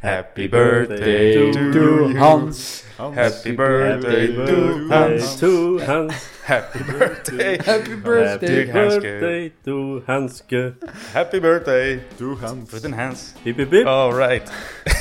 [0.00, 2.84] Happy birthday to Hans.
[2.96, 5.36] Happy birthday to Hans.
[5.40, 6.14] To Hans.
[6.42, 7.58] Happy birthday.
[7.58, 8.66] Happy birthday.
[8.66, 9.02] Happy Hanske.
[9.02, 10.74] birthday to Hanske.
[11.12, 12.00] Happy birthday.
[12.16, 12.70] Doe Hans.
[12.70, 13.32] Voor de Hans.
[13.42, 13.86] Hip hip hip.
[13.86, 14.50] Alright.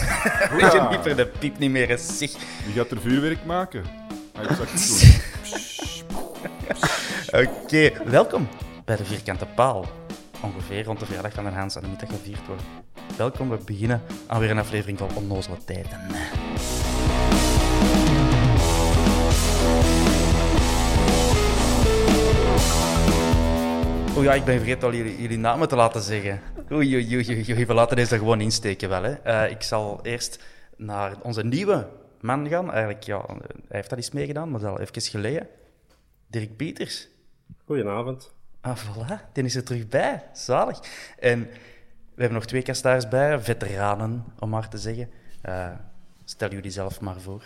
[0.59, 2.31] Weet je niet voor de piep niet meer eens zich.
[2.65, 3.83] Wie gaat er vuurwerk maken?
[4.35, 5.23] Ah, ik zag het
[7.31, 7.47] doen.
[7.47, 8.47] Oké, welkom
[8.85, 9.85] bij de Vierkante Paal.
[10.43, 12.63] Ongeveer rond de verjaardag van de Hans en de middag gevierd wordt.
[13.17, 15.99] Welkom, we beginnen aan weer een aflevering van Onnozele Tijden.
[24.15, 26.41] Oeh ja, ik ben vergeten al jullie, jullie namen te laten zeggen.
[26.71, 29.03] Oei, oei, oei, oei, oei, we laten deze gewoon insteken wel.
[29.03, 29.13] Hè.
[29.13, 30.43] Eh, ik zal eerst
[30.77, 31.87] naar onze nieuwe
[32.21, 32.71] man gaan.
[32.71, 35.47] Eigenlijk, ja, hij heeft dat eens meegedaan, maar dat al even geleden.
[36.27, 37.07] Dirk Pieters.
[37.65, 38.37] Goedenavond.
[38.61, 40.23] Ah, voilà, die is er terug bij.
[40.33, 40.79] Zalig.
[41.19, 41.39] En
[42.13, 45.09] we hebben nog twee kastaars bij, veteranen, om maar te zeggen.
[45.41, 45.71] Eh,
[46.25, 47.43] stel jullie zelf maar voor.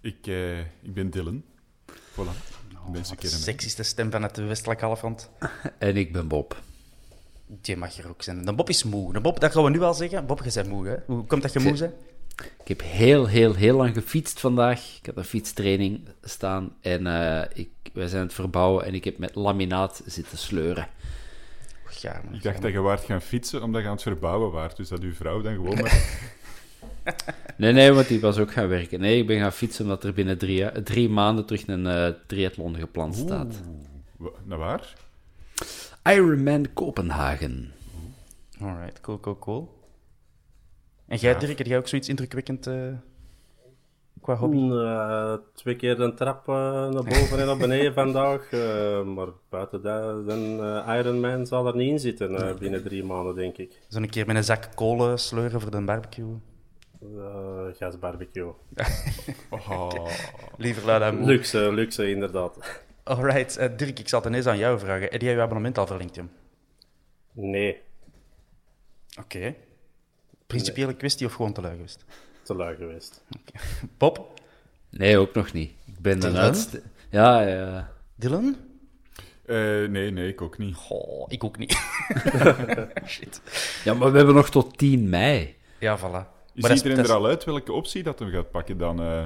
[0.00, 1.44] Ik, eh, ik ben Dylan.
[1.86, 2.54] Voilà.
[2.92, 3.48] Mensen kennen mij.
[3.48, 5.30] sexyste stem van het westelijk halfrond.
[5.78, 6.62] En ik ben Bob.
[7.46, 8.44] Die mag er ook zijn.
[8.44, 9.12] De Bob is moe.
[9.12, 10.26] De Bob, dat gaan we nu al zeggen.
[10.26, 10.96] Bob, je bent moe, hè?
[11.06, 11.94] Hoe komt dat je moe bent?
[12.36, 14.98] Ik heb heel, heel, heel lang gefietst vandaag.
[14.98, 19.04] Ik had een fietstraining staan en eh, ik, wij zijn aan het verbouwen en ik
[19.04, 20.88] heb met laminaat zitten sleuren.
[22.00, 22.34] Ja, man.
[22.34, 24.76] Ik dacht dat je waard gaan fietsen omdat je aan het verbouwen waart.
[24.76, 26.32] Dus dat uw vrouw dan gewoon maar...
[27.56, 29.00] Nee, nee, want die was ook gaan werken.
[29.00, 32.08] Nee, ik ben gaan fietsen omdat er binnen drie, ja- drie maanden terug een eh
[32.26, 33.60] triathlon gepland staat.
[34.44, 34.94] Naar waar?
[36.04, 37.72] Ironman Kopenhagen.
[38.60, 39.74] Alright, cool, cool, cool.
[41.06, 42.92] En jij, Dirk, heb jij ook zoiets indrukwekkend eh,
[44.26, 44.70] qua hobby?
[44.70, 46.54] Eh, twee keer een trap eh,
[46.88, 48.52] naar boven en naar beneden vandaag.
[48.52, 50.58] eh, maar buiten dat, een
[50.98, 53.80] Ironman zal er niet in zitten eh, binnen drie maanden, denk ik.
[53.88, 56.34] Zo'n keer met een zak kolen sleuren voor de barbecue.
[57.00, 58.52] Eh gasbarbecue.
[59.50, 60.08] Oh,
[60.56, 61.26] Liever dan moe.
[61.26, 62.82] Luxe, luxe inderdaad.
[63.04, 65.08] Alright, Dirk, ik zal het ineens aan jou vragen.
[65.10, 66.30] Heb jij je abonnement al verlinkt, Jim?
[67.32, 67.80] Nee,
[69.20, 69.54] Oké.
[70.46, 72.04] Principiële kwestie of gewoon te lui geweest?
[72.46, 73.22] Te lui geweest.
[73.98, 74.40] Bob?
[74.90, 75.70] Nee, ook nog niet.
[75.86, 76.36] Ik ben een Dylan?
[76.36, 76.82] uitste...
[77.10, 77.90] Ja, ja.
[78.14, 78.56] Dylan?
[79.44, 79.56] Eh,
[79.88, 80.74] nee, nee, ik ook niet.
[80.74, 81.72] Goh, ik ook niet.
[83.06, 83.40] Shit.
[83.84, 85.56] Ja, maar we hebben nog tot 10 mei.
[85.78, 86.02] Ja, voilà.
[86.02, 89.00] Is Maar dat iedereen dat er al uit welke optie dat hem gaat pakken dan?
[89.00, 89.24] eh?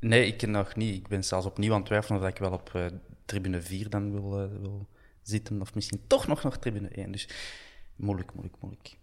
[0.00, 0.96] Nee, ik nog niet.
[0.96, 2.86] Ik ben zelfs opnieuw aan het twijfelen of ik wel op eh,
[3.24, 4.30] tribune 4 dan wil,
[4.60, 4.86] wil
[5.22, 5.60] zitten.
[5.60, 7.12] Of misschien toch nog naar tribune 1.
[7.12, 7.28] Dus
[7.96, 8.96] moeilijk, moeilijk, moeilijk.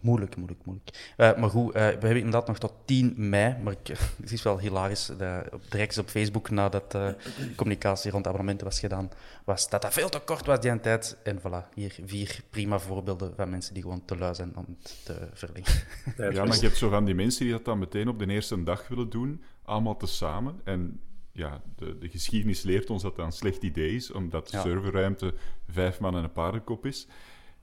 [0.00, 1.12] Moeilijk, moeilijk, moeilijk.
[1.16, 3.56] Eh, maar goed, eh, we hebben inderdaad nog tot 10 mei.
[3.62, 5.06] Maar ik, het is wel hilarisch.
[5.06, 7.16] De, op, direct op Facebook, nadat de
[7.56, 9.10] communicatie rond abonnementen was gedaan,
[9.44, 11.16] was dat dat veel te kort was die aan tijd.
[11.22, 15.00] En voilà, hier vier prima voorbeelden van mensen die gewoon te lui zijn om het
[15.04, 15.72] te verlengen.
[16.16, 18.62] Ja, maar je hebt zo van die mensen die dat dan meteen op de eerste
[18.62, 20.60] dag willen doen, allemaal tezamen.
[20.64, 21.00] En
[21.32, 24.62] ja, de, de geschiedenis leert ons dat dat een slecht idee is, omdat de Ja.
[24.62, 25.34] serverruimte
[25.68, 27.06] vijf man en een paardenkop is.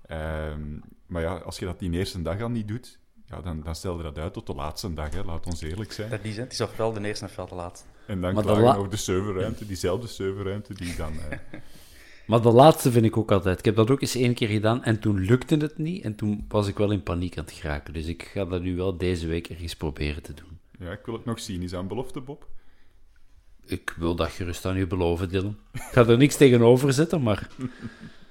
[0.07, 0.61] Ehm,
[1.07, 3.97] maar ja, als je dat die eerste dag al niet doet, ja, dan, dan stel
[3.97, 6.09] je dat uit tot de laatste dag, hè, laat ons eerlijk zijn.
[6.09, 7.87] Dat is, het is ofwel de eerste ofwel de laatste.
[8.07, 11.13] En dan Maar de klagen la- over de serverruimte, diezelfde serverruimte die dan...
[11.29, 11.37] eh,
[12.27, 13.59] Maar de laatste vind ik ook altijd.
[13.59, 16.03] Ik heb dat ook eens één keer gedaan en toen lukte het niet.
[16.03, 17.93] En toen was ik wel in paniek aan het geraken.
[17.93, 20.59] Dus ik ga dat nu wel deze week ergens proberen te doen.
[20.79, 21.61] Ja, ik wil het nog zien.
[21.61, 22.47] Is dat een belofte, Bob?
[23.65, 25.57] Ik wil dat gerust aan u beloven, Dylan.
[25.73, 27.47] Ik ga er niks tegenover zetten, maar...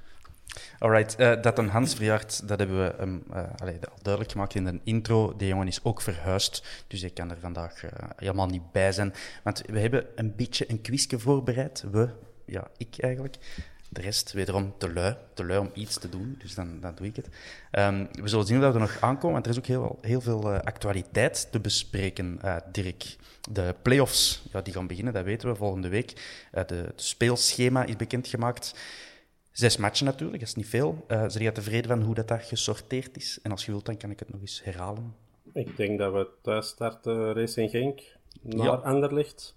[0.84, 3.18] Alright, uh, dat een Hans verjaart, dat hebben we
[3.56, 5.36] allee, al duidelijk gemaakt in de intro.
[5.36, 9.14] Die jongen is ook verhuisd, dus ik kan er vandaag uh, helemaal niet bij zijn.
[9.42, 11.84] Want we hebben een beetje een quizje voorbereid.
[11.90, 12.08] We,
[12.44, 13.36] ja, ik eigenlijk.
[13.88, 17.06] De rest wederom te lui, te lui om iets te doen, dus dan, dan doe
[17.06, 17.28] ik het.
[17.72, 20.20] Um, we zullen zien dat we er nog aankomen, want er is ook heel, heel
[20.20, 22.40] veel actualiteit te bespreken,
[22.72, 23.16] Dirk.
[23.50, 26.12] De playoffs, ja, die gaan beginnen, dat weten we volgende week.
[26.50, 28.74] De, het speelschema is bekendgemaakt.
[29.54, 31.04] Zes matchen natuurlijk, dat is niet veel.
[31.08, 33.38] Uh, zijn jij tevreden van hoe dat, dat gesorteerd is?
[33.42, 35.14] En als je wilt, dan kan ik het nog eens herhalen.
[35.52, 38.00] Ik denk dat we thuis starten Racing Genk,
[38.42, 38.72] naar ja.
[38.72, 39.56] Anderlecht,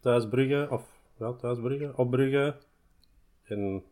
[0.00, 0.82] thuis Brugge, of
[1.18, 2.56] ja, thuis Brugge, op Brugge,
[3.44, 3.82] en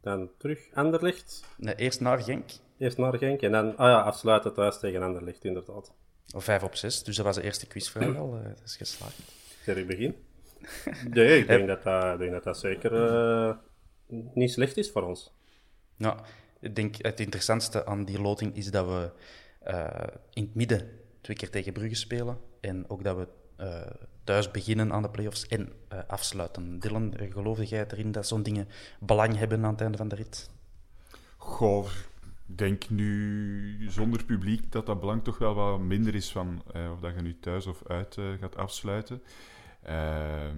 [0.00, 1.44] dan terug Anderlecht.
[1.56, 2.50] Nee, eerst naar Genk.
[2.78, 5.92] Eerst naar Genk, en dan ah ja, afsluiten thuis tegen Anderlecht, inderdaad.
[6.34, 9.22] Of vijf op zes, dus dat was de eerste quizvraag al, uh, dat is geslaagd.
[9.60, 10.14] Sterk begin.
[11.10, 12.92] nee, ik denk, dat, dat, ik denk dat dat zeker...
[12.92, 13.56] Uh,
[14.34, 15.32] niet slecht is voor ons.
[15.96, 16.24] Ja,
[16.60, 19.10] ik denk het interessantste aan die loting is dat we
[19.66, 22.38] uh, in het midden twee keer tegen Brugge spelen.
[22.60, 23.28] En ook dat we
[23.60, 23.90] uh,
[24.24, 26.78] thuis beginnen aan de playoffs en uh, afsluiten.
[26.78, 28.68] Dylan, geloofde jij erin dat zo'n dingen
[29.00, 30.50] belang hebben aan het einde van de rit?
[31.36, 31.86] Goh,
[32.48, 36.62] ik denk nu zonder publiek dat dat belang toch wel wat minder is van
[36.92, 39.22] of dat je nu thuis of uit gaat afsluiten.
[39.88, 40.50] Uh,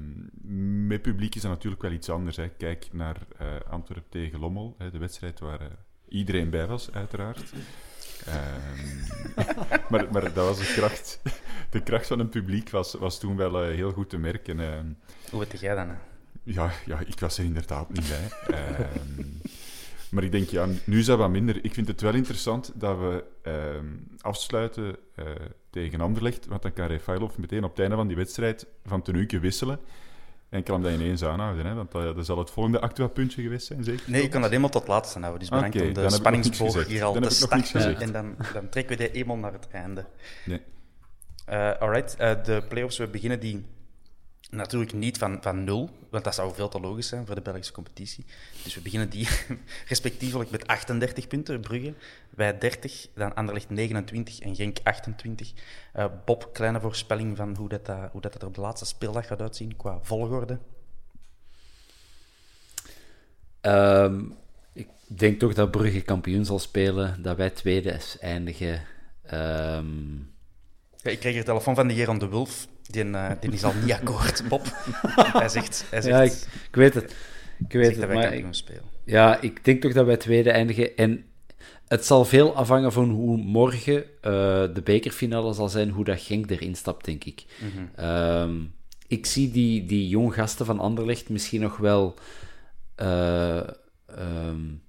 [0.86, 2.36] met publiek is dat natuurlijk wel iets anders.
[2.36, 2.48] Hè.
[2.48, 5.66] Kijk naar uh, Antwerpen tegen Lommel, hè, de wedstrijd waar uh,
[6.08, 7.52] iedereen bij was, uiteraard.
[9.90, 11.20] maar, maar dat was de kracht.
[11.70, 14.60] De kracht van het publiek was, was toen wel heel goed te merken.
[14.60, 14.86] Ehm.
[15.30, 15.88] Hoe weet jij dan?
[15.88, 15.94] Hè?
[16.42, 18.56] Ja, ja, ik was er inderdaad niet bij.
[20.14, 21.64] Maar ik denk, ja, nu is dat wat minder.
[21.64, 23.52] Ik vind het wel interessant dat we uh,
[24.20, 25.24] afsluiten uh,
[25.70, 29.38] tegen Anderlecht, want dan kan Refailov meteen op het einde van die wedstrijd van tenuke
[29.38, 29.78] wisselen.
[30.48, 31.74] En kan hem dat ineens aanhouden, hè?
[31.74, 34.10] want dat, dat zal het volgende actua-puntje geweest zijn, zeker?
[34.10, 35.40] Nee, ik kan dat helemaal tot laatste houden.
[35.40, 38.00] Dus bedankt okay, om de spanningsboog hier al dan te starten.
[38.00, 40.06] En dan, dan trekken we die eenmaal naar het einde.
[40.44, 40.60] Nee.
[41.50, 43.64] Uh, alright, uh, de playoffs, we beginnen die
[44.54, 47.72] natuurlijk niet van, van nul, want dat zou veel te logisch zijn voor de Belgische
[47.72, 48.24] competitie.
[48.62, 49.28] Dus we beginnen die
[49.88, 51.94] respectievelijk met 38 punten, Brugge.
[52.30, 55.52] Wij 30, dan Anderlecht 29 en Genk 28.
[55.96, 59.26] Uh, Bob, kleine voorspelling van hoe dat, uh, hoe dat er op de laatste speeldag
[59.26, 60.58] gaat uitzien qua volgorde?
[63.60, 64.36] Um,
[64.72, 68.82] ik denk toch dat Brugge kampioen zal spelen, dat wij tweede eindigen.
[69.32, 70.32] Um...
[71.02, 73.72] Ja, ik kreeg een telefoon van de Geron de Wulf die, uh, die is al
[73.82, 74.62] niet akkoord, Bob.
[75.32, 75.84] hij zegt...
[75.90, 76.32] Hij zegt ja, ik,
[76.68, 77.14] ik, weet het.
[77.58, 78.32] Ik weet het, dat.
[78.32, 78.82] Ik, spelen.
[79.04, 80.96] Ja, ik denk toch dat wij tweede eindigen.
[80.96, 81.24] En
[81.88, 84.02] het zal veel afhangen van hoe morgen uh,
[84.74, 87.44] de bekerfinale zal zijn, hoe dat Genk erin stapt, denk ik.
[87.60, 88.04] Mm -hmm.
[88.40, 88.74] um,
[89.06, 92.14] ik zie die, die jong gasten van Anderlecht misschien nog wel...
[93.02, 93.60] Uh,
[94.18, 94.82] um,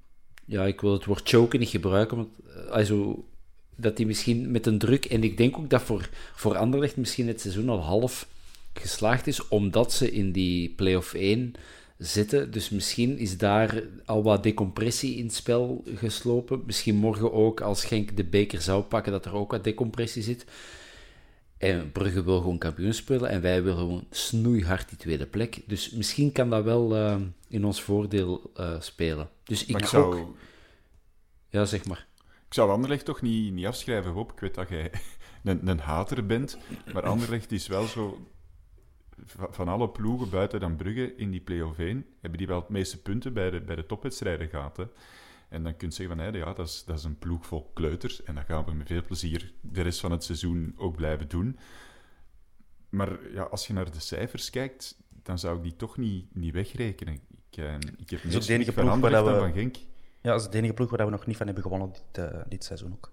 [0.45, 2.29] ja, ik wil het woord choken niet gebruiken, want
[2.69, 3.25] also,
[3.75, 5.05] dat die misschien met een druk...
[5.05, 8.27] En ik denk ook dat voor, voor Anderlecht misschien het seizoen al half
[8.73, 11.53] geslaagd is, omdat ze in die play-off 1
[11.97, 12.51] zitten.
[12.51, 16.63] Dus misschien is daar al wat decompressie in het spel geslopen.
[16.65, 20.45] Misschien morgen ook, als Genk de beker zou pakken, dat er ook wat decompressie zit.
[21.57, 25.61] En Brugge wil gewoon kampioen spelen en wij willen gewoon snoeihard die tweede plek.
[25.65, 27.15] Dus misschien kan dat wel uh,
[27.47, 29.29] in ons voordeel uh, spelen.
[29.43, 30.19] Dus ik, ik zou...
[30.19, 30.35] Ook...
[31.49, 32.05] Ja, zeg maar.
[32.55, 34.31] Ik zou Anderlecht toch niet, niet afschrijven, Bob.
[34.31, 34.91] Ik weet dat jij
[35.43, 36.57] een, een hater bent,
[36.93, 38.27] maar Anderlecht is wel zo...
[39.27, 43.01] Van alle ploegen buiten dan Brugge in die play-off 1 hebben die wel het meeste
[43.01, 44.77] punten bij de, bij de topwedstrijden gehad.
[44.77, 44.85] Hè.
[45.49, 47.71] En dan kun je zeggen van, hé, ja, dat is, dat is een ploeg vol
[47.73, 48.23] kleuters.
[48.23, 51.59] En dat gaan we met veel plezier de rest van het seizoen ook blijven doen.
[52.89, 56.53] Maar ja, als je naar de cijfers kijkt, dan zou ik die toch niet, niet
[56.53, 57.13] wegrekenen.
[57.13, 59.75] Ik, eh, ik heb van Anderlecht dan van Genk.
[60.25, 62.39] Ja, dat is de enige ploeg waar we nog niet van hebben gewonnen dit, uh,
[62.49, 63.11] dit seizoen ook.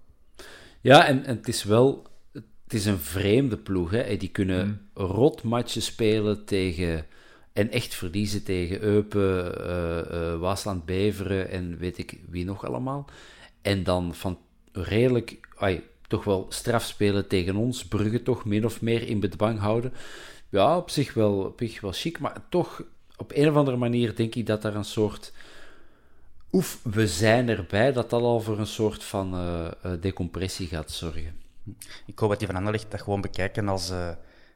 [0.81, 2.07] Ja, en, en, het is wel...
[2.31, 4.17] Het is een vreemde ploeg, hè.
[4.17, 5.05] Die kunnen mm.
[5.05, 7.05] rotmatches spelen tegen...
[7.53, 13.05] En echt verliezen tegen Eupen, uh, uh, Waasland Beveren en weet ik wie nog allemaal.
[13.61, 14.37] En dan van
[14.71, 15.39] redelijk...
[15.55, 17.87] Ay, toch wel straf spelen tegen ons.
[17.87, 19.93] Brugge toch min of meer in bedwang houden.
[20.49, 22.19] Ja, op zich wel, op zich wel chic.
[22.19, 22.83] Maar toch,
[23.17, 25.31] op een of andere manier denk ik dat daar een soort
[26.53, 30.91] oef, we zijn erbij, dat dat al voor een soort van uh, uh, decompressie gaat
[30.91, 31.41] zorgen.
[32.05, 34.09] Ik hoop dat die van Anderlecht dat gewoon bekijken als uh,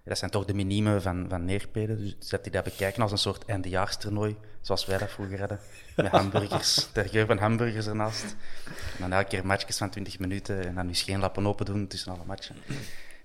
[0.03, 1.97] dat zijn toch de minimen van, van Neerpede.
[1.97, 5.59] Dus dat die dat bekijken als een soort eindejaarstoernooi, zoals wij dat vroeger hadden.
[5.95, 8.35] Met hamburgers, ter geur van hamburgers ernaast.
[8.65, 11.87] En dan elke keer matchjes van 20 minuten en dan dus geen lappen open doen
[11.87, 12.55] tussen alle matchen.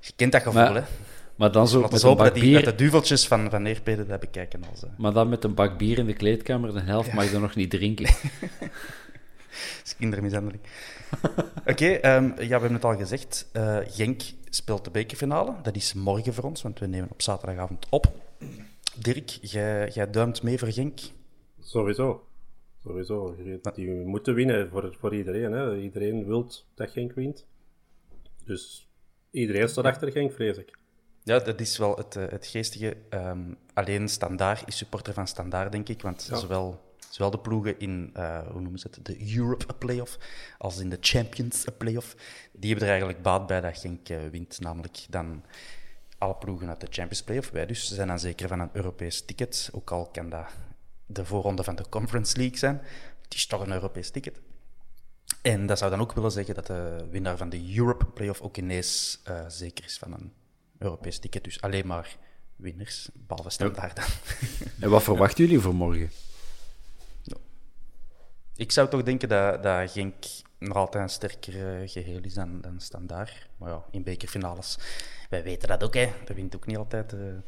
[0.01, 0.83] Je kent dat gevoel, Maar- hè?
[1.37, 4.07] Maar dan zo Laten met een bak dat, die, dat de duveltjes van, van Neerpede
[4.07, 4.65] dat bekijken.
[4.71, 7.39] Als, eh, Maar dan met een bak bier in de kleedkamer, de helft mag je
[7.39, 8.05] nog niet drinken.
[9.85, 10.63] is kindermishandeling.
[11.71, 13.49] Oké, ehm, ja, we hebben het al gezegd.
[13.53, 15.55] Eh, Genk speelt de bekerfinale.
[15.63, 18.13] Dat is morgen voor ons, want we nemen op zaterdagavond op.
[18.99, 21.01] Dirk, jij, jij duimt mee voor Genk.
[21.61, 22.27] Sowieso.
[22.83, 23.37] Sowieso.
[23.75, 25.53] Die moeten winnen voor, voor iedereen.
[25.53, 25.77] Hè.
[25.77, 27.47] Iedereen wil dat Genk wint.
[28.45, 28.89] Dus
[29.31, 30.81] iedereen staat achter Genk, vrees ik.
[31.25, 32.97] Ja, dat is wel het, eh, het geestige.
[33.09, 36.03] Ehm, alleen Standaard is supporter van Standaard, denk ik.
[36.03, 36.37] Want Ja.
[36.37, 40.19] zowel, zowel de ploegen in, eh, hoe noemen ze het, de Europe Playoff,
[40.59, 42.15] als in de Champions Playoff,
[42.53, 44.61] die hebben er eigenlijk baat bij dat Genk eh, wint.
[44.61, 45.45] Namelijk dan
[46.19, 47.51] alle ploegen uit de Champions Playoff.
[47.51, 49.69] Wij dus zijn dan zeker van een Europees ticket.
[49.73, 50.47] Ook al kan dat
[51.07, 52.81] de voorronde van de Conference League zijn.
[53.23, 54.41] Het is toch een Europees ticket.
[55.43, 58.57] En dat zou dan ook willen zeggen dat de winnaar van de Europe Playoff ook
[58.57, 60.33] ineens zeker is van een
[60.83, 61.45] Europees ticket.
[61.45, 62.17] Dus alleen maar
[62.57, 63.97] winners, behalve standaard.
[63.97, 64.05] dan.
[64.81, 66.11] En wat verwachten jullie voor morgen?
[68.57, 70.15] Ik zou toch denken dat, dat Genk
[70.59, 73.49] nog altijd een sterker eh, geheel is dan, dan standaard.
[73.57, 74.79] Maar ja, in bekerfinales,
[75.31, 76.11] wij weten dat ook, hè.
[76.25, 77.41] Dat wint ook niet altijd de,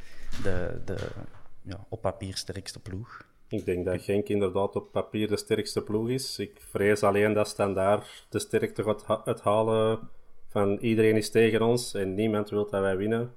[0.43, 0.97] de, de
[1.63, 3.27] ja, op papier sterkste ploeg.
[3.49, 6.39] Ik denk dat Genk inderdaad op papier de sterkste ploeg is.
[6.39, 10.09] Ik vrees alleen dat Standaard de sterkte gaat ha- uithalen
[10.55, 13.35] van iedereen is tegen ons en niemand wil dat wij winnen.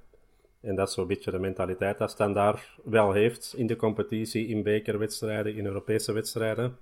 [0.60, 4.62] En dat is zo'n beetje de mentaliteit dat Standaard wel heeft in de competitie, in
[4.62, 6.78] bekerwedstrijden, in Europese wedstrijden.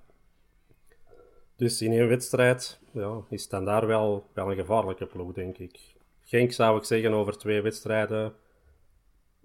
[1.56, 5.78] Dus in één wedstrijd ja, is Standaard wel, wel een gevaarlijke ploeg, denk ik.
[6.24, 8.34] Genk zou ik zeggen over twee wedstrijden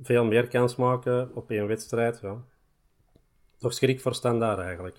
[0.01, 2.19] veel meer kans maken op één wedstrijd.
[2.21, 2.43] Ja.
[3.57, 4.97] Toch schrik voor standaard eigenlijk.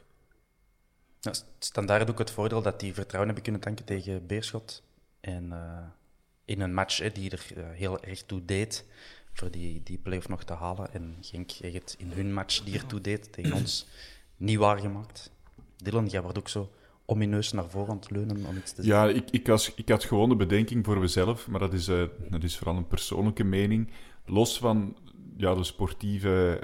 [1.21, 4.83] Ja, standaard ook het voordeel dat die vertrouwen hebben kunnen tanken tegen Beerschot.
[5.23, 5.85] En eh,
[6.45, 8.85] in een match hè, die er eh, heel erg toe deed
[9.33, 10.93] voor die, die play-off nog te halen.
[10.93, 13.87] En Genk heeft het in hun match die er toe deed tegen ons
[14.37, 15.31] niet waargemaakt.
[15.76, 16.73] Dylan, jij wordt ook zo
[17.05, 19.09] omineus naar voren aan het leunen om iets te zeggen.
[19.09, 22.05] Ja, ik, ik, was, ik had gewoon de bedenking voor mezelf, maar dat is, eh,
[22.31, 23.91] dat is vooral een persoonlijke mening.
[24.25, 24.97] Los van
[25.37, 26.61] ja, de sportieve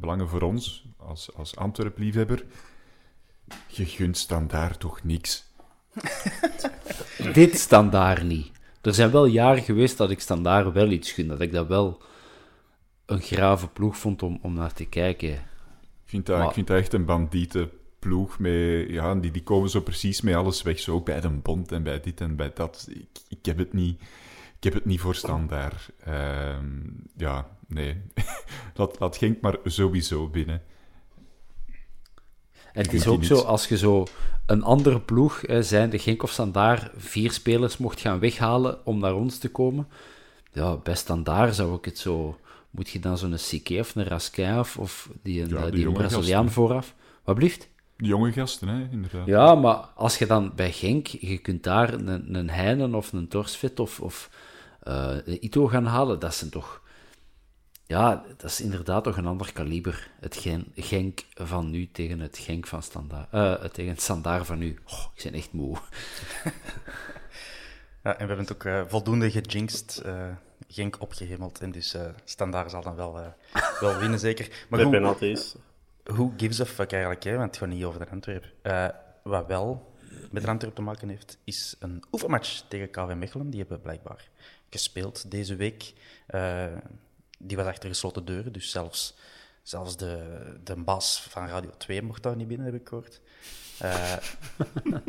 [0.00, 2.44] belangen voor ons, als, als Antwerp-liefhebber,
[3.68, 5.52] je gunt standaard toch niks.
[7.32, 8.50] Dit standaard niet.
[8.80, 11.28] Er zijn wel jaren geweest dat ik standaard wel iets gun.
[11.28, 12.02] Dat ik dat wel
[13.06, 15.30] een grave ploeg vond om, om naar te kijken.
[15.30, 15.40] Ik
[16.04, 18.38] vind dat, Maar- ik vind dat echt een bandiete ploeg.
[18.38, 20.78] Met, ja, die, die komen zo precies met alles weg.
[20.78, 22.86] Zo ook bij de bond en bij dit en bij dat.
[22.90, 24.00] Ik, ik, heb, het niet,
[24.56, 25.90] ik heb het niet voor standaard.
[26.04, 26.66] Ehm,
[27.16, 28.02] ja, nee.
[28.76, 30.62] laat, laat Genk maar sowieso binnen.
[32.74, 34.06] En het is ook niet- zo, als je zo
[34.46, 39.14] een andere ploeg, zijn de Genk of Standaard, vier spelers mocht gaan weghalen om naar
[39.14, 39.88] ons te komen.
[40.52, 42.38] Ja, bij Standaard zou ik het zo...
[42.70, 45.86] Moet je dan zo'n Sique of een Raskin of, of die, een, Ja, eh, die
[45.86, 46.62] een Braziliaan gasten.
[46.62, 46.94] vooraf?
[47.24, 47.68] Wat blieft?
[47.96, 49.26] De jonge gasten, hè, inderdaad.
[49.26, 53.28] Ja, maar als je dan bij Genk, je kunt daar een, een Heinen of een
[53.28, 54.30] Torsvet of, of
[54.82, 56.82] een Ito gaan halen, dat zijn toch...
[57.86, 60.10] Ja, dat is inderdaad toch een ander kaliber.
[60.20, 63.28] Het Gen- Genk van nu tegen het Genk van Standaard.
[63.32, 64.78] eh, tegen het Standaard van nu.
[64.86, 65.76] Oh, ik ben echt moe.
[68.02, 70.02] Ja, en we hebben het ook eh, voldoende gejinxed.
[70.04, 70.28] eh
[70.68, 71.60] Genk opgehemeld.
[71.60, 74.48] En dus eh standaard zal dan wel, eh, wel winnen, zeker.
[74.68, 75.54] Maar Met hoe, penalties.
[76.14, 77.36] Hoe gives a fuck eigenlijk, hè?
[77.36, 78.44] want het gaat niet over de Antwerp.
[78.62, 78.88] Eh,
[79.22, 79.92] wat wel
[80.30, 83.50] met de Antwerp te maken heeft, is een oefenmatch tegen KV Mechelen.
[83.50, 84.28] Die hebben blijkbaar
[84.70, 85.92] gespeeld deze week.
[87.38, 89.16] Die was achter gesloten deuren, dus zelfs,
[89.62, 93.20] zelfs de, de baas van Radio 2 mocht daar niet binnen, heb ik gehoord.
[93.78, 94.16] Eh,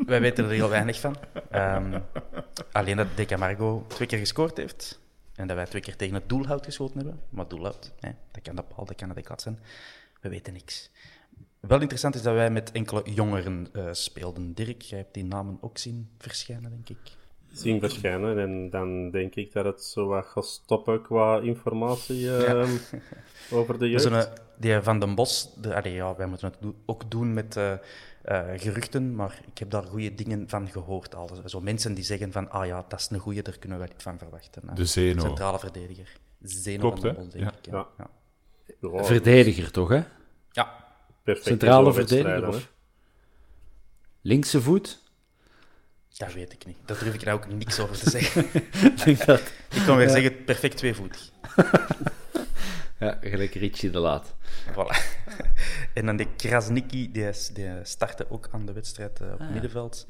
[0.05, 1.15] wij weten er heel weinig van.
[1.49, 1.99] Ehm,
[2.71, 4.99] alleen dat De Camargo twee keer gescoord heeft.
[5.35, 7.21] En dat wij twee keer tegen het doelhout geschoten hebben.
[7.29, 9.59] Maar doelhout, hè, dat kan de paal, dat kan de kat zijn.
[10.21, 10.89] We weten niks.
[11.59, 14.53] Wel interessant is dat wij met enkele jongeren eh, speelden.
[14.53, 17.11] Dirk, jij hebt die namen ook zien verschijnen, denk ik.
[17.57, 18.39] Zien verschijnen.
[18.39, 22.71] En dan denk ik dat het zo wat gaat stoppen qua informatie ehm,
[23.51, 24.03] over de We jeugd.
[24.03, 27.55] zullen die Van den Bos, de, allee, ja, wij moeten het do- ook doen met
[27.57, 27.71] eh,
[28.21, 31.15] eh, geruchten, maar ik heb daar goede dingen van gehoord.
[31.15, 31.29] Al.
[31.45, 34.03] Zo mensen die zeggen van, ah ja, dat is een goeie, daar kunnen we iets
[34.03, 34.61] van verwachten.
[34.75, 35.21] De Zeno.
[35.21, 36.17] Centrale verdediger.
[36.41, 37.23] Zeno Klopt, van den?
[37.23, 37.51] Bos, denk Ja.
[37.57, 37.65] ik.
[37.65, 37.87] Ja.
[37.97, 38.09] Ja.
[38.91, 40.01] Ja, Verdediger toch, hè?
[40.51, 40.83] ja.
[41.23, 42.71] perfect Centrale verdediger of...
[44.21, 45.03] Linkse voet?
[46.17, 46.77] Dat weet ik niet.
[46.85, 48.45] Daar durf ik nou ook niks over te zeggen.
[48.55, 49.39] ik denk dat...
[49.69, 51.29] ik kan weer zeggen, perfect tweevoetig.
[52.99, 54.33] Ja, gelijk Richie de Laat.
[54.71, 54.97] Voilà.
[55.93, 59.49] en dan de Krasniki, die, is- die startte ook aan de wedstrijd eh, op Ah,
[59.49, 60.07] middenveld.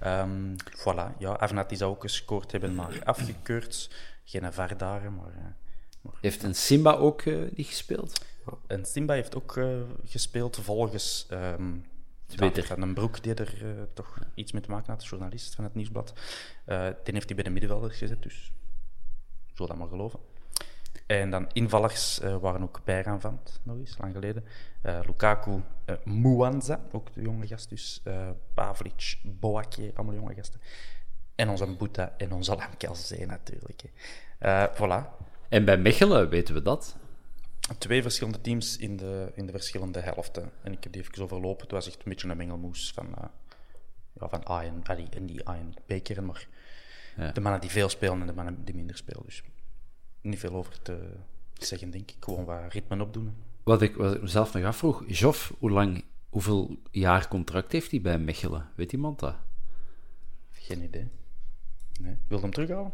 [0.00, 1.36] Ehm, voilà, ja,
[1.76, 3.90] zou ook gescoord hebben, maar afgekeurd.
[4.24, 5.32] Geen VAR daar, maar...
[5.36, 8.24] eh, Heeft een Simba ook eh, niet gespeeld?
[8.66, 9.66] En Simba heeft ook eh,
[10.04, 11.72] gespeeld volgens ehm
[12.26, 12.64] Twitter.
[12.64, 15.74] Van een Broek, die er eh, toch iets mee te maken had, journalist van het
[15.74, 16.12] Nieuwsblad.
[16.64, 18.52] Eh die heeft hij bij de middenvelders gezet, dus
[19.54, 20.18] zo dat maar geloven.
[21.06, 24.44] En dan invallers eh, waren ook Bijraan van, nog eens, lang geleden.
[25.06, 25.62] Lukaku,
[26.04, 28.02] Mwanza, ook de jonge gast, dus
[28.54, 30.60] Pavlic, Boakje, allemaal jonge gasten.
[31.34, 33.82] En onze Boeta en onze Lamkelzee natuurlijk.
[34.74, 36.96] voilà, En bij Mechelen weten we dat.
[37.78, 40.50] Twee verschillende teams in de, in de verschillende helften.
[40.62, 41.62] En ik heb die even overlopen.
[41.62, 43.24] Het was echt een beetje een mengelmoes van, eh
[44.20, 46.24] ja, van A en, allee, en die A en.
[46.24, 46.48] Maar
[47.16, 47.32] Ja.
[47.32, 49.22] de mannen die veel spelen en de mannen die minder spelen.
[49.24, 49.42] Dus
[50.20, 51.10] niet veel over te
[51.52, 52.16] zeggen, denk ik.
[52.20, 53.34] Gewoon wat ritme opdoen.
[53.62, 58.00] Wat ik, wat ik mezelf nog afvroeg, Joff, hoe lang, hoeveel jaar contract heeft hij
[58.00, 58.68] bij Mechelen?
[58.74, 59.36] Weet iemand dat?
[60.50, 61.08] Geen idee.
[62.00, 62.16] Nee.
[62.28, 62.92] Wil je hem terughalen?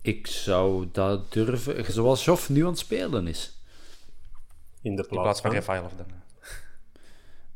[0.00, 3.61] Ik zou dat durven, zoals Joff nu aan het spelen is.
[4.82, 5.52] In de In plaats plaats van.
[5.52, 6.06] Rafael dan.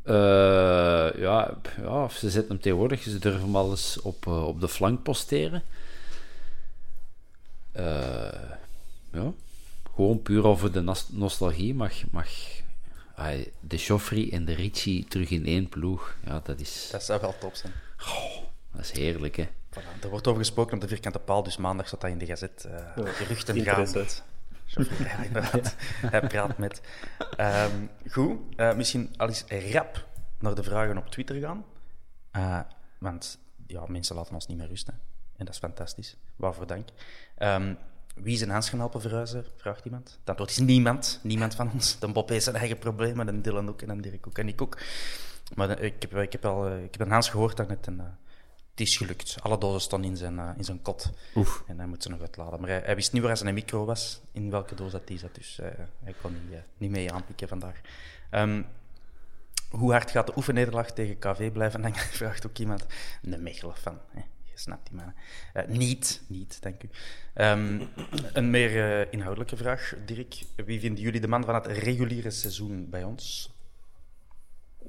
[0.03, 4.61] Eh, ja, ja, ze zetten hem tegenwoordig, ze durven hem al eens op, eh, op
[4.61, 5.63] de flank posteren.
[7.73, 7.85] Eh,
[9.13, 9.33] ja,
[9.95, 12.29] gewoon puur over de nostalgie mag, mag
[13.15, 16.17] ai, de Joffrey en de Ricci terug in één ploeg.
[16.25, 17.73] Ja, dat is, Dat zou wel top zijn.
[18.73, 19.47] dat is heerlijk, hè.
[19.71, 20.03] Voilà.
[20.03, 22.69] Er wordt over gesproken op de vierkante paal, dus maandag staat dat in de gazet.
[22.95, 23.87] geruchten gaan.
[26.11, 26.81] Hij praat met.
[27.37, 30.07] Ehm, goed, eh, misschien al eens rap
[30.39, 31.65] naar de vragen op Twitter gaan.
[32.31, 32.61] Eh,
[32.99, 35.01] want ja, mensen laten ons niet meer rusten.
[35.37, 36.17] En dat is fantastisch.
[36.37, 36.89] Waarvoor dank.
[37.37, 37.75] Ehm,
[38.15, 39.45] wie is een helpen verhuizen?
[39.57, 40.17] Vraagt iemand.
[40.21, 41.21] Het antwoord is niemand.
[41.23, 41.99] Niemand van ons.
[41.99, 43.29] De Bob heeft zijn eigen problemen.
[43.29, 43.83] En Dylan ook.
[43.83, 44.39] En dan Dirk ook.
[44.39, 44.79] En ik ook.
[45.55, 47.87] Maar eh, ik, heb, ik, heb al, ik heb een Hans gehoord daarnet.
[47.87, 48.19] En,
[48.77, 49.37] het is gelukt.
[49.43, 51.13] Alle dozen stonden in zijn, eh, in zijn kot.
[51.35, 51.65] Oef.
[51.67, 52.61] En hij moet ze nog uitladen.
[52.61, 55.35] Maar hij, hij wist niet waar zijn micro was, in welke doos dat die zat.
[55.35, 55.69] Dus eh,
[56.03, 57.81] hij kon niet, eh, niet mee aanpikken vandaag.
[58.31, 58.63] Ehm,
[59.71, 61.83] hoe hard gaat de oefennederlaag tegen KV blijven?
[61.83, 62.87] Dan vraagt ook iemand.
[63.23, 63.99] De Mechelen van.
[64.11, 64.21] Hè?
[64.43, 65.15] Je snapt die man.
[65.53, 66.89] Eh, niet, niet, dank u.
[67.35, 67.83] Ehm,
[68.33, 70.43] een meer inhoudelijke vraag, Dirk.
[70.57, 73.55] Wie vinden jullie de man van het reguliere seizoen bij ons?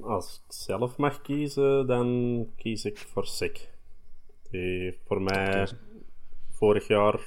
[0.00, 3.76] Als ik zelf mag kiezen, dan kies ik voor Sik.
[4.50, 5.68] Die heeft voor mij
[6.48, 7.20] vorig jaar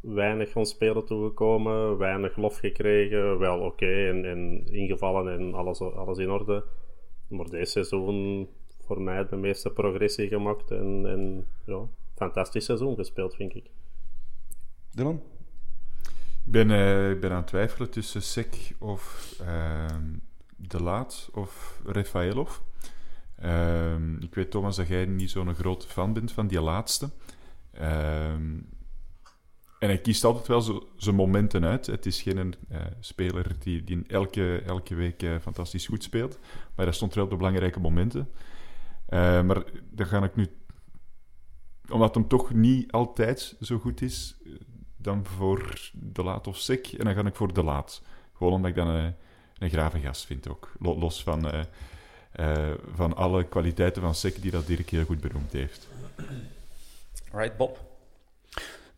[0.00, 6.18] weinig van spelen toegekomen, weinig lof gekregen, wel oké en, en ingevallen en alles, alles
[6.18, 6.64] in orde.
[7.28, 8.48] Maar deze seizoen
[8.80, 11.80] voor mij de meeste progressie gemaakt en, en ja,
[12.14, 13.70] fantastisch seizoen gespeeld, vind ik.
[14.90, 15.22] Dylan?
[16.44, 20.04] Ik ben, eh, ik ben aan het twijfelen tussen Sek of ehm,
[20.56, 22.60] De Laat of Rafaelov.
[23.42, 27.10] Ehm, ik weet, Thomas, dat jij niet zo'n grote fan bent van die laatste.
[27.72, 28.58] Ehm,
[29.78, 31.86] en hij kiest altijd wel zijn momenten uit.
[31.86, 36.38] Het is geen eh, speler die, die elke, elke week eh, fantastisch goed speelt.
[36.74, 38.28] Maar hij stond wel op de belangrijke momenten.
[39.06, 40.46] Eh, maar dan ga ik nu...
[41.90, 44.52] Omdat hem toch niet altijd zo goed is, eh,
[44.96, 46.86] dan voor De Laat of Sek.
[46.86, 48.02] En dan ga ik voor De Laat.
[48.36, 50.72] Gewoon omdat ik dan een, grave gast vind ook.
[50.78, 51.44] Lo- Los van,
[52.32, 55.88] eh, van alle kwaliteiten van Sek die dat Dirk heel goed benoemd heeft.
[57.32, 57.80] Right, Bob?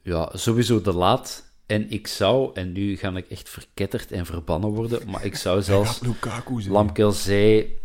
[0.02, 1.52] Ja, sowieso de laat.
[1.66, 5.62] En ik zou, en nu ga ik echt verketterd en verbannen worden, maar ik zou
[5.62, 6.72] zelfs Lukaku zijn.
[6.72, 7.78] Lamkelzee...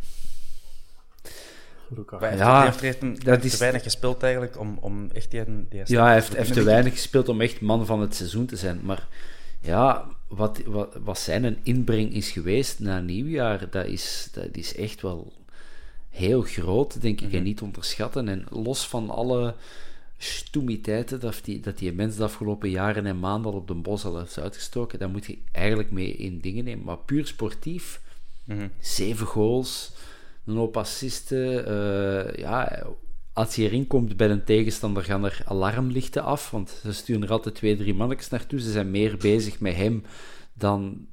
[2.19, 5.43] Heeft, Ja, hij heeft, heeft dat te is- weinig gespeeld eigenlijk om, om echt die...
[5.69, 8.55] die Ja, hij heeft, heeft te weinig gespeeld om echt man van het seizoen te
[8.55, 8.79] zijn.
[8.83, 9.07] Maar
[9.61, 14.75] ja, wat, wat, wat zijn een inbreng is geweest na nieuwjaar, dat is, dat is
[14.75, 15.33] echt wel
[16.19, 18.27] heel groot, denk ik, en niet onderschatten.
[18.27, 19.55] En los van alle
[20.17, 24.05] stoemiteiten dat die, dat die mens de afgelopen jaren en maanden al op de bos
[24.05, 26.85] al heeft uitgestoken, daar moet je eigenlijk mee in dingen nemen.
[26.85, 28.01] Maar puur sportief,
[28.79, 29.91] zeven goals,
[30.45, 32.83] een hoop assisten, eh, ja,
[33.33, 37.31] als hij erin komt bij een tegenstander, gaan er alarmlichten af, want ze sturen er
[37.31, 38.59] altijd twee, drie mannetjes naartoe.
[38.59, 40.03] Ze zijn meer bezig met hem
[40.53, 41.07] dan,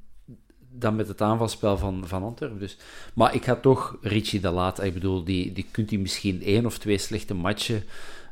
[0.79, 2.59] dan met het aanvalspel van, van Antwerpen.
[2.59, 2.77] Dus.
[3.13, 6.65] Maar ik ga toch Richie de Laat, ik bedoel, die, die kunt hij misschien één
[6.65, 7.83] of twee slechte matchen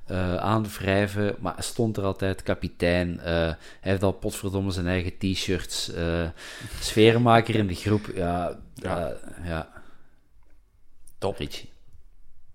[0.05, 3.19] eh, aanwrijven, maar hij stond er altijd kapitein.
[3.19, 5.93] eh, hij heeft al potverdomme zijn eigen t-shirts.
[5.93, 6.29] eh,
[6.79, 9.13] sfeermaker in de groep, ja, ja.
[9.43, 9.69] ja.
[11.17, 11.37] Top.
[11.37, 11.74] Richie.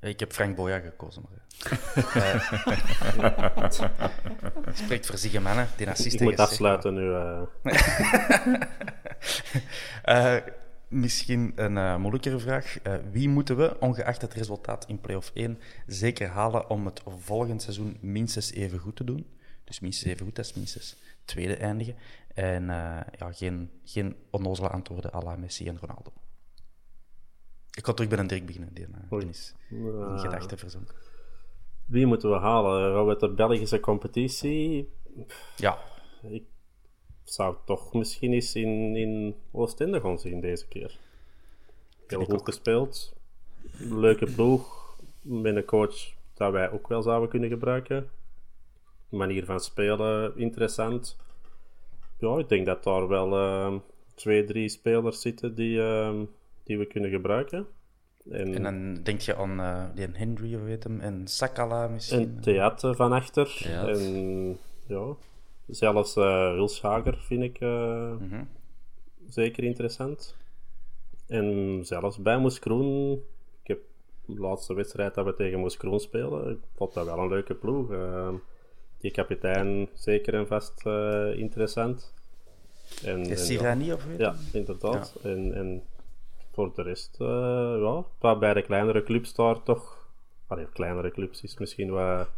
[0.00, 1.22] Ik heb Frank Boya gekozen.
[1.28, 1.38] Maar,
[2.14, 3.70] eh,
[4.84, 5.68] spreekt voor zich, mannen.
[5.76, 7.14] Die assist Ik moet afsluiten nu.
[7.14, 7.42] eh.
[10.02, 10.36] Eh,
[10.88, 12.76] misschien een uh, moeilijkere vraag.
[12.86, 17.62] Uh, wie moeten we, ongeacht het resultaat in play-off 1, zeker halen om het volgend
[17.62, 19.26] seizoen minstens even goed te doen?
[19.64, 21.94] Dus minstens even goed als minstens tweede eindigen.
[22.34, 22.64] En
[23.18, 26.12] ja, geen, geen onnozele antwoorden à la Messi en Ronaldo.
[27.76, 28.86] Ik ga terug bij een Dirk beginnen, die
[29.28, 30.94] is in gedachten verzonken.
[31.86, 33.06] Wie moeten we halen?
[33.06, 34.92] We de Belgische competitie?
[35.56, 35.78] Ja.
[36.22, 36.44] Ik
[37.24, 40.98] zou toch misschien eens in, in Oostende gaan zien deze keer.
[42.06, 43.16] Heel goed gespeeld.
[43.78, 44.78] Leuke ploeg.
[45.22, 48.10] Met een coach dat wij ook wel zouden kunnen gebruiken.
[49.08, 51.16] Manier van spelen, interessant.
[52.18, 53.78] Ja, ik denk dat daar wel uh,
[54.14, 56.20] twee, drie spelers zitten die, uh,
[56.70, 57.66] die we kunnen gebruiken.
[58.30, 62.20] En, en, dan denk je aan uh, die Henry, of weet hem, en Sakala misschien.
[62.20, 63.62] En Theater van achter.
[63.66, 65.16] En ja,
[65.66, 67.70] zelfs uh, Wilshager vind ik uh,
[68.18, 68.48] mm-hmm.
[69.28, 70.36] zeker interessant.
[71.26, 73.12] En zelfs bij Moes Kroen,
[73.62, 73.80] ik heb
[74.26, 77.54] de laatste wedstrijd dat we tegen Moes Kroen spelen, ik vond dat wel een leuke
[77.54, 77.90] ploeg.
[77.90, 78.28] Uh,
[78.98, 80.86] die kapitein zeker en vast
[81.36, 82.14] interessant.
[83.04, 85.14] En, Is Sirani ja, of weet Ja, inderdaad.
[85.22, 85.30] Ja.
[85.30, 85.82] En, en
[86.52, 90.08] voor de rest, uh, ja, bij de kleinere clubs daar toch.
[90.46, 92.28] Allee, kleinere clubs is misschien wat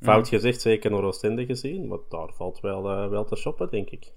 [0.00, 0.28] fout mm.
[0.28, 4.12] gezegd, zeker naar Oostende gezien, maar daar valt wel, uh, wel te shoppen, denk ik.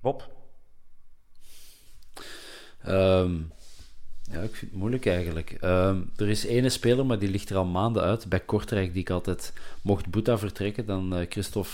[0.00, 0.34] Bob?
[2.86, 3.52] Um,
[4.22, 5.58] ja, ik vind het moeilijk eigenlijk.
[5.60, 9.02] Um, er is ene speler, maar die ligt er al maanden uit, bij Kortrijk, die
[9.02, 11.70] ik altijd mocht Boeta vertrekken, dan uh, Christophe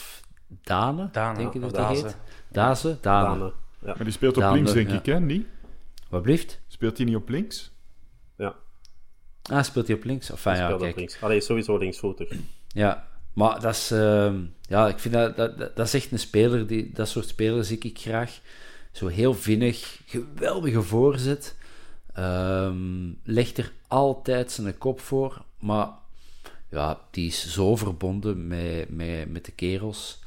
[0.46, 2.16] Dane, Dane, denk ik dat hij heet.
[2.48, 2.98] Daze?
[3.00, 3.38] Dane.
[3.38, 3.52] Dane.
[3.78, 3.94] Ja.
[3.94, 5.20] Maar die speelt op links, denk ik, hè?
[5.20, 5.46] Niet?
[6.12, 6.60] Wat blieft?
[6.66, 7.70] Speelt hij niet op links?
[8.36, 8.54] Ja.
[9.42, 10.30] Ah, speelt hij op links?
[10.30, 10.90] Enfin, ja, kijk.
[10.90, 11.22] Op links.
[11.22, 12.32] Allee, sowieso linksvoetig.
[12.68, 13.92] Ja, maar dat is...
[13.92, 17.68] Uh, ja, ik vind dat, dat, dat, is echt een speler, die, dat soort spelers
[17.68, 18.40] zie ik graag.
[18.90, 21.56] Zo heel vinnig, geweldige voorzet.
[22.18, 25.88] Um, legt er altijd zijn kop voor, maar
[26.70, 30.22] ja, die is zo verbonden met, met, met de kerels.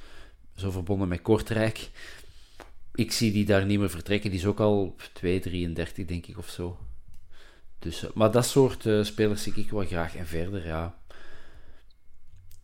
[0.55, 1.89] Zo verbonden met Kortrijk
[2.95, 4.29] ik zie die daar niet meer vertrekken.
[4.29, 6.77] Die is ook al 2,33 denk ik of zo.
[7.79, 10.15] Dus, eh, maar dat soort uh, spelers zie ik wel graag.
[10.15, 10.95] En verder, ja.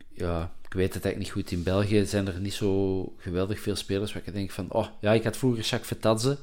[0.10, 1.52] Ja, ik weet het eigenlijk niet goed.
[1.52, 4.72] In België zijn er niet zo geweldig veel spelers waar ik denk van...
[4.72, 6.38] Oh, ja, ik had vroeger Jacques Vertadze.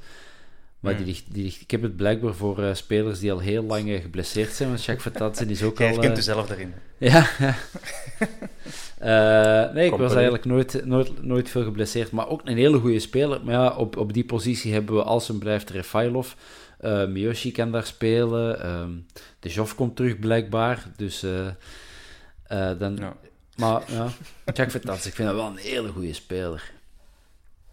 [0.81, 3.63] Maar die, ligt, die ligt, ik heb het blijkbaar voor uh, spelers die al heel
[3.63, 4.69] lang uh, geblesseerd zijn.
[4.69, 5.95] Want Jacques Vertatsen is ook Jij al...
[5.95, 6.75] Je kent uh, zelf daarin.
[6.99, 7.29] Ja,
[9.75, 12.11] nee, ik was eigenlijk nooit, nooit, nooit veel geblesseerd.
[12.11, 13.45] Maar ook een hele goede speler.
[13.45, 16.33] Maar ja, op, op die positie hebben we als een blijft Refailov.
[16.81, 18.71] Uh, Miyoshi kan daar spelen.
[18.71, 19.07] Um,
[19.41, 20.87] de Joff komt terug blijkbaar.
[20.97, 21.21] Dus
[22.79, 22.97] dan...
[22.97, 23.17] Ja.
[23.57, 24.09] Maar ja,
[24.45, 26.71] Jacques Vertatsen, ik vind dat wel een hele goede speler.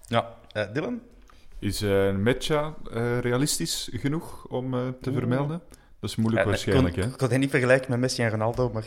[0.07, 0.35] Ja,
[0.73, 1.01] Dylan?
[1.65, 5.61] Is uh, Metja uh, realistisch genoeg om uh, te vermelden?
[5.99, 7.09] Dat is moeilijk waarschijnlijk, ik kon, hè?
[7.09, 8.85] Ik kon het niet vergelijken met Messi en Ronaldo, maar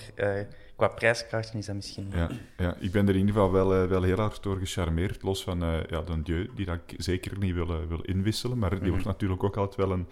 [0.77, 2.11] qua prijskaartje is dat misschien...
[2.15, 5.43] Ja, ja, ik ben er in ieder geval wel, wel heel hard door gecharmeerd, los
[5.43, 8.89] van ja, de Dieu, die dat ik zeker niet wil, wil inwisselen, maar die mm
[8.89, 10.09] wordt natuurlijk ook altijd wel een...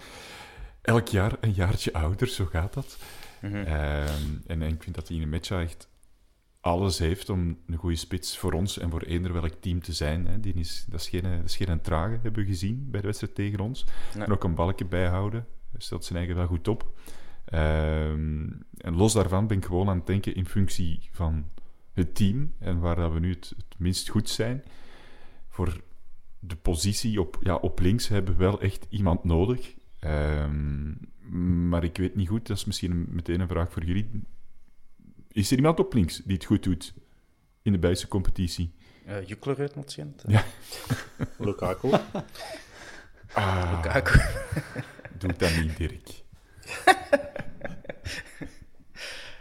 [0.83, 2.98] Elk jaar een jaartje ouder, zo gaat dat.
[3.40, 3.64] Mm -hmm.
[3.64, 5.88] en, en, ik vind dat die in Metja echt
[6.66, 10.26] alles heeft om een goede spits voor ons en voor eender welk team te zijn.
[10.26, 10.40] Hè.
[10.40, 13.35] Die is, dat, is geen, dat is geen trage, hebben we gezien bij de wedstrijd
[13.35, 13.87] tegen ons.
[14.14, 15.46] En ook een balkje bijhouden.
[15.70, 16.83] Hij stelt zijn eigen wel goed op.
[17.55, 21.44] Um, en los daarvan ben ik gewoon aan het denken in functie van
[21.92, 24.62] het team en waar dat we nu het, het minst goed zijn.
[25.48, 25.81] Voor
[26.38, 29.74] de positie op, ja, op links hebben we wel echt iemand nodig.
[30.05, 30.98] Um,
[31.68, 34.09] maar ik weet niet goed, dat is misschien meteen een vraag voor jullie.
[35.37, 36.94] Is er iemand op links die het goed doet
[37.62, 38.72] in de Belgische competitie?
[39.07, 40.22] Uh, Jukler uit Notient.
[40.27, 40.44] Ja.
[41.38, 41.90] Lukaku.
[43.33, 44.20] Ah, Lukaku.
[45.18, 46.09] doe dat niet, Dirk.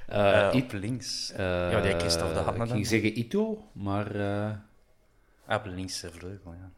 [0.10, 1.32] Uh, uh, op links.
[1.32, 1.38] Uh,
[1.72, 4.16] ja, die Christophe de Hanna Ik ging zeggen Ito, maar...
[4.16, 4.52] Uh...
[5.46, 6.72] Ah, op links vleugel, ja.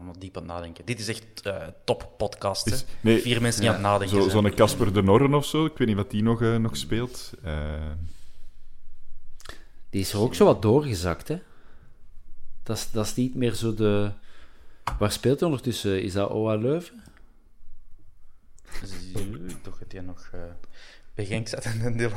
[0.00, 0.84] Allemaal diep aan het nadenken.
[0.84, 2.66] Dit is echt uh, top podcast.
[2.66, 5.46] Is, nee, Vier mensen die ja, aan het nadenken Zo'n zo Casper de Norren of
[5.46, 5.64] zo.
[5.64, 7.32] Ik weet niet wat die nog, uh, nog speelt.
[7.44, 7.90] Uh...
[9.90, 11.38] Die is er ook zo wat doorgezakt, hè?
[12.62, 14.10] Dat is, dat is niet meer zo de...
[14.98, 16.02] Waar speelt hij ondertussen?
[16.02, 17.02] Is dat OA Leuven?
[19.62, 20.40] Toch dat hij nog uh,
[21.14, 22.12] bij Genk zat in een deel.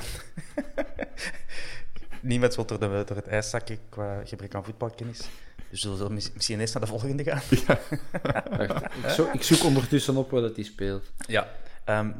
[2.23, 5.29] Niemand wil door, de, door het ijs zakken qua gebrek aan voetbalkennis.
[5.69, 7.41] Dus we zullen misschien eerst naar de volgende gaan.
[7.67, 8.91] Ja.
[9.03, 11.11] ik, zoek, ik, zoek ondertussen op waar dat die speelt.
[11.27, 11.47] Ja,
[11.85, 12.15] um,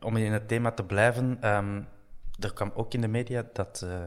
[0.00, 1.48] om in het thema te blijven.
[1.54, 1.86] Um,
[2.38, 4.02] er kwam ook in de media dat uh,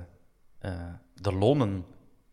[0.61, 1.85] uh, de lonen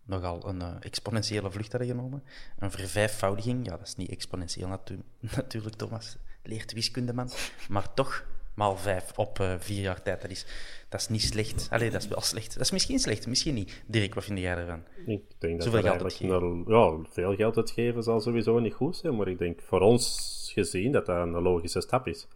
[0.04, 2.22] nogal een eh, exponentiële vlucht hadden genomen.
[2.58, 5.02] Een vervijfvoudiging, ja, dat is niet exponentieel natu
[5.36, 6.16] natuurlijk, Thomas.
[6.42, 7.30] Leert wiskunde, man.
[7.68, 10.46] Maar toch, maal vijf op uh, vier jaar tijd, dat is,
[10.88, 11.68] dat is niet slecht.
[11.70, 12.52] Allee, dat is wel slecht.
[12.52, 13.82] Dat is misschien slecht, misschien niet.
[13.86, 14.82] Dirk, wat vind jij ervan?
[15.06, 16.64] Ik denk dat geld uitgeven.
[16.66, 20.92] Ja, veel geld uitgeven zal sowieso niet goed zijn, maar ik denk voor ons gezien
[20.92, 22.28] dat dat een logische stap is.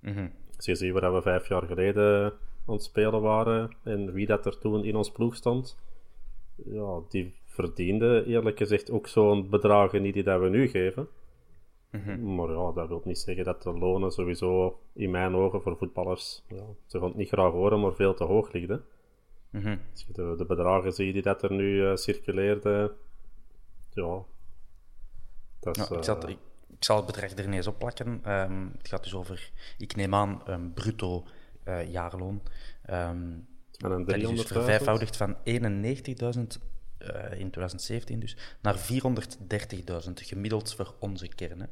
[0.00, 0.32] Mm -hmm.
[0.56, 2.32] Als je ziet waar we vijf jaar geleden
[2.66, 5.76] aan het spelen waren en wie dat er toen in ons ploeg stond,
[6.64, 11.08] ja, die verdiende eerlijk gezegd ook zo'n bedragen niet die dat we nu geven.
[11.90, 12.34] Mhm.
[12.34, 16.42] Maar ja, dat wil niet zeggen dat de lonen sowieso in mijn ogen voor voetballers,
[16.48, 18.84] ja, ze gaan het niet graag horen, maar veel te hoog liggen.
[19.50, 19.76] Mhm.
[19.90, 22.90] Als je de, de, bedragen ziet die dat er nu uh, circuleerden,
[23.90, 24.22] ja.
[25.60, 28.32] Dat is, ik, zat, uh, ik, ik, zal het bedrag er niet eens op plakken.
[28.32, 31.24] Um, het gaat dus over, ik neem aan, een bruto
[31.64, 32.42] uh, jaarloon.
[32.90, 33.48] Um,
[33.78, 36.34] en een dat is dus vervijfvoudigd van 91.000 uh,
[37.30, 41.60] in 2017 dus, naar 430.000 gemiddeld voor onze kern.
[41.60, 41.66] Hè.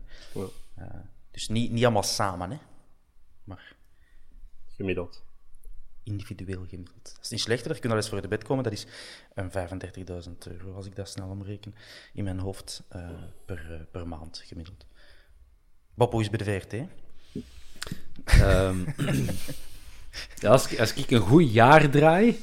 [0.78, 0.84] Uh,
[1.30, 2.58] dus niet, niet allemaal samen, hè.
[3.44, 3.76] maar...
[4.66, 5.22] Gemiddeld.
[6.02, 7.04] Individueel gemiddeld.
[7.14, 8.64] Dat is niet slechter, daar kunnen we eens voor de bed komen.
[8.64, 8.86] Dat is
[9.34, 11.74] een 35.000 euro, als ik dat snel omreken,
[12.12, 13.10] in mijn hoofd uh,
[13.44, 14.86] per, per maand gemiddeld.
[15.94, 16.72] Bob, hoe is bij de VRT?
[18.42, 18.94] Um,
[20.40, 22.40] ja, als, ik, als ik een goed jaar draai...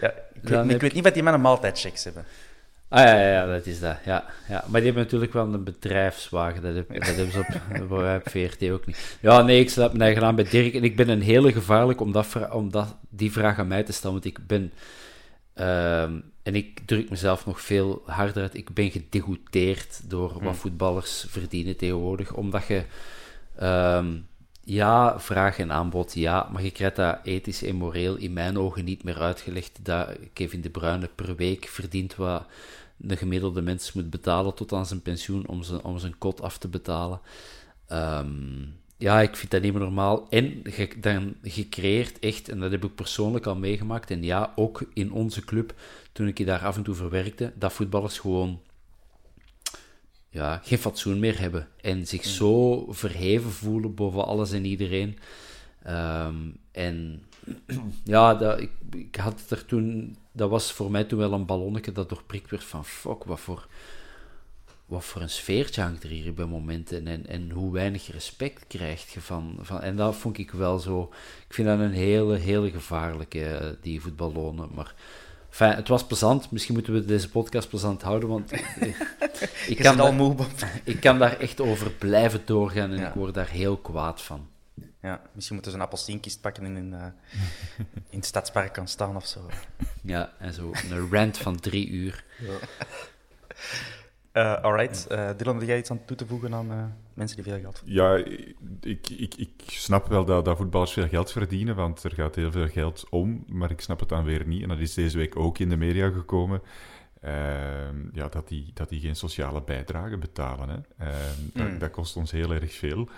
[0.00, 2.24] Ja, ik, weet, ik weet niet wat die mannen maaltijdchecks hebben.
[2.88, 3.96] Ah ja, ja, ja, dat is dat.
[4.04, 4.64] Ja, ja.
[4.66, 6.62] Maar die hebben natuurlijk wel een bedrijfswagen.
[6.62, 7.90] Dat, heb, dat hebben ze op,
[8.22, 9.16] op VRT ook niet.
[9.20, 10.74] Ja, nee, ik sluit me eigen aan bij Dirk.
[10.74, 13.92] En ik ben een hele gevaarlijk om, dat, om dat, die vraag aan mij te
[13.92, 14.12] stellen.
[14.12, 14.72] Want ik ben...
[15.54, 18.54] Um, en ik druk mezelf nog veel harder uit.
[18.56, 20.54] Ik ben gedegoûteerd door wat hmm.
[20.54, 22.32] voetballers verdienen tegenwoordig.
[22.32, 22.82] Omdat je...
[23.62, 24.26] Um,
[24.66, 28.84] ja, vraag en aanbod, ja, maar je krijgt dat ethisch en moreel in mijn ogen
[28.84, 32.46] niet meer uitgelegd dat Kevin De Bruyne per week verdient wat
[33.00, 36.58] een gemiddelde mens moet betalen tot aan zijn pensioen om zijn, om zijn kot af
[36.58, 37.20] te betalen.
[37.92, 40.26] Um, ja, ik vind dat niet meer normaal.
[40.30, 40.62] En
[41.00, 45.12] dan, je creëert echt, en dat heb ik persoonlijk al meegemaakt, en ja, ook in
[45.12, 45.74] onze club,
[46.12, 48.60] toen ik je daar af en toe verwerkte, dat voetballers gewoon
[50.36, 51.68] ja, geen fatsoen meer hebben.
[51.80, 55.18] En zich zo verheven voelen boven alles en iedereen.
[55.88, 57.22] Um, en
[58.04, 60.16] ja, dat, ik, ik had het er toen...
[60.32, 62.84] Dat was voor mij toen wel een ballonnetje dat doorprikt werd van...
[62.84, 63.66] Fuck, wat voor,
[64.86, 67.06] wat voor een sfeertje hangt er hier bij momenten.
[67.06, 69.80] En, en hoe weinig respect krijg je van, van...
[69.80, 71.12] En dat vond ik wel zo...
[71.48, 74.68] Ik vind dat een hele, hele gevaarlijke, die voetballonen.
[74.74, 74.94] Maar
[75.58, 76.50] Enfin, het was plezant.
[76.50, 78.52] Misschien moeten we deze podcast plezant houden, want
[79.66, 80.36] ik, kan daar, moe,
[80.84, 83.08] ik kan daar echt over blijven doorgaan en ja.
[83.08, 84.48] ik word daar heel kwaad van.
[85.00, 87.04] Ja, misschien moeten ze een appelstienkist pakken en in, uh,
[88.10, 89.50] in het stadspark kan staan of zo.
[90.02, 92.24] Ja, en zo een rant van drie uur.
[92.38, 92.58] Ja.
[94.32, 95.06] Uh, alright.
[95.10, 98.04] Uh, Dylan, heb jij iets aan toe te voegen aan mensen die veel geld verdienen?
[98.04, 98.24] Ja,
[98.80, 102.50] ik, ik, ik snap wel dat, dat voetballers veel geld verdienen, want er gaat heel
[102.52, 104.62] veel geld om, maar ik snap het dan weer niet.
[104.62, 106.62] En dat is deze week ook in de media gekomen.
[107.20, 110.68] Ehm, ja, dat, die, dat die geen sociale bijdrage betalen.
[110.68, 111.06] Hè.
[111.06, 111.70] Mm.
[111.70, 113.08] dat, dat kost ons heel erg veel.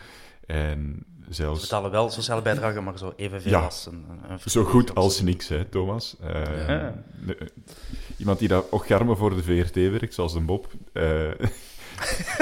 [0.47, 1.61] En zelfs...
[1.61, 5.21] We betalen wel sociale bijdrage, maar zo evenveel ja, als een, een Zo goed als
[5.21, 6.17] niks, hè, Thomas.
[6.23, 7.03] Uh, ja.
[8.17, 11.31] Iemand die daar ook garmen voor de VRT werkt, zoals een Bob, uh,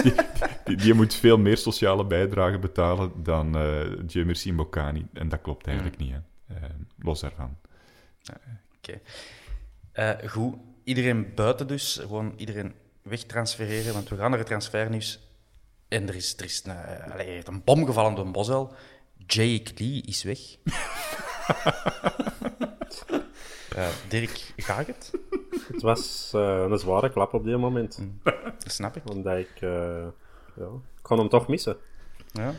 [0.03, 0.15] die,
[0.65, 5.07] die, die, moet veel meer sociale bijdrage betalen dan uh, Jemersi Mbokani.
[5.13, 6.05] En dat klopt eigenlijk mm.
[6.05, 6.15] niet,
[6.47, 6.69] hè.
[6.99, 7.57] los daarvan.
[8.79, 9.01] Oké.
[9.93, 10.29] Okay.
[10.29, 15.21] goed, iedereen buiten dus, gewoon iedereen wegtransfereren, want we gaan naar het transfernieuws
[15.89, 18.75] en er is, er is een, allee, een bom gevallen door een Bosel.
[19.27, 20.39] Jake Lee is weg.
[23.77, 25.11] uh, Dirk, gaat het?
[25.73, 27.99] Het was uh, een zware klap op dit moment.
[27.99, 29.11] Mm, dat snap ik.
[29.11, 29.61] Omdat ik...
[29.61, 29.71] Uh,
[30.57, 31.77] ja, ik kon hem toch missen.
[32.33, 32.55] Ja.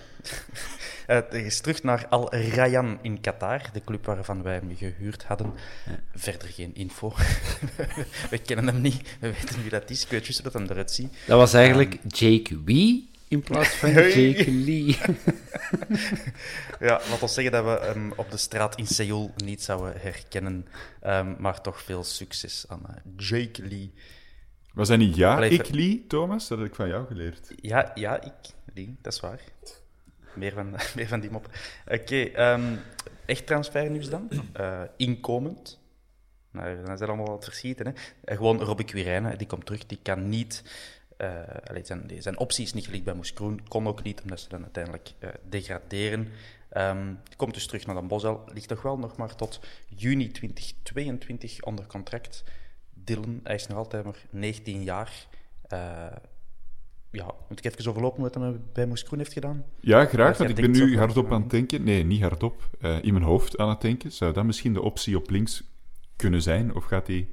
[1.06, 5.54] Het is terug naar Al Rayyan in Qatar, de club waarvan wij hem gehuurd hadden.
[5.86, 6.00] Ja.
[6.16, 7.14] Verder geen info.
[8.30, 10.04] we kennen hem niet, we weten wie dat is.
[10.04, 11.18] Ik weet juist dat hem eruit ziet.
[11.28, 14.98] Dat was eigenlijk um, Jake Wie in plaats van Jake Lee.
[16.88, 20.68] ja, laat ons zeggen dat we hem op de straat in Seoul niet zouden herkennen.
[21.06, 22.96] Um, maar toch veel succes aan uh,
[23.28, 23.94] Jake Lee.
[24.74, 26.48] Was hij niet ja, Blijf ik Lee, Thomas?
[26.48, 27.54] Dat heb ik van jou geleerd.
[27.56, 28.34] Ja, ja, ik
[28.74, 29.42] Lee, dat is waar.
[30.36, 31.50] Meer van, meer van die mop.
[31.88, 32.80] Oké, okay, um,
[33.26, 34.30] echt transfernieuws dan.
[34.60, 35.80] Uh, inkomend.
[36.52, 37.86] Nou, dan zijn allemaal wat verschieten.
[37.86, 37.92] Hè.
[37.92, 39.86] Uh, gewoon Robbie Quirijnen, die komt terug.
[39.86, 40.64] Die kan niet...
[41.22, 41.30] Uh,
[41.64, 43.68] allee, zijn, zijn optie is niet gelijk bij Moes Kroen.
[43.68, 46.28] Kon ook niet, omdat ze dan uiteindelijk uh, degraderen.
[46.78, 48.44] Um, komt dus terug naar Dan Bosel.
[48.54, 52.44] Ligt toch wel nog maar tot juni 2022 onder contract
[53.08, 55.28] Dylan, hij is nog altijd maar 19 jaar.
[55.74, 55.80] Uh,
[57.12, 59.66] ja, moet ik even overlopen wat hij bij Moeskroen heeft gedaan?
[59.80, 61.84] Ja, graag, want ik ben nu hardop aan het denken.
[61.84, 62.70] Nee, niet hardop.
[63.02, 64.12] In mijn hoofd aan het denken.
[64.12, 65.64] Zou dat misschien de optie op links
[66.16, 66.76] kunnen zijn?
[66.76, 67.30] Of gaat hij...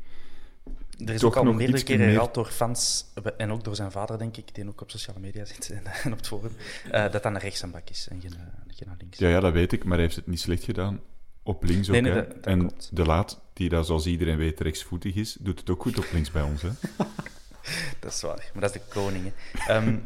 [0.99, 3.05] Er is ook al meerdere keren herhaald door fans,
[3.37, 5.71] en ook door zijn vader, denk ik, die ook op sociale media zit
[6.03, 6.53] en, op het forum,
[6.87, 8.35] uh, dat dat een rechtsaanbak is en geen,
[8.67, 9.19] geen naar links.
[9.19, 11.01] Ja, ja, dat weet ik, maar hij heeft het niet slecht gedaan.
[11.43, 15.15] Op links ook, nee, nee, dat, En De Laat, die dat zoals iedereen weet rechtsvoetig
[15.15, 16.71] is, doet het ook goed op links bij ons, hè?
[18.01, 19.33] dat is waar, maar dat is de koning.
[19.71, 20.03] Um,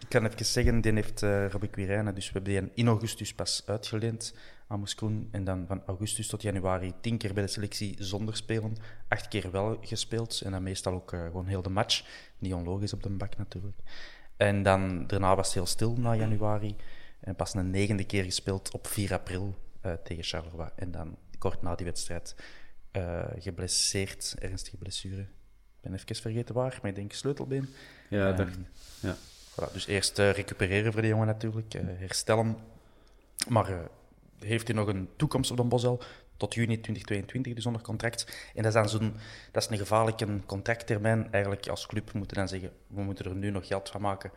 [0.00, 1.70] ik kan even zeggen, die heeft uh, Robbie
[2.14, 4.34] dus we hebben die in augustus pas uitgeleend
[4.66, 5.28] aan Moeskroen.
[5.30, 8.76] En dan van augustus tot januari tien keer bij de selectie zonder spelen.
[9.08, 10.40] Acht keer wel gespeeld.
[10.40, 12.04] En dan meestal ook uh, gewoon heel de match.
[12.38, 13.78] Niet onlogisch op de bak natuurlijk.
[14.36, 16.76] En dan daarna was het heel stil na januari.
[17.20, 19.54] En pas een negende keer gespeeld op 4 april
[19.86, 20.70] uh, tegen Charleroi.
[20.76, 22.36] En dan kort na die wedstrijd
[22.92, 25.20] uh, geblesseerd, ernstige blessure.
[25.20, 27.68] Ik ben even vergeten waar, maar ik denk sleutelbeen.
[28.08, 28.48] Ja, dat,
[29.00, 29.16] ja.
[29.50, 32.56] Voilà, dus eerst uh, recupereren voor de jongen natuurlijk, herstellen.
[33.48, 33.88] Maar
[34.38, 36.02] heeft hij nog een toekomst op de Bosel
[36.36, 38.50] tot juni 2022, dus onder contract.
[38.54, 39.14] En dat is dan zo'n,
[39.52, 41.32] dat is een gevaarlijke contracttermijn.
[41.32, 44.30] Eigenlijk als club moeten dan zeggen, we moeten er nu nog geld van maken.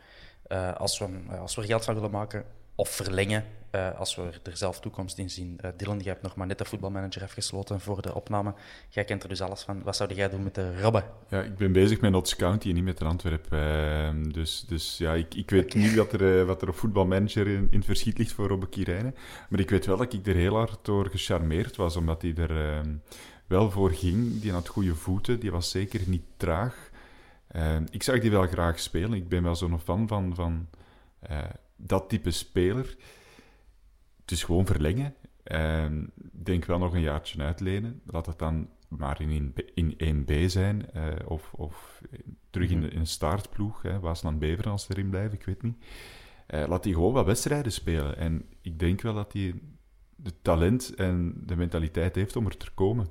[0.47, 2.45] Uh, als, we, als we er geld van willen maken,
[2.79, 3.43] of verlengen
[3.75, 5.59] uh, als we er zelf toekomst in zien.
[5.65, 8.53] Uh, Dylan, jij hebt nog maar net de voetbalmanager afgesloten voor de opname.
[8.89, 9.83] Jij kent er dus alles van.
[9.83, 11.03] Wat zou jij doen met de Robben?
[11.29, 13.53] Ja, ik ben bezig met Notts County en niet met Antwerp.
[13.53, 17.67] Uh, dus, dus ja, ik, ik weet niet wat er, wat er op voetbalmanager in,
[17.71, 19.15] in het verschiet ligt voor Robbe Kirijnen.
[19.49, 22.75] Maar ik weet wel dat ik er heel hard door gecharmeerd was, omdat hij er
[22.75, 22.95] ehm,
[23.47, 24.41] wel voor ging.
[24.41, 26.89] Die had goede voeten, die was zeker niet traag.
[27.47, 29.13] Ehm, ik zag die wel graag spelen.
[29.13, 30.35] Ik ben wel zo'n fan van...
[30.35, 30.67] van
[31.19, 31.37] eh,
[31.79, 32.97] dat type speler.
[34.25, 35.15] Dus gewoon verlengen.
[35.43, 38.01] En denk wel nog een jaartje uitlenen.
[38.05, 40.85] Laat het dan maar in, in 1B zijn.
[40.95, 42.01] Uh, of, of
[42.49, 42.89] terug in, mhm.
[42.89, 43.81] in een startploeg.
[43.81, 45.77] Hè, Waasland Bever als erin blijven, ik weet niet.
[46.47, 48.17] Uh, laat hij gewoon wat wedstrijden spelen.
[48.17, 49.61] En ik denk wel dat hij
[50.15, 53.07] de talent en de mentaliteit heeft om er te komen.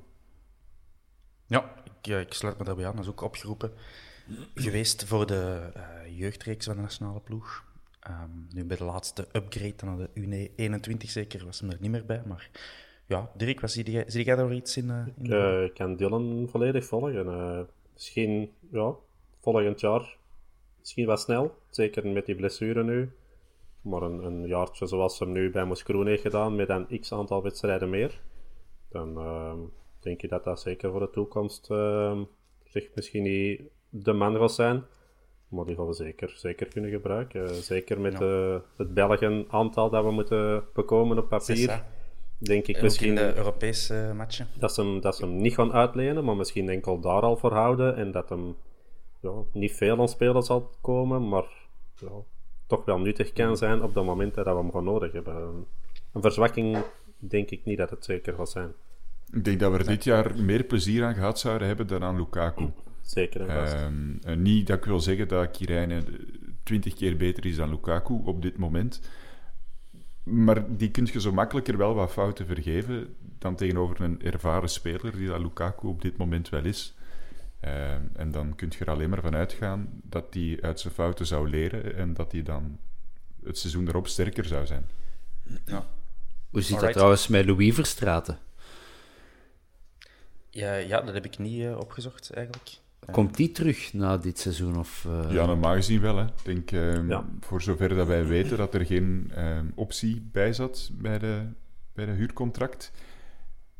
[1.45, 2.95] Ja, ik, ik sluit me daarbij aan.
[2.95, 3.73] Dat is ook opgeroepen
[4.53, 7.67] geweest voor de uh, jeugdreeks van de nationale ploeg.
[8.07, 12.05] Um, nu bij de laatste upgrade naar de U21 zeker was hem er niet meer
[12.05, 12.21] bij.
[12.25, 12.49] Maar
[13.05, 14.87] ja, Dirk, wat zie jij, zie jij daar iets in?
[14.87, 17.25] Uh, in uh, ik kan Dylan volledig volgen.
[17.25, 17.59] Uh,
[17.93, 18.95] misschien ja,
[19.39, 20.17] volgend jaar
[20.79, 21.55] misschien wat snel.
[21.69, 23.11] Zeker met die blessure nu.
[23.81, 27.43] Maar een, een jaartje zoals hem nu bij Moskroen heeft gedaan, met een x aantal
[27.43, 28.21] wedstrijden meer.
[28.89, 29.59] Dan ehm,
[29.99, 32.23] denk je dat dat zeker voor de toekomst ehm,
[32.63, 34.83] zich misschien niet de man gaat zijn.
[35.49, 37.55] Maar die gaan we zeker, zeker kunnen gebruiken.
[37.55, 38.61] Zeker met ja.
[38.77, 41.83] het Belgen-aantal dat we moeten bekomen op papier.
[42.37, 43.07] Denk ik misschien.
[43.07, 44.47] in de Europese matchen.
[44.59, 47.53] Dat ze, hem, dat ze hem niet gaan uitlenen, maar misschien enkel daar al voor
[47.53, 47.95] houden.
[47.95, 48.55] En dat hem
[49.19, 51.45] ja, niet veel aan spelen zal komen, maar
[51.95, 52.11] ja,
[52.67, 55.65] toch wel nuttig kan zijn op de momenten dat we hem gaan nodig hebben.
[56.13, 56.77] Een verzwakking
[57.17, 58.73] denk ik niet dat het zeker gaat zijn.
[59.31, 62.15] Ik denk dat we er dit jaar meer plezier aan gehad zouden hebben dan aan
[62.15, 62.71] Lukaku.
[63.09, 66.05] Zeker en ehm, niet dat ik wil zeggen dat Kirijnen
[66.63, 69.01] twintig keer beter is dan Lukaku op dit moment.
[70.23, 75.17] Maar die kun je zo makkelijker wel wat fouten vergeven dan tegenover een ervaren speler
[75.17, 76.95] die dat Lukaku op dit moment wel is.
[77.59, 81.25] Ehm, en dan kun je er alleen maar van uitgaan dat hij uit zijn fouten
[81.25, 82.79] zou leren en dat hij dan
[83.43, 84.89] het seizoen erop sterker zou zijn.
[85.65, 85.87] Ja.
[86.49, 88.39] Hoe zit dat trouwens met Louis Verstraten?
[90.49, 92.79] Ja, ja, dat heb ik niet uh, opgezocht eigenlijk.
[93.11, 94.77] Komt die terug na dit seizoen?
[94.77, 95.31] Of, uh...
[95.31, 96.17] Ja, normaal gezien wel.
[96.17, 96.25] Hè.
[96.25, 100.89] Ik denk, uh, voor zover dat wij weten, dat er geen uh, optie bij zat
[100.93, 101.41] bij de,
[101.93, 102.91] bij de huurcontract.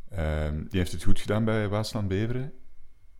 [0.09, 2.53] Ehm, die heeft het goed gedaan bij Waasland Beveren.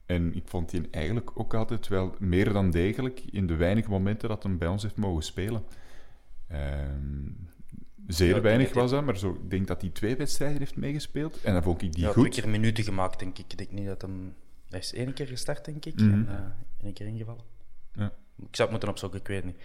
[0.06, 4.30] En ik vond die eigenlijk ook altijd wel meer dan degelijk in de weinige momenten
[4.30, 5.64] dat hij bij ons heeft mogen spelen.
[6.48, 7.32] Ehm,
[8.08, 11.42] zeer weinig was dat, maar zo, ik denk dat hij twee wedstrijden heeft meegespeeld.
[11.42, 12.32] En dan vond ik die ja, goed.
[12.32, 13.52] Twee keer minuten gemaakt, denk ik.
[13.52, 14.34] Ik denk niet dat hem
[14.70, 16.00] hij is één keer gestart, denk ik.
[16.00, 16.28] Mm -hmm.
[16.28, 17.44] En uh, één keer ingevallen.
[17.94, 18.14] Ja.
[18.36, 19.58] Ik zou het moeten opzoeken, ik weet niet.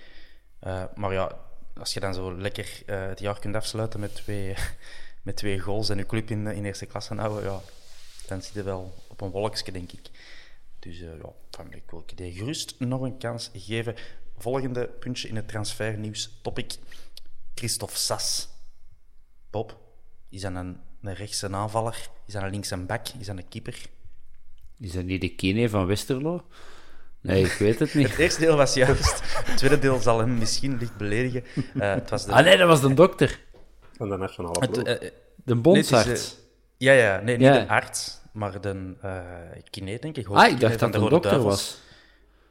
[0.67, 1.38] Uh, maar ja,
[1.75, 4.55] als je dan zo lekker uh, het jaar kunt afsluiten met twee,
[5.23, 7.61] met twee goals en je club in, in eerste klasse houden, ja,
[8.27, 10.11] dan zit je wel op een wolkje, denk ik.
[10.79, 11.13] Dus ja,
[11.71, 13.94] ik wil je die gerust nog een kans geven.
[14.37, 16.77] Volgende puntje in het transfernieuws topic.
[17.55, 18.48] Christophe Sas.
[19.50, 19.79] Bob,
[20.29, 22.11] is dat een, een rechtse aanvaller?
[22.27, 23.09] Is dat een linkse back?
[23.09, 23.87] Is dat een keeper?
[24.85, 26.44] Is dat niet de Kine van Westerlo?
[27.20, 28.08] Nee, ik weet het niet.
[28.10, 29.22] het eerste deel was juist.
[29.44, 31.44] Het tweede deel zal hem misschien licht beledigen.
[31.54, 32.32] Uh, het was de...
[32.32, 33.40] Ah nee, dat was de dokter.
[33.96, 34.87] Van de nationale ploeg.
[34.87, 34.94] Uh,
[35.44, 36.37] de bondsarts.
[36.76, 37.20] ja, ja.
[37.20, 37.58] Nee, niet ja.
[37.58, 38.20] de arts.
[38.32, 39.20] maar de uh,
[39.70, 40.28] kine, denk ik.
[40.28, 41.82] Ah, ik dacht dat het een dokter was.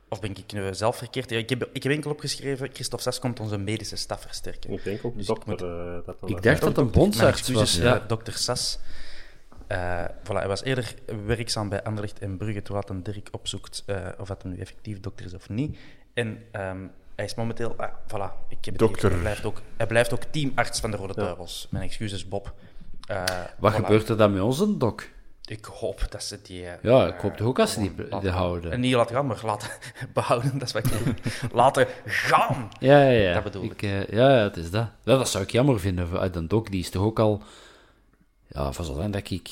[0.09, 1.31] Of ben ik nu zelf verkeerd?
[1.31, 4.71] ik, heb, ik heb enkel opgeschreven, Christophe Sas komt onze medische staf versterken.
[4.71, 5.53] Ik denk ook dus dokter.
[5.53, 5.69] Ik, moet...
[5.69, 7.75] uh, dat ik dacht dat het een bondsarts was.
[7.75, 8.03] Ja.
[8.07, 8.79] dokter Sas.
[9.73, 10.93] Uh, voilà, hij was eerder
[11.25, 14.99] werkzaam bij Anderlecht en Brugge, toen had een Dirk opzoekt uh, of dat nu effectief
[14.99, 15.77] dokter is of niet.
[16.13, 17.75] En um, hij is momenteel...
[17.77, 19.11] Ah, voilà, ik heb het dokter.
[19.11, 21.67] Hij blijft, ook, hij blijft ook teamarts van de Rode Duivels.
[21.69, 22.53] Mijn excuses, Bob.
[23.11, 23.23] Uh,
[23.59, 23.75] Wat voilà.
[23.75, 25.03] gebeurt er dan met onze dok?
[25.45, 26.65] Ik hoop dat ze die...
[26.81, 28.71] ja, ik hoop toch ook als ze die, die houden.
[28.71, 29.69] En niet laten gaan, maar laten
[30.13, 32.69] behouden, dat is wat ik Laten gaan!
[32.79, 33.33] Ja, ja, ja.
[33.33, 33.71] Dat bedoel ik.
[33.71, 34.87] ik uh, ja, het is dat.
[35.03, 36.71] Ja, dat zou ik jammer vinden uit een dok.
[36.71, 37.43] Die is toch ook al...
[38.47, 39.49] Ja, van zolang dat ik...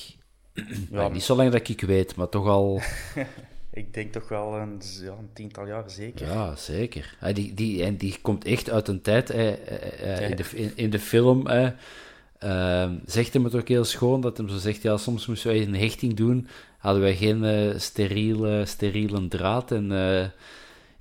[0.92, 2.82] Ja, niet zo lang dat ik weet, maar toch al...
[3.74, 6.28] ik denk toch wel een, ja, een, tiental jaar zeker.
[6.28, 7.18] Ja, zeker.
[7.34, 10.89] Die, die, en die komt echt uit een tijd eh, eh, in, de, in, in,
[10.89, 11.48] de film.
[11.48, 15.62] Eh, zegt hem het ook heel schoon dat hij zo zegt: ja, soms moesten wij
[15.62, 19.72] een hechting doen, hadden wij geen uh, steriele, steriele draad.
[19.72, 19.92] En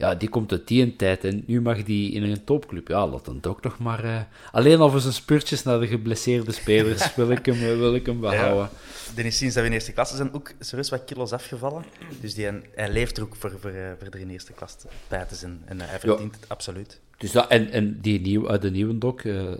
[0.00, 2.88] ja, die komt uit die tijd en nu mag die in een topclub.
[2.88, 4.04] Ja, laat een dok nog maar.
[4.04, 4.20] Uh,
[4.52, 8.20] alleen al voor zijn spurtjes naar de geblesseerde spelers wil ik hem, wil ik hem
[8.20, 8.70] behouden.
[8.72, 9.14] Ja.
[9.14, 11.84] Dennis, sinds dat we in eerste klasse zijn, ook serieus wat kilo's afgevallen.
[12.20, 14.76] Dus die, hij leeft er ook voor, voor, eh, voor er in eerste klas
[15.08, 15.62] bij te zijn.
[15.64, 17.00] En hij verdient het absoluut.
[17.16, 19.52] Dus dat, en, en die nieuw, uit de nieuwe dok, uh,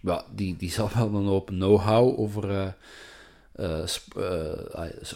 [0.00, 2.74] ja, die, die zal wel een hoop know-how over
[3.56, 3.84] uh,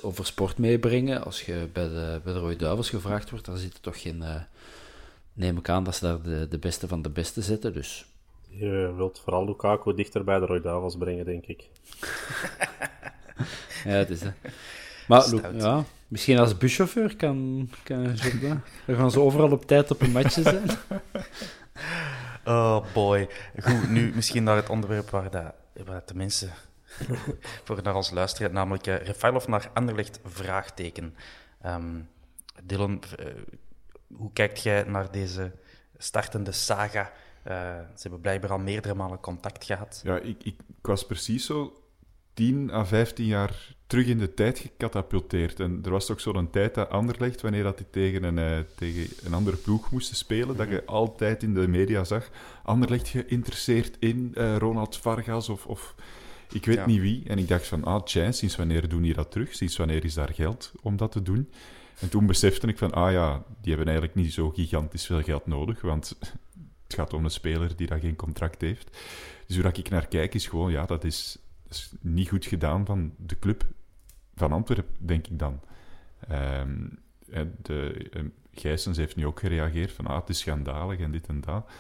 [0.03, 1.25] over sport meebrengen.
[1.25, 4.21] Als je bij de, bij de Rode Duivels gevraagd wordt, dan zit er toch geen...
[4.23, 4.35] Uh,
[5.33, 8.07] neem ik aan dat ze daar de, de beste van de beste zetten, dus...
[8.49, 11.69] Je wilt vooral Lukaku dichter bij de Rode Duivels brengen, denk ik.
[13.85, 14.33] ja, het is dat.
[15.09, 18.05] Maar ja, misschien als buschauffeur kan, kan
[18.87, 20.71] Dan gaan ze overal op tijd op een matje zijn.
[22.45, 23.29] Oh boy.
[23.63, 25.53] Goed, nu misschien naar het onderwerp waar, dat,
[25.85, 26.51] waar de mensen
[27.65, 31.15] voor naar ons luisteren, namelijk uh, Refailov naar Anderlecht, vraagteken.
[31.67, 32.09] Um,
[32.63, 33.27] Dylan, uh,
[34.17, 35.53] hoe kijkt jij naar deze
[35.99, 37.03] startende saga?
[37.03, 40.01] Uh, ze hebben blijkbaar al meerdere malen contact gehad.
[40.05, 41.83] Ja, ik, ik, ik was precies zo
[42.35, 45.61] 10 à 15 jaar terug in de tijd gecatapulteerd.
[45.61, 49.07] En er was toch zo'n tijd dat Anderlecht, wanneer dat die tegen een, uh, tegen
[49.25, 50.95] een andere ploeg moesten spelen, dat je mhm.
[50.95, 52.29] altijd in de media zag,
[52.63, 55.95] Anderlecht geïnteresseerd in uh, Ronald Vargas of, of
[56.55, 57.29] ik weet niet wie.
[57.29, 59.55] En ik dacht van, ah, tja, sinds wanneer doen die dat terug?
[59.55, 61.51] Sinds wanneer is daar geld om dat te doen?
[61.99, 65.47] En toen besefte ik van, ah ja, die hebben eigenlijk niet zo gigantisch veel geld
[65.47, 66.17] nodig, want
[66.87, 68.97] het gaat om een speler die daar geen contract heeft.
[69.47, 71.39] Dus hoe dat ik naar kijk is gewoon, ja, dat is,
[71.69, 73.65] is niet goed gedaan van de club
[74.35, 75.61] van Antwerpen, denk ik dan.
[76.31, 76.99] Um,
[77.63, 81.41] de, um, Gijsens heeft nu ook gereageerd van, ah, het is schandalig en dit en
[81.41, 81.71] dat.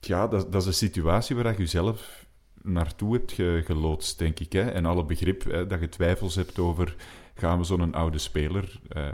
[0.00, 2.21] Ja, dat, dat is een situatie waar je zelf
[2.62, 4.52] naartoe hebt ge, geloodst, denk ik.
[4.52, 4.70] Hè?
[4.70, 6.96] En alle begrip hè, dat je twijfels hebt over...
[7.34, 9.08] gaan we zo'n oude speler uh,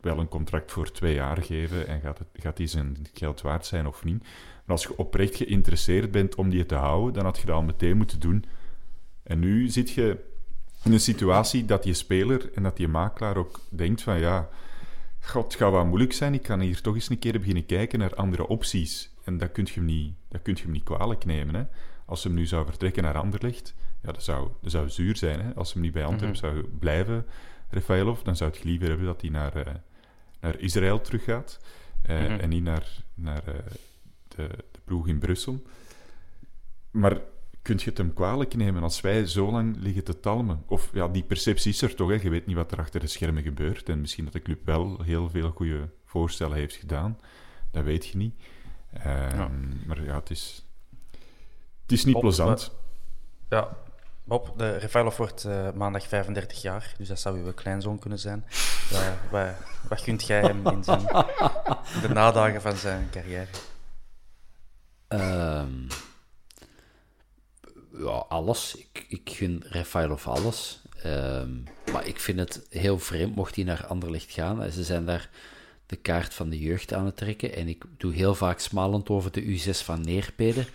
[0.00, 1.86] wel een contract voor twee jaar geven...
[1.86, 4.22] en gaat, het, gaat die zijn geld waard zijn of niet?
[4.64, 7.14] Maar als je oprecht geïnteresseerd bent om die te houden...
[7.14, 8.44] dan had je dat al meteen moeten doen.
[9.22, 10.18] En nu zit je
[10.84, 14.18] in een situatie dat je speler en dat je makelaar ook denkt van...
[14.18, 14.48] ja,
[15.20, 16.34] god, het gaat wel moeilijk zijn.
[16.34, 19.10] Ik kan hier toch eens een keer beginnen kijken naar andere opties.
[19.24, 21.64] En dat kun je hem niet, dat kun je niet kwalijk nemen, hè
[22.10, 25.40] als ze hem nu zou vertrekken naar Anderlecht, ja, dat zou, dat zou zuur zijn.
[25.40, 25.54] Hè?
[25.54, 26.54] Als ze hem niet bij Antwerpen mhm.
[26.54, 27.26] zou blijven,
[27.68, 29.74] Rafaelov, dan zou het liever hebben dat hij naar, uh,
[30.40, 31.60] naar Israël teruggaat
[32.08, 33.54] uh, en niet naar, naar uh,
[34.28, 35.62] de, de ploeg in Brussel.
[36.90, 37.20] Maar
[37.62, 40.62] kunt je het hem kwalijk nemen als wij zo lang liggen te talmen?
[40.66, 42.14] Of ja, die perceptie is er toch, hè?
[42.14, 43.88] je weet niet wat er achter de schermen gebeurt.
[43.88, 47.18] En misschien dat de club wel heel veel goede voorstellen heeft gedaan,
[47.70, 48.34] dat weet je niet.
[49.04, 49.50] Ja.
[49.86, 50.69] Maar ja, het is,
[51.90, 52.70] het is niet Bob, plezant.
[53.48, 53.68] ja,
[54.24, 58.44] Bob, de Refailov wordt uh, maandag 35 jaar, dus dat zou uw kleinzoon kunnen zijn.
[58.92, 59.48] Uh, wat,
[59.88, 61.00] wat gunt jij hem in, zijn,
[61.94, 63.46] in de nadagen van zijn carrière?
[65.08, 65.86] Um,
[67.92, 68.74] ja, alles.
[68.76, 70.82] Ik, ik gun Refailov alles.
[71.06, 74.70] Um, maar ik vind het heel vreemd mocht hij naar Anderlecht gaan.
[74.72, 75.30] Ze zijn daar
[75.86, 77.54] de kaart van de jeugd aan het trekken.
[77.54, 80.70] En ik doe heel vaak smalend over de U6 van Neerpeder.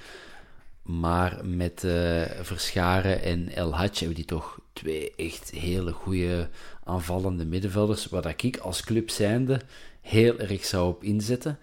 [0.86, 6.50] Maar met uh, Verscharen en El Hadj hebben die toch twee echt hele goede
[6.84, 9.62] aanvallende middenvelders, waar ik als club zijnde
[10.02, 11.60] heel erg zou op inzetten.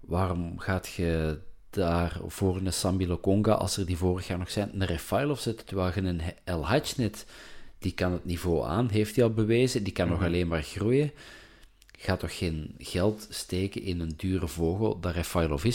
[0.00, 1.38] Waarom gaat je
[1.70, 5.66] daar voor een Sambi Lokonga, als er die vorig jaar nog zijn, een Refailov zetten,
[5.66, 7.26] terwijl je een El Hadj net,
[7.78, 10.26] die kan het niveau aan, heeft hij al bewezen, die kan nog mhm.
[10.26, 11.12] alleen maar groeien
[12.04, 15.14] gaat toch geen geld steken in een dure vogel dat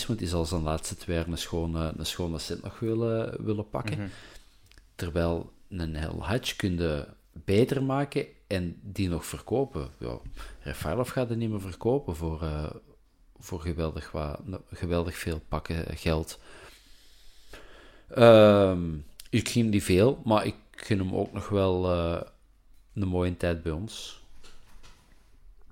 [0.05, 3.69] want die zal zijn laatste twee jaar een schone, een schone cent nog willen, willen
[3.69, 3.97] pakken.
[3.97, 4.07] Mhm.
[4.95, 6.77] Terwijl een El Hadj kun
[7.31, 9.89] beter maken en die nog verkopen.
[9.97, 10.19] Ja,
[10.59, 12.69] Rafaelov gaat er niet meer verkopen voor, uh,
[13.39, 14.39] voor geweldig, wat,
[14.71, 16.39] geweldig veel pakken geld.
[18.17, 18.77] Uh,
[19.29, 22.21] ik gun die veel, maar ik gun hem ook nog wel uh,
[22.93, 24.18] een mooie tijd bij ons.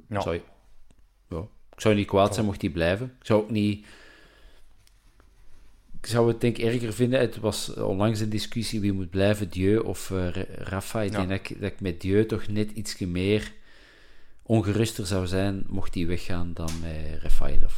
[0.07, 0.21] Ja.
[0.21, 0.41] Zou je,
[1.29, 1.47] ja.
[1.73, 3.15] Ik zou niet kwaad zijn mocht hij blijven.
[3.19, 3.85] Ik zou ook niet
[6.01, 7.19] ik zou het denk ik erger vinden.
[7.19, 10.27] Het was onlangs een discussie wie moet blijven, Dieu of uh,
[10.57, 11.01] Rafa.
[11.01, 13.53] Ik denk dat ik, dat ik, met Dieu toch net iets meer
[14.43, 17.73] ongeruster zou zijn mocht hij weggaan dan met Rafailov.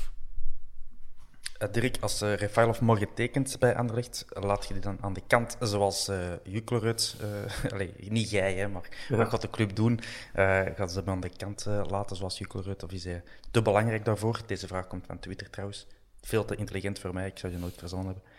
[1.63, 5.21] Uh, Dirk, als uh, Rafailov morgen tekent bij Anderlecht, laat je die dan aan de
[5.27, 7.15] kant zoals uh, Juklerud,
[8.09, 9.15] niet jij, hè, maar ja.
[9.17, 9.99] wat gaat de club doen?
[10.75, 14.39] gaan ze hem aan de kant laten zoals Juklerud of is hij te belangrijk daarvoor?
[14.45, 15.87] Deze vraag komt van Twitter trouwens.
[16.21, 18.31] Veel te intelligent voor mij, ik zou je nooit verzonnen hebben.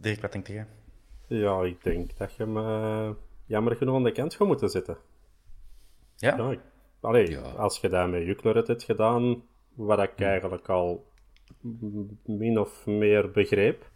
[0.00, 0.66] Dirk, wat denk jij?
[1.26, 4.96] Ja, ik denk dat je hem jammer genoeg aan de kant gaat moeten zitten.
[6.16, 6.36] Ja?
[6.36, 6.56] ja,
[7.00, 7.40] allee, ja.
[7.40, 9.42] als je dat met Jukler hebt gedaan,
[9.74, 11.10] wat ik eigenlijk al
[12.24, 13.90] min of meer begreep.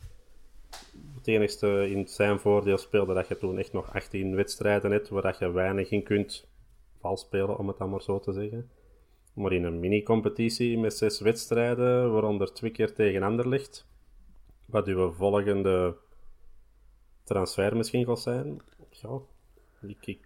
[1.14, 5.36] Het enigste in zijn voordeel speelde dat je toen echt nog 18 wedstrijden hebt, waar
[5.38, 6.48] je weinig in kunt
[7.00, 8.70] vals spelen, om het dan maar zo te zeggen.
[9.34, 13.86] Maar in een mini-competitie met zes wedstrijden, waaronder twee keer tegen Anderlecht,
[14.66, 15.96] wat uw volgende
[17.24, 19.20] transfer misschien gaat zijn, ja,
[19.80, 20.25] ik, ik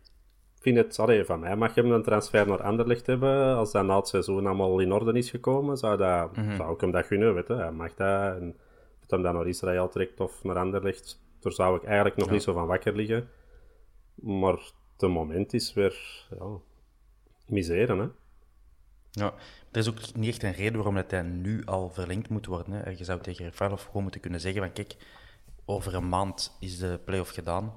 [0.61, 3.57] vind het, sorry, van mij mag je een transfer naar Anderlecht hebben.
[3.57, 6.81] Als dat na het seizoen allemaal in orde is gekomen, zou, dat, mm zou ik
[6.81, 7.55] hem dat gunnen, weet je.
[7.55, 8.37] Hij mag dat.
[8.37, 8.57] En
[9.11, 12.53] hem dan naar Israël trekt of naar Anderlecht, daar zou ik eigenlijk nog niet zo
[12.53, 13.29] van wakker liggen.
[14.15, 14.59] Maar
[14.97, 16.47] het moment is weer, ja,
[17.47, 18.09] miseren, hè.
[19.11, 19.35] Ja,
[19.71, 22.73] er is ook niet echt een reden waarom dat hij nu al verlengd moet worden.
[22.73, 22.91] Hè.
[22.91, 24.97] Je zou tegen Rafaelov gewoon moeten kunnen zeggen van kijk,
[25.65, 27.75] over een maand is de play-off gedaan.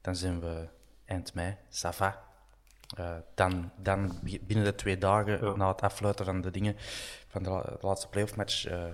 [0.00, 0.68] Dan zijn we
[1.04, 2.25] eind mei, Sava.
[3.00, 4.12] Uh, dan, dan
[4.46, 6.74] binnen de twee dagen na het afluiten van de dingen
[7.28, 8.84] van de, de laatste playoff match uh,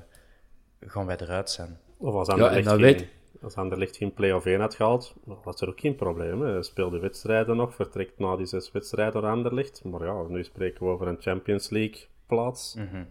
[0.81, 1.79] gaan wij eruit zijn.
[1.97, 3.09] Of als Anderlecht, ja, geen, weet...
[3.43, 6.41] als Anderlecht geen play-off 1 had gehaald, was er ook geen probleem.
[6.41, 9.85] Hij speelde wedstrijden nog, vertrekt na die zes wedstrijden door Anderlecht.
[9.85, 12.75] Maar ja, nu spreken we over een Champions League plaats.
[12.75, 13.07] Mm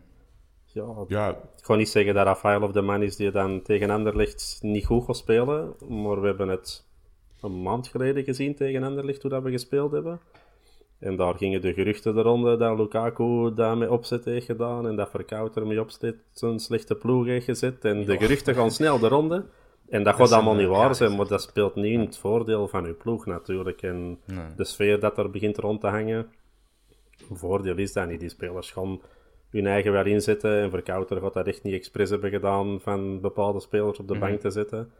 [0.73, 3.89] ja, ja, ik ga niet zeggen dat Rafael of de man is die dan tegen
[3.89, 6.85] Anderlecht niet goed gaat spelen, maar we hebben het
[7.41, 10.19] een maand geleden gezien tegen Anderlecht hoe dat we gespeeld hebben.
[11.01, 15.09] En daar gingen de geruchten de ronde dat Lukaku daarmee opzet heeft gedaan en dat
[15.09, 17.85] Verkout ermee opzet zo'n slechte ploeg heeft gezet.
[17.85, 19.45] En de geruchten gaan snel de ronde.
[19.89, 22.85] En dat, gaat allemaal niet waar zijn, maar dat speelt niet in het voordeel van
[22.85, 23.81] uw ploeg natuurlijk.
[23.81, 24.19] En
[24.55, 26.27] de sfeer dat er begint rond te hangen,
[27.31, 28.19] voordeel is dat niet.
[28.19, 28.99] Die spelers gaan
[29.49, 33.59] hun eigen wel inzetten en Verkouter gaat dat echt niet expres hebben gedaan van bepaalde
[33.59, 34.41] spelers op de bank mhm.
[34.41, 34.91] te zetten.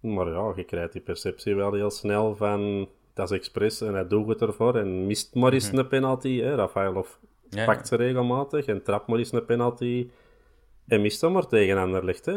[0.00, 4.06] Maar ja, je krijgt die perceptie wel heel snel van dat is expres en hij
[4.06, 6.40] doet het ervoor en mist maar eens mm een penalty.
[6.40, 6.54] Hè.
[6.54, 7.08] Rafaelov
[7.48, 10.10] ja, pakt ze regelmatig en trapt maar eens een penalty
[10.86, 12.24] en mist hem maar tegen Anderlecht.
[12.24, 12.34] Hè.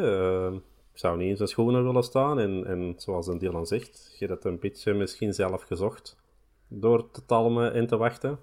[0.52, 0.58] Uh,
[0.94, 4.28] zou niet in zijn schoenen willen staan en, en zoals een deel aan zegt, je
[4.28, 6.18] dat een beetje misschien zelf gezocht
[6.68, 8.40] door te talmen en te wachten.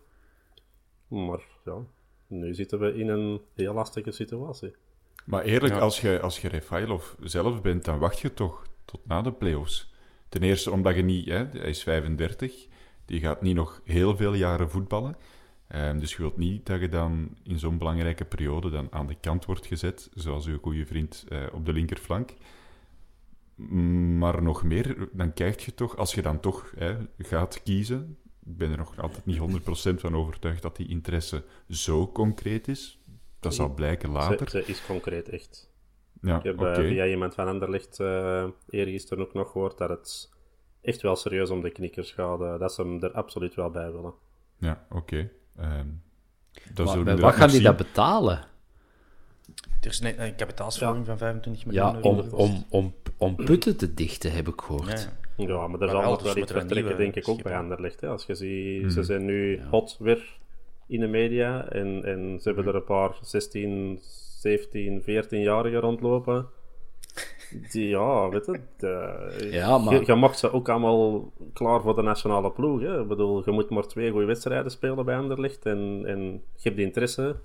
[1.09, 1.76] Maar ja,
[2.26, 4.74] nu zitten we in een heel lastige situatie.
[5.24, 9.22] Maar eerlijk, als je, als je Refailov zelf bent, dan wacht je toch tot na
[9.22, 9.91] de playoffs.
[10.33, 12.66] Ten eerste omdat je niet, hè, hij is 35,
[13.05, 15.16] die gaat niet nog heel veel jaren voetballen.
[15.74, 19.14] Um, dus je wilt niet dat je dan in zo'n belangrijke periode dan aan de
[19.20, 22.35] kant wordt gezet, zoals uw goede vriend uh, op de linkerflank.
[24.18, 28.16] Maar nog meer, dan kijk je toch, als je dan toch hè, gaat kiezen,
[28.47, 32.99] ik ben er nog altijd niet 100% van overtuigd dat die interesse zo concreet is.
[33.41, 34.51] Dat zal blijken later.
[34.51, 35.71] Ze, is concreet, echt.
[36.22, 40.30] Ja, ik heb uh, via iemand van Anderlecht uh, eergisteren ook nog gehoord dat het
[40.80, 42.40] echt wel serieus om de knikkers gaat.
[42.40, 44.12] Uh, dat ze hem er absoluut wel bij willen.
[44.58, 45.30] Ja, oké.
[45.56, 45.80] Okay.
[45.80, 46.02] Um,
[46.74, 48.44] ehm, wat gaan die dat betalen?
[49.80, 54.32] Er is een kapitaalsverhoging van 25 miljoen Ja, om, om, om, om putten te dichten,
[54.32, 55.10] heb ik gehoord.
[55.36, 58.00] Ja, ja maar er zal nog wel iets vertrekken, denk ik, ook bij Anderlecht.
[58.00, 58.08] Hè.
[58.08, 58.90] Als je ziet, hmm.
[58.90, 60.40] ze zijn nu hot weer
[60.93, 66.47] in de media en, en ze hebben er een paar 16, 17, 14-jarigen rondlopen.
[67.70, 69.95] Die, ja, weet je, de, ja, maar...
[69.95, 72.80] je, je mag ze ook allemaal klaar voor de nationale ploeg.
[72.80, 73.01] Hè.
[73.01, 76.76] Ik bedoel, je moet maar twee goede wedstrijden spelen bij Anderlecht en, en je hebt
[76.76, 77.36] die interesse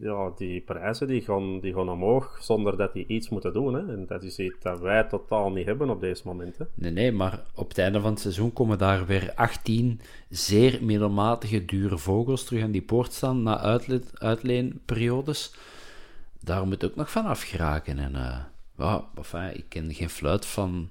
[0.00, 3.74] ja, die prijzen die gaan, die gaan omhoog zonder dat die iets moeten doen.
[3.74, 3.92] Hè.
[3.92, 6.68] En dat is iets dat wij totaal niet hebben op deze momenten.
[6.74, 11.64] Nee, nee, maar op het einde van het seizoen komen daar weer 18 zeer middelmatige
[11.64, 15.54] dure vogels terug aan die poort staan na uitle uitleenperiodes.
[16.40, 17.98] Daar moet ook nog van afgeraken.
[17.98, 18.12] En
[18.78, 20.90] uh, ik ken geen fluit van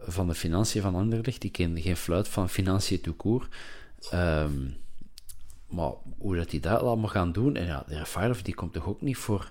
[0.00, 1.44] van de financiën van Anderlecht.
[1.44, 3.54] Ik ken geen fluit van financiën court.
[4.10, 4.68] Ehm,
[5.68, 7.56] maar hoe dat die dat allemaal gaan doen...
[7.56, 9.50] En ja, de Rafaelov die komt toch ook niet voor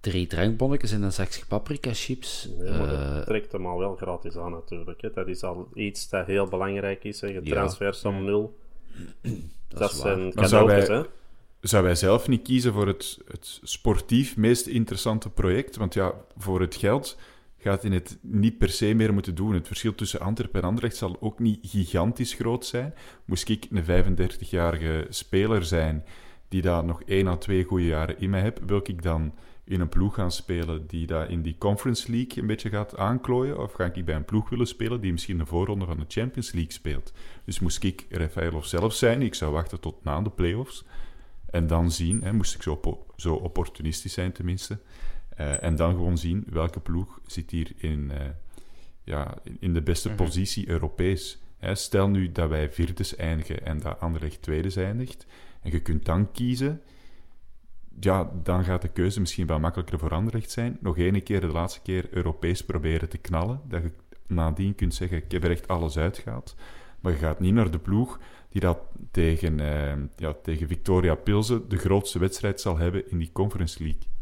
[0.00, 2.48] drie drankbonnetjes en een zakje paprika chips.
[2.58, 5.00] Nee, maar Eh, dat trekt hem al wel gratis aan natuurlijk.
[5.02, 5.10] Hè.
[5.12, 7.20] Dat is al iets dat heel belangrijk is.
[7.20, 7.26] Hè.
[7.26, 7.50] Je Ja.
[7.54, 8.58] transfers om nul.
[9.68, 11.02] Dat, is zijn cadeautjes, wij- hè.
[11.60, 15.76] Zou wij zelf niet kiezen voor het, het sportief meest interessante project?
[15.76, 17.16] Want ja, voor het geld
[17.58, 19.54] gaat hij het niet per se meer moeten doen.
[19.54, 22.94] Het verschil tussen Antwerpen en Anderlecht zal ook niet gigantisch groot zijn.
[23.24, 26.04] Moest ik een 35-jarige speler zijn
[26.48, 29.34] die daar nog één à twee goede jaren in mij heb, wil ik dan
[29.64, 33.58] in een ploeg gaan spelen die daar in die Conference League een beetje gaat aanklooien?
[33.58, 36.52] Of ga ik bij een ploeg willen spelen die misschien de voorronde van de Champions
[36.52, 37.12] League speelt?
[37.44, 40.84] Dus moest ik Rafaelov zelf zijn, ik zou wachten tot na de playoffs.
[41.50, 42.80] En dan zien, hè, moest ik zo,
[43.16, 44.78] zo opportunistisch zijn tenminste.
[45.38, 48.26] Eh, en dan gewoon zien welke ploeg zit hier in, eh,
[49.04, 51.42] ja, in de beste positie Europees.
[51.56, 55.26] Hè, stel nu dat wij vierdes eindigen en dat Anderlecht tweede eindigt.
[55.62, 56.82] En je kunt dan kiezen.
[58.00, 60.78] Ja, dan gaat de keuze misschien wel makkelijker voor Anderlecht zijn.
[60.80, 63.60] Nog één keer, de laatste keer, Europees proberen te knallen.
[63.68, 63.92] Dat je
[64.26, 66.56] nadien kunt zeggen, ik heb er echt alles uitgehaald.
[67.00, 68.78] Maar je gaat niet naar de ploeg die dat
[69.10, 74.16] tegen, eh, ja, tegen Victoria Pilsen de grootste wedstrijd zal hebben in die Conference League.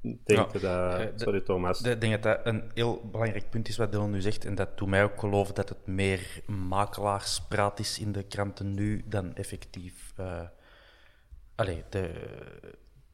[0.00, 0.58] Ik denk Ja.
[0.60, 1.00] dat...
[1.00, 1.80] Eh, sorry, Thomas.
[1.80, 4.44] Ik denk dat dat een heel belangrijk punt is wat Dylan nu zegt.
[4.44, 9.04] En dat doet mij ook geloven dat het meer makelaarspraat is in de kranten nu
[9.06, 10.12] dan effectief.
[10.16, 10.40] eh
[11.54, 12.10] allee, de,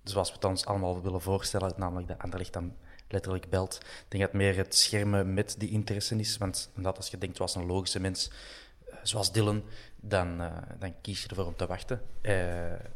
[0.02, 2.76] zoals we het ons allemaal willen voorstellen, namelijk dat Anderlecht dan
[3.08, 3.74] letterlijk belt.
[3.82, 6.38] Ik denk dat het meer het schermen met die interesse is.
[6.38, 8.30] Want dat als je denkt, was een logische mens,
[8.86, 9.62] eh, zoals Dylan,
[9.96, 10.36] dan,
[10.78, 12.00] dan kies je ervoor om te wachten.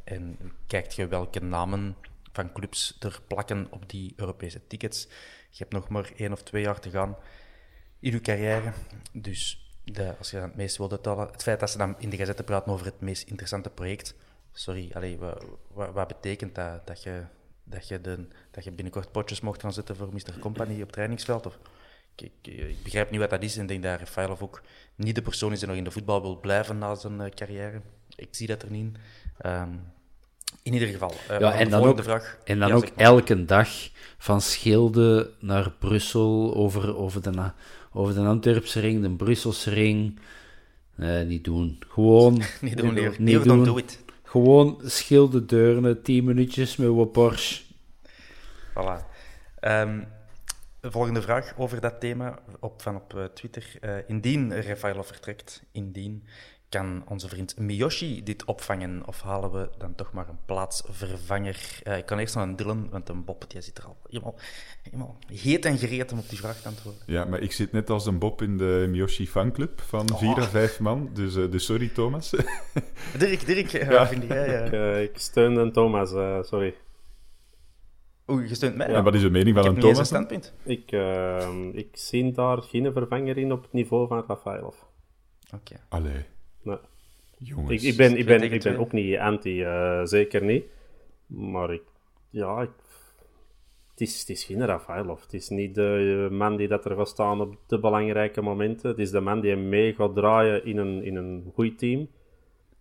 [0.05, 1.97] En kijkt je welke namen
[2.39, 5.07] van clubs er plakken op die Europese tickets.
[5.51, 7.17] Je hebt nog maar één of twee jaar te gaan
[8.01, 8.73] in je carrière.
[9.13, 12.17] Dus de, als je het meest wilt uithalen, het feit dat ze dan in de
[12.17, 14.15] gazette praten over het meest interessante project.
[14.53, 16.87] Sorry, wat, wat, betekent dat?
[16.87, 17.25] Dat je,
[17.65, 18.01] dat, je
[18.51, 20.39] dat je binnenkort potjes mocht gaan zetten voor Mr.
[20.39, 21.59] Company op trainingsveld?
[22.15, 24.63] Ik, ik, begrijp niet wat dat is en denk dat Rafaelov ook
[24.95, 27.81] niet de persoon is die nog in de voetbal wil blijven na zijn eh, carrière.
[28.17, 28.99] Ik zie dat er niet
[30.63, 31.13] in ieder geval.
[31.29, 32.39] eh, Ja, en dan ook, vraag.
[32.45, 33.05] en dan Ja, ook zeg maar.
[33.05, 33.69] elke dag
[34.19, 37.51] van Schilde naar Brussel over, over, de,
[37.93, 40.19] over de Antwerpse ring, de Brusselse ring.
[40.95, 41.79] Nee, niet doen.
[41.89, 43.65] Gewoon Niet doen, niet doen.
[43.65, 43.79] do.
[44.23, 47.63] Gewoon Schilde Deurne, 10 minuutjes met een Porsche.
[48.73, 49.07] Voilà.
[50.81, 53.65] De volgende vraag over dat thema op, van op eh, Twitter.
[53.81, 56.25] Eh, indien Rafaelov vertrekt, indien,
[56.69, 59.03] kan onze vriend Miyoshi dit opvangen?
[59.07, 61.81] Of halen we dan toch maar een plaatsvervanger?
[61.83, 64.35] Eh, ik kan eerst een Dylan, want een Bob die zit er al helemaal,
[64.83, 67.03] helemaal heet en gereed om op die vraag te antwoorden.
[67.07, 70.49] Ja, maar ik zit net als een Bob in de Miyoshi fanclub van vier à
[70.49, 71.11] vijf man.
[71.13, 72.31] Dus, eh, dus sorry, Thomas.
[73.19, 74.07] Dirk, Dirk, ja.
[74.07, 74.65] vind jij...
[74.65, 76.75] Ik, eh, eh, ik steun een Thomas, eh, sorry.
[78.29, 78.87] Oeh, je steunt mij?
[78.87, 79.97] En wat is de mening van een Thomas?
[79.97, 80.07] dan?
[80.07, 80.53] standpunt.
[80.65, 84.77] Ik, eh, ik zie daar geen vervanger in op het niveau van Rafaelov.
[85.55, 85.81] Oké.
[85.89, 86.25] Allee,
[86.63, 86.79] Nee.
[87.39, 87.71] jongens.
[87.71, 90.65] Ik, ik, ben, ik, ben, ik ben ook niet anti, eh, zeker niet.
[91.27, 91.83] Maar ik,
[92.31, 92.71] ja, ik,
[93.91, 95.23] het, is, het is geen Rafaelov.
[95.23, 98.91] Het is niet de eh, man die dat er gaat staan op de belangrijke momenten.
[98.91, 102.09] Het is de man die mee gaat draaien in een, in een goed team.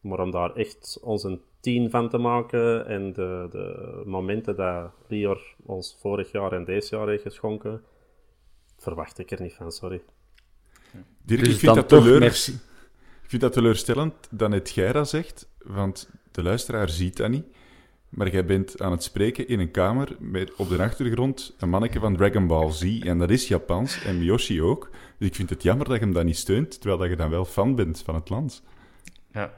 [0.02, 4.92] Maar om daar echt ons een team van te maken en de, de momenten dat
[5.08, 7.82] Lior ons vorig jaar en deze jaar heeft geschonken,
[8.78, 10.02] verwacht ik er niet van, sorry.
[11.24, 12.20] Dirk, Dus ik, vind dan dat toch teleur...
[12.20, 12.54] merci.
[13.28, 17.46] Ik vind dat teleurstellend dat net jij dat zegt, want de luisteraar ziet dat niet.
[18.10, 22.00] Maar jij bent aan het spreken in een kamer met op de achtergrond een manneke
[22.00, 23.00] van Dragon Ball Z.
[23.04, 24.90] En dat is Japans en Miyoshi ook.
[25.18, 27.30] Dus ik vind het jammer dat je hem dan niet steunt, terwijl dat je dan
[27.30, 28.64] wel fan bent van het land.
[29.32, 29.54] Ja.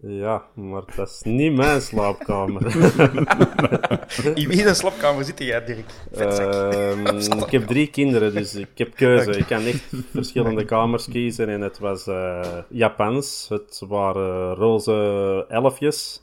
[0.00, 2.66] Ja, maar dat is niet mijn slaapkamer.
[4.34, 5.90] In wie een slaapkamer zit jij, Dirk?
[6.12, 7.06] Ehm,
[7.44, 9.30] ik heb drie kinderen, dus ik heb keuze.
[9.38, 11.48] Ik kan echt verschillende kamers kiezen.
[11.48, 16.22] En het was eh, Japans, het waren roze elfjes.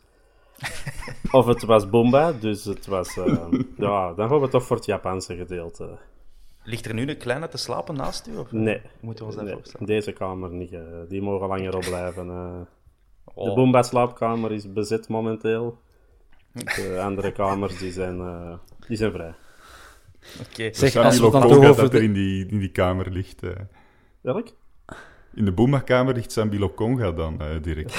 [1.32, 3.18] Of het was Boomba, dus het was...
[3.18, 3.48] eh,
[3.78, 5.98] ja, dan gaan we toch voor het Japanse gedeelte.
[6.64, 8.38] Ligt er nu een kleine te slapen naast u?
[8.38, 8.52] Of?
[8.52, 9.88] Nee, Moeten we ons dat nee voorstellen?
[9.88, 10.72] deze kamer niet.
[10.74, 12.28] eh, die mogen langer opblijven.
[13.36, 13.44] Eh.
[13.44, 13.56] De Oh.
[13.56, 15.78] Boomba slaapkamer is bezet momenteel.
[16.54, 18.54] De andere kamers die zijn, eh,
[18.88, 19.34] die zijn vrij.
[20.42, 20.70] Oké.
[20.74, 23.44] Zeg, Sammy als we dan toch over dat er in die, in die kamer ligt.
[23.44, 23.50] eh.
[24.22, 24.48] Welk?
[25.34, 27.92] In de Boomba-kamer ligt Sambi Lokonga dan, eh, Dirk.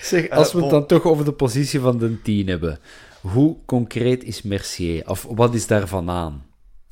[0.00, 2.78] Zeg, als we het dan toch over de positie van de 10 hebben,
[3.20, 5.08] hoe concreet is Mercier?
[5.08, 6.46] Of wat is daarvan aan?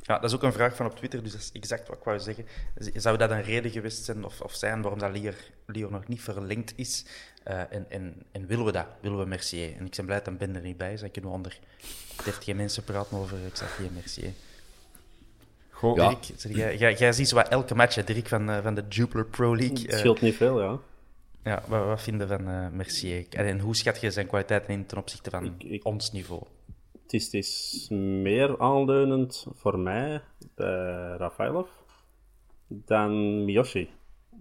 [0.07, 2.03] Ja, dat is ook een vraag van op Twitter, dus dat is exact wat ik
[2.05, 2.47] wou zeggen.
[2.95, 5.35] Zou dat een reden geweest zijn of, of zijn waarom dat Lier,
[5.67, 7.05] Lier nog niet verlengd is?
[7.43, 8.87] Eh, en, en, en willen we dat?
[9.01, 9.77] Willen we Mercier?
[9.77, 11.01] En ik ben blij dat Ben er niet bij is.
[11.01, 11.59] Dan kunnen we onder
[12.25, 14.33] deftige mensen praten over Xavier Mercier.
[15.71, 16.09] Goh, Ja.
[16.09, 18.75] Dirk, zeg jij, jij, jij ziet zo wat elke match, hè, Dirk, van, eh, van
[18.75, 19.79] de Jupiler Pro League.
[19.79, 20.79] Het Eh, scheelt niet veel, ja.
[21.45, 23.27] ja, wat, wat vinden van Mercier?
[23.31, 26.43] En, en hoe schat je zijn kwaliteiten in ten opzichte van Ik- ik- ons niveau?
[27.07, 27.87] Het is, het is
[28.23, 30.21] meer aanleunend voor mij
[30.55, 31.69] bij Rafailov
[32.67, 33.91] dan Miyoshi.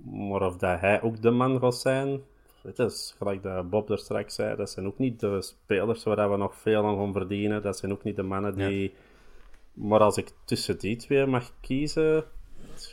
[0.04, 2.22] Maar of dat hij ook de man gaat zijn,
[2.62, 6.32] het is gelijk dat Bob er straks zei, dat zijn ook niet de spelers waar
[6.32, 7.62] we nog veel aan gaan verdienen.
[7.62, 8.94] Dat zijn ook niet de mannen die...
[9.74, 12.24] Maar als ik tussen die twee mag kiezen,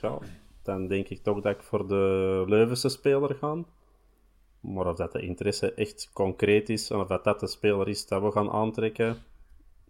[0.00, 0.18] ja,
[0.62, 3.56] dan denk ik toch dat ik voor de Leuvense speler ga.
[4.60, 8.06] Maar of dat de interesse echt concreet is, en of dat, dat de speler is
[8.06, 9.16] dat we gaan aantrekken,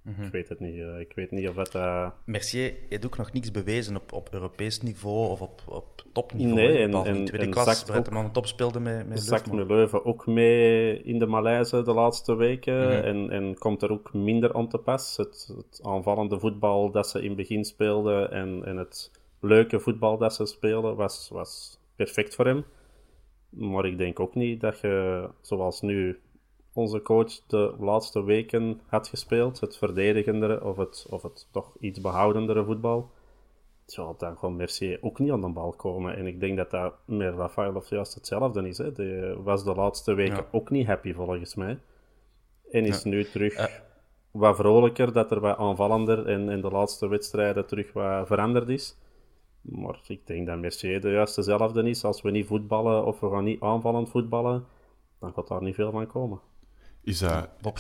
[0.03, 0.23] Mhm.
[0.23, 0.75] ik weet het niet.
[0.79, 1.75] eh, Ik weet niet of dat...
[1.75, 6.55] eh, Mercier heeft ook nog niks bewezen op, op Europees niveau of op, op topniveau.
[6.61, 9.67] Nee, en- in tweede en klas, het ook- de top speelde met, met zakt Leuven.
[9.67, 12.79] met Leuven ook mee in de Maleise de laatste weken.
[12.89, 12.91] Mhm.
[13.05, 15.17] en, en komt er ook minder aan te pas.
[15.17, 20.19] Het, het aanvallende voetbal dat ze in het begin speelden en, en het leuke voetbal
[20.19, 22.65] dat ze speelden was, was perfect voor hem.
[23.51, 26.19] Maar ik denk ook niet dat je, zoals nu
[26.73, 32.01] onze coach de laatste weken had gespeeld, het verdedigendere of het, of het toch iets
[32.01, 33.11] behoudendere voetbal,
[33.87, 36.17] ja, dan gaat Mercier ook niet aan de bal komen.
[36.17, 38.79] En ik denk dat dat met Rafaelov juist hetzelfde is.
[38.79, 38.93] Hè.
[38.93, 40.47] Die was de laatste weken Ja.
[40.51, 41.79] ook niet happy, volgens mij.
[42.71, 43.11] En is Ja.
[43.11, 43.67] nu terug Eh.
[44.31, 48.97] wat vrolijker, dat er wat aanvallender en in de laatste wedstrijden terug wat veranderd is.
[49.61, 52.05] Maar ik denk dat Mercier de juist dezelfde is.
[52.05, 54.65] Als we niet voetballen of we gaan niet aanvallend voetballen,
[55.19, 56.41] dan gaat daar niet veel van komen.
[57.03, 57.49] Is dat...
[57.61, 57.79] Bob,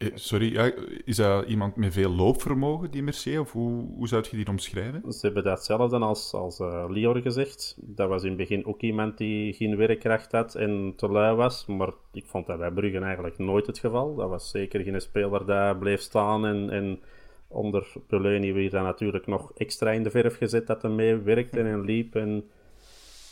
[0.00, 0.72] eh, Sorry, ja,
[1.04, 3.40] is dat iemand met veel loopvermogen, die Mercier?
[3.40, 5.12] Of hoe, hoe zou je die omschrijven?
[5.12, 7.76] Ze hebben datzelfde als, als eh, Lior gezegd.
[7.80, 11.66] Dat was in het begin ook iemand die geen werkkracht had en te lui was.
[11.66, 14.14] Maar ik vond dat bij Brugge eigenlijk nooit het geval.
[14.14, 16.46] Dat was zeker geen speler die bleef staan.
[16.46, 17.00] En, en
[17.48, 21.60] onder Peleni werd dan natuurlijk nog extra in de verf gezet dat hij mee werkte
[21.60, 22.14] en liep.
[22.14, 22.44] En...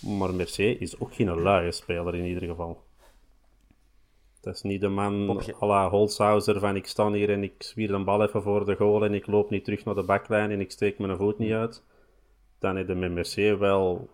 [0.01, 2.87] Maar Mercier is ook geen luie speler in ieder geval.
[4.41, 5.91] Dat is niet de man à la
[6.59, 9.27] van ik sta hier en ik zwier een bal even voor de goal en ik
[9.27, 11.85] loop niet terug naar de baklijn en ik steek mijn voet niet uit.
[12.59, 14.09] Dan je met Mercier wel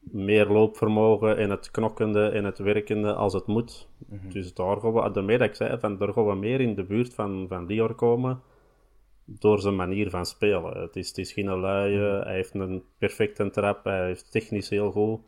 [0.00, 3.88] meer loopvermogen en het knokkende en het werkende als het moet.
[4.32, 6.84] Dus daar gaan we, daarmee dat ik zei, van, daar gaan we meer in de
[6.84, 8.40] buurt van, van Lior komen
[9.24, 10.80] door zijn manier van spelen.
[10.80, 14.90] Het is, het is geen luie, hij heeft een perfecte trap, hij is technisch heel
[14.90, 15.20] goed.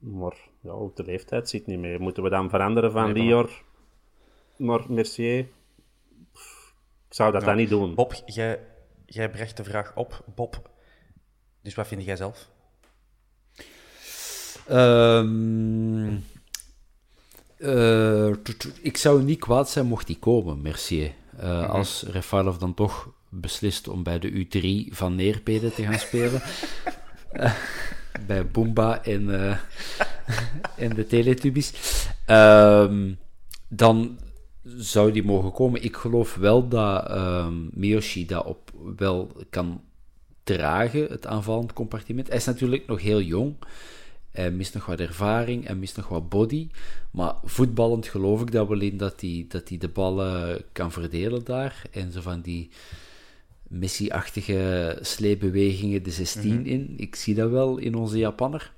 [0.00, 1.98] Maar ja, ook de leeftijd zit niet mee.
[1.98, 3.50] Moeten we dan veranderen van Nee, Lior
[4.56, 5.46] naar Mercier?
[6.32, 6.74] Pff,
[7.08, 7.94] Ik zou dat dan niet doen.
[7.94, 8.60] Bob, jij,
[9.06, 10.24] jij bracht de vraag op.
[10.34, 10.70] Bob,
[11.62, 12.48] dus wat vind jij zelf?
[14.66, 16.16] Ehm,
[17.56, 18.30] eh,
[18.82, 21.12] ik zou niet kwaad zijn mocht die komen, Mercier.
[21.36, 26.42] Eh, Als Refailov dan toch beslist om bij de U3 van Neerpede te gaan spelen.
[27.28, 27.54] Eh,
[28.26, 29.30] bij Boomba en,
[30.76, 31.72] en de Teletubbies.
[32.26, 33.12] Ehm,
[33.68, 34.18] dan
[34.62, 35.82] zou die mogen komen.
[35.82, 39.80] Ik geloof wel dat ehm Miyoshi dat op wel kan
[40.44, 42.28] dragen, het aanvallend compartiment.
[42.28, 43.54] Hij is natuurlijk nog heel jong.
[44.30, 46.68] Hij mist nog wat ervaring, hij mist nog wat body.
[47.10, 51.44] Maar voetballend geloof ik dat wel in dat hij, dat hij de ballen kan verdelen
[51.44, 51.82] daar.
[51.90, 52.70] En zo van die
[53.68, 56.94] Messi-achtige sleepbewegingen de 16 in.
[56.96, 58.72] Ik zie dat wel in onze Japanner.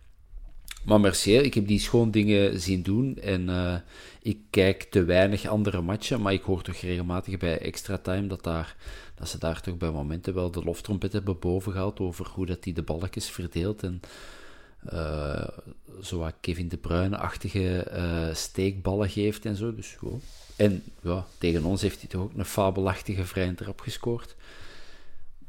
[0.84, 3.16] Maar Mercier, ik heb die schoon dingen zien doen.
[3.16, 3.74] En eh,
[4.22, 6.20] ik kijk te weinig andere matchen.
[6.20, 8.76] Maar ik hoor toch regelmatig bij extra time dat, daar,
[9.14, 12.00] dat ze daar toch bij momenten wel de loftrompet hebben bovengehaald.
[12.00, 13.82] Over hoe dat hij de balletjes verdeelt.
[13.82, 14.00] En
[14.84, 15.48] eh
[16.02, 19.74] zo Kevin De Bruyne-achtige eh, steekballen geeft en zo.
[19.74, 19.96] Dus.
[20.56, 24.36] En ja, tegen ons heeft hij toch ook een fabelachtige vrije trap gescoord.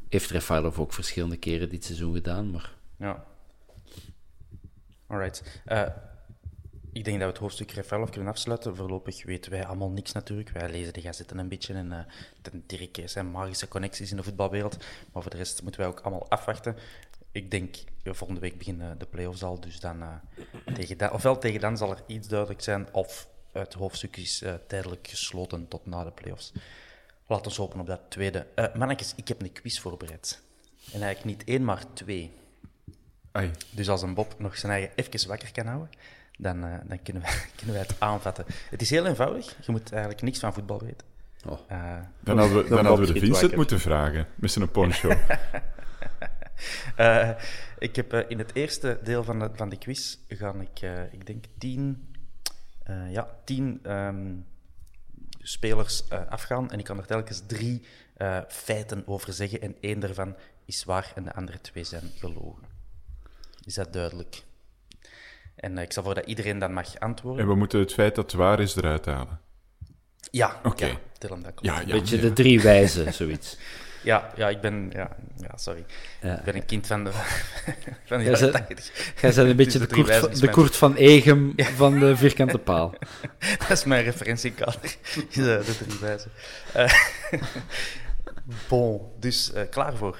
[0.09, 2.73] Heeft Refailov ook verschillende keren dit seizoen gedaan, maar...
[2.97, 3.25] Ja.
[5.11, 5.61] Alright.
[5.65, 5.87] Eh,
[6.91, 8.75] ik denk dat we het hoofdstuk Refailov kunnen afsluiten.
[8.75, 10.49] Voorlopig weten wij allemaal niks natuurlijk.
[10.49, 12.07] Wij lezen de gazetten een beetje en
[12.45, 14.77] uh, heeft zijn magische connecties in de voetbalwereld.
[15.11, 16.75] Maar voor de rest moeten wij ook allemaal afwachten.
[17.31, 20.15] Ik denk, eh, volgende week beginnen de play-offs al, dus dan, uh,
[20.73, 24.53] tegen dan, ofwel tegen dan zal er iets duidelijk zijn, of het hoofdstuk is uh,
[24.67, 26.53] tijdelijk gesloten tot na de play-offs.
[27.27, 28.47] Laten we hopen op dat tweede.
[28.55, 30.41] Uh, mannetjes, ik heb een quiz voorbereid.
[30.93, 32.31] En eigenlijk niet één, maar twee.
[33.31, 33.51] Ai.
[33.71, 35.89] Dus als een Bob nog zijn eigen even wakker kan houden,
[36.37, 38.45] dan, eh, dan kunnen, wij, kunnen wij het aanvatten.
[38.69, 39.55] Het is heel eenvoudig.
[39.65, 41.07] Je moet eigenlijk niks van voetbal weten.
[41.45, 41.59] Oh.
[41.67, 45.11] Eh, Dan hadden we, dan Dan hadden we de Vincent moeten vragen, met zijn poncho.
[46.95, 47.29] Eh,
[47.79, 51.13] ik heb eh, in het eerste deel van de, van de quiz ga ik, eh,
[51.13, 52.09] ik denk, tien,
[52.83, 54.33] eh, ja, tien ehm,
[55.39, 56.71] spelers eh, afgaan.
[56.71, 59.61] En ik kan er telkens drie eh, feiten over zeggen.
[59.61, 62.63] En één daarvan is waar en de andere twee zijn gelogen.
[63.63, 64.43] Is dat duidelijk?
[65.55, 67.41] En eh, ik zal voor dat iedereen dan mag antwoorden.
[67.43, 69.39] en we moeten het feit dat het waar is eruit halen.
[70.31, 70.85] Ja, Oké.
[70.85, 71.87] ja, tel hem dat Ja, klopt.
[71.87, 71.93] ja.
[71.99, 73.57] Beetje de drie wijzen, zoiets.
[74.03, 74.89] Ja, ja, ik ben...
[74.93, 75.85] Ja, ja sorry.
[76.21, 76.37] Ja.
[76.37, 77.11] Ik ben een kind van de,
[78.05, 78.95] van de Jij jaren bent- 80.
[79.21, 82.93] Jij bent een beetje de Koert, van, de Koert van Egem van de vierkante paal.
[83.59, 84.95] Dat is mijn referentiekader.
[85.29, 86.31] Eh, de drie wijzen.
[86.73, 86.93] Eh,
[88.67, 90.17] bon, dus eh, klaar voor?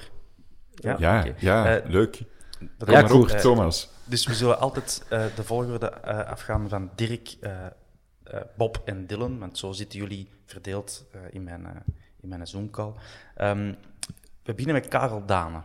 [0.74, 2.18] Ja, ja, leuk.
[2.78, 3.40] Dat Ja, Koert.
[3.40, 3.88] Thomas.
[4.04, 9.06] Dus we zullen altijd eh, de volgorde eh, afgaan van Dirk, eh, eh, Bob en
[9.06, 11.76] Dylan, want zo zitten jullie verdeeld eh, in mijn, eh,
[12.20, 12.92] in mijn Zoom-call.
[13.34, 13.74] Ehm,
[14.42, 15.62] we beginnen met Karel Dane.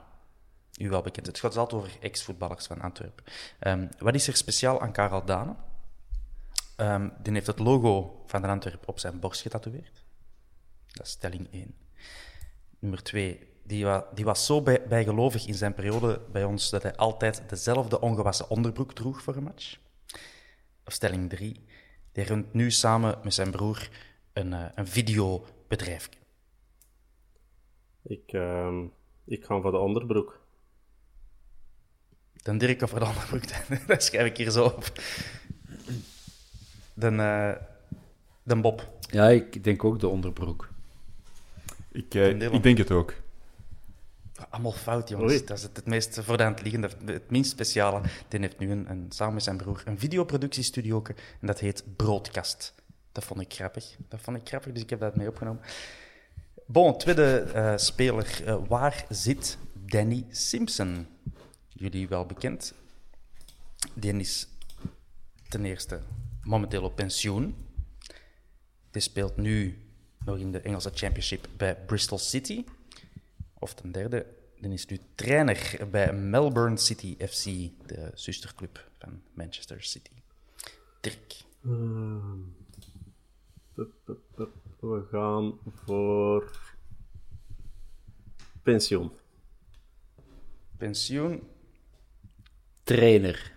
[0.79, 1.25] U wel bekend.
[1.25, 3.23] Het gaat altijd over ex-voetballers van Antwerpen.
[3.59, 5.55] Ehm, wat is er speciaal aan Karel Dane?
[6.75, 10.03] Ehm, die heeft het logo van de Antwerp op zijn borst getatoeëerd.
[10.87, 11.75] Dat is stelling 1.
[12.79, 13.47] Nummer 2.
[13.67, 17.43] Die, wa- die was zo bij, bijgelovig in zijn periode bij ons dat hij altijd
[17.49, 19.77] dezelfde ongewassen onderbroek droeg voor een match.
[20.85, 21.63] Of stelling 3.
[22.11, 23.89] Die runt nu samen met zijn broer
[24.33, 26.09] een, eh, een videobedrijf.
[28.03, 28.83] Ik, ehm,
[29.25, 30.39] ik ga voor de onderbroek.
[32.33, 33.43] Dan Dirk of voor de onderbroek,
[33.87, 34.91] dat schrijf ik hier zo op.
[36.93, 37.51] Dan, eh,
[38.43, 38.89] dan Bob.
[39.11, 40.69] Ja, ik denk ook de onderbroek.
[41.91, 43.13] Ik, eh, ik denk het ook.
[44.49, 45.31] Allemaal fout, jongens.
[45.31, 45.43] Oei.
[45.45, 48.01] Dat is het, het meest voor de hand liggende, het minst speciale.
[48.27, 51.01] Die heeft nu een, een, samen met zijn broer een videoproductiestudio
[51.39, 52.73] en dat heet Broadcast.
[53.11, 53.95] Dat vond ik grappig.
[54.07, 55.61] Dat vond ik grappig, dus ik heb dat mee opgenomen.
[56.65, 58.41] Bon, tweede eh, speler.
[58.45, 61.07] Eh, waar zit Danny Simpson?
[61.67, 62.73] Jullie wel bekend.
[63.93, 64.47] Die is
[65.49, 65.99] ten eerste
[66.41, 67.55] momenteel op pensioen.
[68.91, 69.81] Die speelt nu
[70.25, 72.63] nog in de Engelse Championship bij Bristol City.
[73.59, 74.25] Of ten derde,
[74.59, 77.43] die is nu trainer bij Melbourne City FC,
[77.87, 80.11] de zusterclub van Manchester City.
[80.99, 81.35] Dirk.
[83.73, 83.91] Pup,
[84.35, 84.55] pup.
[84.79, 86.51] We gaan voor
[88.63, 89.11] pensioen.
[90.77, 91.47] Pensioen.
[92.83, 93.51] Trainer.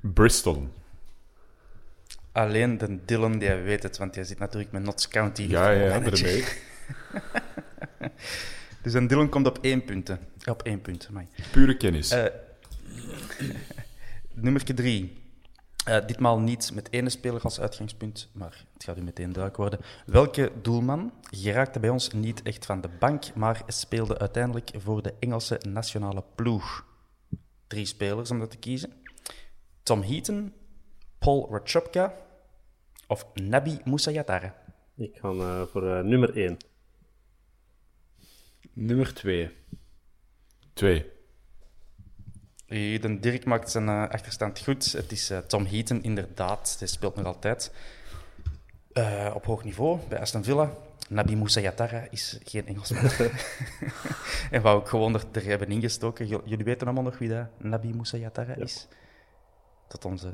[0.00, 0.68] Bristol.
[2.32, 5.42] Alleen de Dylan, die weet het, want hij zit natuurlijk met Notts County.
[5.42, 6.22] Ja, ja, manager.
[6.22, 6.44] daarmee.
[8.82, 10.08] Dus een Dylan komt op één punt.
[10.08, 10.14] hè.
[10.50, 11.26] Op één punt, amai.
[11.52, 12.10] Pure kennis.
[12.10, 12.24] Eh,
[14.34, 15.16] nummer drie.
[15.84, 19.80] Eh, ditmaal niet met ene speler als uitgangspunt, maar het gaat u meteen duidelijk worden.
[20.06, 25.14] Welke doelman geraakte bij ons niet echt van de bank, maar speelde uiteindelijk voor de
[25.18, 26.84] Engelse nationale ploeg?
[27.66, 28.92] Drie spelers om dat te kiezen.
[29.82, 30.52] Tom Heaton,
[31.18, 32.14] Paul Ratchopka
[33.06, 34.52] of Nabi Moussayatare.
[34.96, 36.56] Ik ga eh, voor eh, nummer 1.
[38.80, 39.50] Nummer twee.
[40.72, 41.06] Twee.
[42.66, 44.92] Eh, De Dirk maakt zijn eh, achterstand goed.
[44.92, 46.76] Het is eh, Tom Heaton, inderdaad.
[46.78, 47.72] Hij speelt nog altijd
[48.92, 50.72] eh, op hoog niveau bij Aston Villa.
[51.08, 53.10] Nabi Moussayatara is geen Engelsman.
[54.50, 56.26] en wou ik gewoon er, er hebben ingestoken.
[56.28, 58.88] J- Jullie weten allemaal nog wie dat Nabi Moussayatara is?
[59.88, 60.32] Tot onze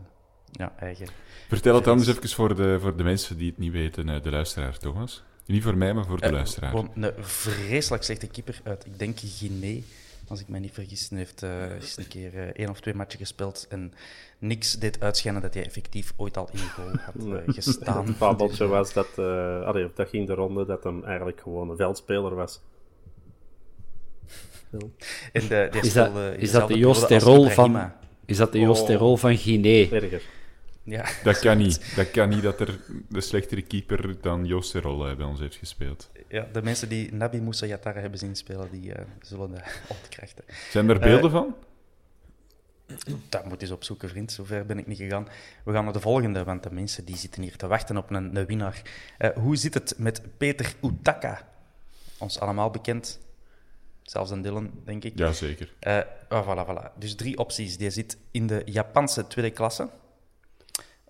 [0.50, 1.06] ja, eigen...
[1.48, 4.30] Vertel het anders even voor de, voor de mensen die het niet weten, eh, de
[4.30, 5.24] luisteraar, Thomas.
[5.46, 6.70] Niet voor mij, maar voor de Eh, luisteraar.
[6.70, 9.80] Gewoon een vreselijk slechte keeper uit, ik denk, Guinea.
[10.28, 12.94] Als ik me niet vergis, Hij heeft eh, eens een keer eh, één of twee
[12.94, 13.92] matchen gespeeld en
[14.38, 18.06] niks deed uitschijnen dat hij effectief ooit al in de goal had gestaan.
[18.06, 21.76] Het fabeltje was dat, eh allee, dat ging de ronde dat hem eigenlijk gewoon een
[21.76, 22.60] veldspeler was.
[25.32, 27.92] En de, Is dat, is de Terol van,
[28.24, 28.86] is dat de Jos Oh.
[28.86, 29.90] Terol van Guinea?
[29.90, 30.22] Erger.
[30.84, 31.80] Ja, Dat kan niet.
[31.96, 35.56] Dat kan niet dat er de slechtere keeper dan Joost Terol eh, bij ons heeft
[35.56, 36.10] gespeeld.
[36.28, 39.62] ja, de mensen die Nabi Moussa Yatara hebben zien spelen, die eh, zullen dat
[39.96, 40.44] ontkrachten.
[40.70, 41.54] Zijn er beelden van?
[43.28, 44.32] Dat moet eens opzoeken, vriend.
[44.32, 45.28] Zover ben ik niet gegaan.
[45.64, 48.36] We gaan naar de volgende, want de mensen die zitten hier te wachten op een,
[48.36, 48.82] een winnaar.
[49.18, 51.48] Eh, hoe zit het met Peter Utaka?
[52.18, 53.20] Ons allemaal bekend.
[54.02, 55.18] Zelfs een Dylan, denk ik.
[55.18, 55.72] Jazeker.
[55.78, 56.98] Eh, oh, voilà, voilà.
[56.98, 57.76] Dus drie opties.
[57.76, 59.88] Die zit in de Japanse tweede klasse.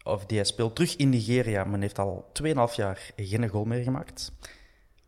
[0.05, 4.33] Of die speelt terug in Nigeria, maar heeft al 2,5 jaar geen goal meer gemaakt.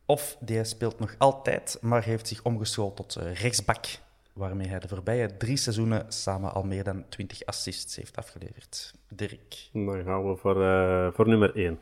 [0.07, 3.87] Of die speelt nog altijd, maar heeft zich omgeschoold tot eh, rechtsbak
[4.33, 8.95] waarmee hij de voorbije drie seizoenen samen al meer dan 20 assists heeft afgeleverd.
[9.09, 9.69] Dirk.
[9.73, 11.79] Dan gaan we voor, eh, voor nummer 1.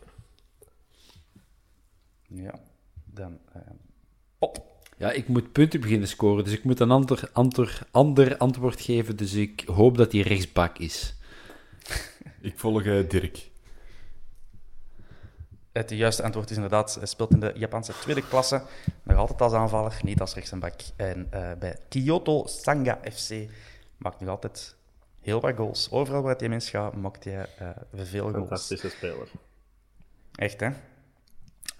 [2.29, 2.55] Ja,
[3.05, 3.62] dan uh,
[4.39, 4.73] Pop.
[4.99, 9.17] Ja, ik moet punten beginnen scoren, dus ik moet een ander, ander, ander antwoord geven.
[9.17, 11.14] Dus ik hoop dat hij rechtsbak is.
[12.45, 13.51] Ik volg uh, Dirk.
[15.72, 18.62] Het juiste antwoord is inderdaad, hij speelt in de Japanse tweede klasse.
[19.03, 20.80] Nog altijd als aanvaller, niet als rechtsenbak.
[20.97, 23.34] En uh, bij Kyoto Sanga FC
[23.97, 24.76] maakt nog altijd
[25.20, 25.90] heel wat goals.
[25.90, 28.36] Overal waar hij mens gaat, maakt hij uh, veel goals.
[28.36, 29.28] Fantastische speler.
[30.34, 30.70] Echt, hè?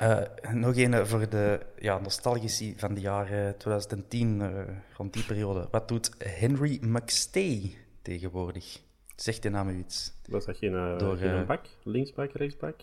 [0.02, 4.48] Uh, nog een voor de ja, nostalgici van de jaren 2010, uh,
[4.96, 5.68] rond die periode.
[5.70, 8.82] Wat doet Henry McStay tegenwoordig?
[9.16, 10.12] Zegt de naam u iets?
[10.28, 11.66] Was dat geen, uh, Door, geen bak?
[11.82, 12.82] Linksbak, rechtsbak?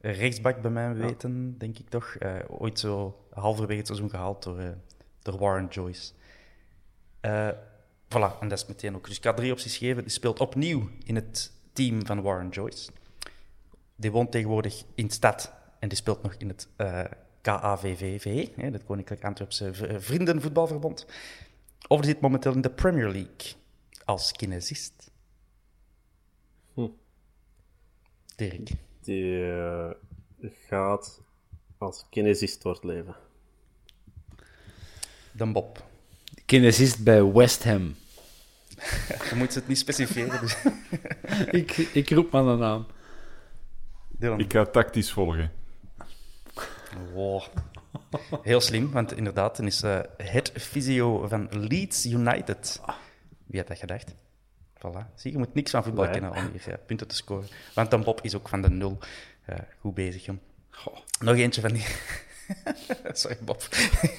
[0.00, 1.58] Rechtsbak bij mijn weten, ja.
[1.58, 2.16] denk ik toch.
[2.48, 4.74] ooit zo halverwege het seizoen gehaald door,
[5.22, 6.12] door Warren Joyce.
[8.08, 9.06] voilà, en dat is meteen ook.
[9.06, 10.02] Dus ik ga drie opties geven.
[10.02, 12.90] Die speelt opnieuw in het team van Warren Joyce.
[13.96, 16.68] Die woont tegenwoordig in stad en die speelt nog in het
[17.40, 21.06] KAVVV, hè, het Koninklijk Antwerpse Vriendenvoetbalverbond.
[21.88, 23.52] Of die zit momenteel in de Premier League
[24.04, 25.10] als kinesist.
[28.36, 28.70] Dirk.
[29.00, 29.90] Die uh,
[30.68, 31.20] gaat
[31.78, 33.16] als kinesist voortleven.
[35.32, 35.84] Dan Bob.
[36.46, 37.94] Kinesist bij West Ham.
[39.30, 40.40] Je moet het niet specifieren.
[40.40, 40.56] Dus.
[41.60, 42.86] ik, ik roep maar een naam.
[44.08, 44.40] Dylan.
[44.40, 45.52] Ik ga tactisch volgen.
[47.12, 47.42] Wow.
[48.42, 52.80] Heel slim, want inderdaad, dan is uh, het fysio van Leeds United.
[53.46, 54.14] Wie had dat gedacht?
[54.86, 55.14] Voilà.
[55.14, 57.48] Zie, je moet niks van voetbal kennen om hier ja, punten te scoren.
[57.74, 58.98] Want dan Bob is ook van de nul.
[59.50, 60.38] Uh, goed bezig, jong.
[60.70, 60.96] Goh.
[61.20, 61.86] Nog eentje van die...
[63.12, 63.68] Sorry, Bob.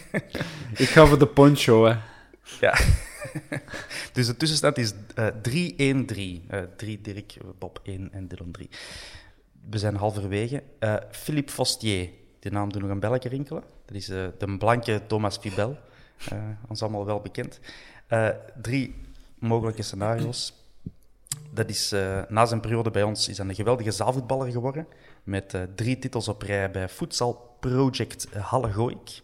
[0.84, 1.98] Ik ga voor de poncho, hè.
[2.60, 2.78] Ja.
[4.14, 5.28] dus de tussenstand is uh,
[6.68, 6.76] 3-1-3.
[6.76, 8.70] 3 Dirk, Bob 1 en Dylan 3.
[9.70, 10.64] We zijn halverwege.
[11.12, 12.10] Philippe Fostier.
[12.40, 13.64] Die naam doet nog een belletje rinkelen.
[13.86, 15.78] Dat is uh, de blanke Thomas Fibel.
[16.34, 17.60] Uh, ons allemaal wel bekend.
[18.10, 18.30] Uh,
[18.62, 18.96] drie
[19.44, 20.54] mogelijke scenario's.
[21.52, 21.92] Dat is,
[22.28, 24.88] na zijn periode bij ons is hij een geweldige zaalvoetballer geworden.
[25.24, 29.22] Met drie titels op rij bij Futsal Project Halle Gooik.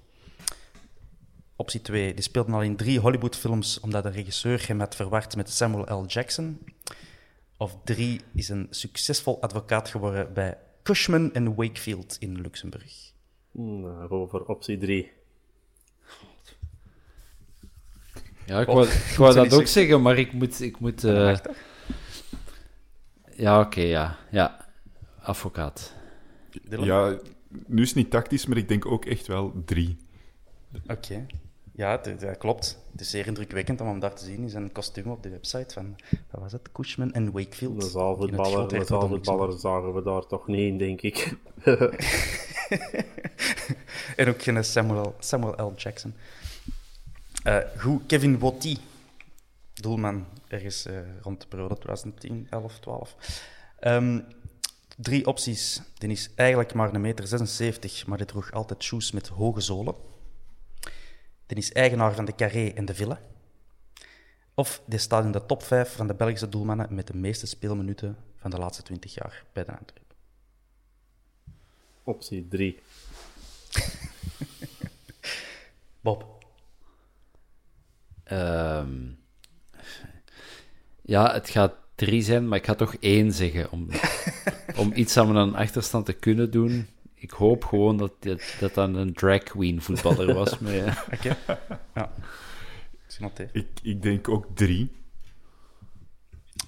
[1.56, 2.14] Optie 2.
[2.14, 6.06] Die speelde al in drie Hollywoodfilms omdat de regisseur hem had verward met Samuel L.
[6.06, 6.60] Jackson.
[7.58, 13.12] Of drie is een succesvol advocaat geworden bij Cushman en Wakefield in Luxemburg.
[13.52, 15.12] Nou, over optie 3.
[18.50, 20.62] Ja, ik wou, ik wou dat ook zeggen, maar ik moet...
[20.62, 21.38] Ik moet uh...
[23.36, 24.18] Ja, oké, okay, ja.
[24.32, 24.66] Ja,
[25.22, 25.94] advocaat.
[26.70, 27.18] Ja,
[27.66, 29.98] nu is het niet tactisch, maar ik denk ook echt wel 3.
[30.84, 30.94] Oké.
[30.94, 31.26] Okay.
[31.74, 32.80] Ja, dat, klopt.
[32.92, 35.74] Het is zeer indrukwekkend om hem daar te zien in zijn kostuum op de website
[35.74, 35.96] van,
[36.32, 37.84] wat was het, Cushman en Wakefield.
[37.84, 41.36] Een zaalvoetballer zagen we daar toch niet in, denk ik.
[44.16, 45.74] en ook geen Samuel, Samuel L.
[45.76, 46.14] Jackson.
[47.44, 48.78] Uh, goed, Kevin Botti,
[49.74, 53.16] doelman, ergens uh, rond de periode 2010, 11, 12.
[53.82, 54.26] Um,
[54.98, 55.82] drie opties.
[55.98, 59.96] Die is eigenlijk maar een meter 76, maar die droeg altijd shoes met hoge zolen.
[61.46, 63.22] Die is eigenaar van de Carré en de Villa.
[64.54, 68.18] Of die staat in de top 5 van de Belgische doelmannen met de meeste speelminuten
[68.36, 70.16] van de laatste 20 jaar bij de Antwerpen.
[72.04, 72.80] Optie 3.
[76.02, 76.39] Bob.
[78.32, 79.18] Um,
[81.02, 83.88] ja, het gaat 3 zijn, maar ik ga toch 1 zeggen om,
[84.82, 86.88] om iets aan een achterstand te kunnen doen
[87.20, 90.54] ik hoop gewoon dat dat, dat dan een drag queen voetballer was.
[90.54, 90.96] Oké.
[91.14, 91.38] Okay.
[91.96, 92.12] Ja.
[93.52, 94.92] Ik, ik denk ook drie.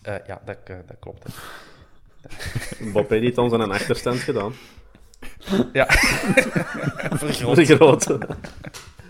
[0.08, 1.26] Uh, ja, dat, uh, dat klopt.
[2.94, 4.54] Bob heeft niet ons aan een achterstand gedaan.
[5.74, 5.86] Ja.
[7.22, 7.56] Vergroot.
[7.56, 8.08] Vergroot.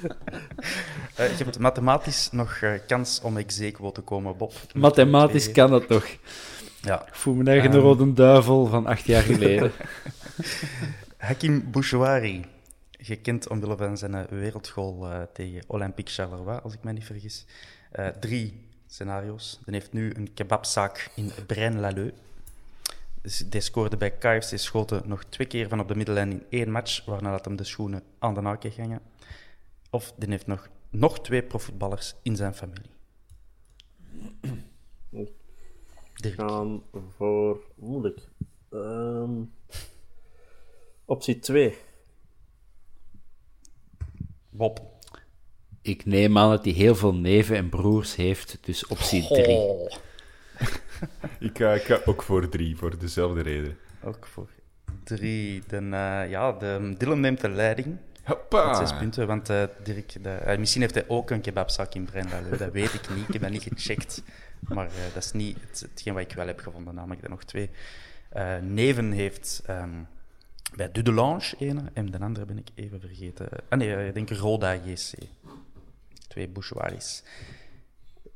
[0.03, 4.53] Uh, je hebt mathematisch nog kans om exequo te komen, Bob.
[4.73, 6.05] Mathematisch kan dat toch.
[6.81, 7.07] Ja.
[7.07, 7.79] Ik voel mijn eigen um...
[7.79, 9.71] rode duivel van acht jaar geleden.
[11.17, 12.45] Hakim Bouchouari,
[12.91, 17.45] gekend omwille van zijn wereldgoal uh, tegen Olympique Charleroi, als ik me niet vergis.
[18.19, 19.59] Drie scenario's.
[19.65, 22.13] Dan heeft nu een kebabzaak in Braine-l'Alleud.
[23.21, 26.71] Dus die scoorde bij KFC Schoten nog twee keer van op de middellijn in één
[26.71, 28.99] match, waarna dat hem de schoenen aan de naak gingen.
[29.93, 32.91] Of die heeft nog, nog twee profvoetballers in zijn familie.
[36.21, 36.83] We gaan
[37.15, 38.29] voor moeilijk.
[38.69, 39.53] Um...
[41.05, 41.77] Optie 2.
[44.49, 44.81] Bob.
[45.81, 49.47] Ik neem aan dat hij heel veel neven en broers heeft, dus optie 3.
[49.47, 49.91] Oh,
[51.39, 53.77] Ik ga, ik ga ook voor drie, voor dezelfde reden.
[54.03, 54.49] ook voor
[55.03, 55.61] drie.
[55.67, 57.97] De, eh, ja, de, Dylan neemt de leiding.
[58.23, 58.73] Hoppa!
[58.73, 62.57] zes punten, want eh, Dirk, eh, misschien heeft hij ook een kebabzak in Brendalo.
[62.57, 64.23] Dat weet ik niet, ik heb dat niet gecheckt.
[64.59, 67.43] Maar eh, dat is niet het, hetgeen wat ik wel heb gevonden, namelijk er nog
[67.43, 67.69] twee.
[68.61, 69.89] Neven heeft ehm,
[70.75, 73.47] bij Dudelange ene en de andere ben ik even vergeten.
[73.69, 75.11] Ah nee, ik denk Roda JC.
[76.27, 77.23] Twee Bouchoiris.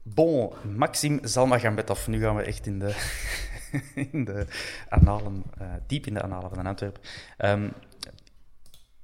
[0.04, 2.08] Bon, Maxime Zalmagambetov.
[2.08, 2.96] Nu gaan we echt in de,
[4.12, 4.48] in de
[4.90, 5.44] analen,
[5.88, 7.02] diep in de analen van Antwerpen.
[7.38, 7.70] Ehm,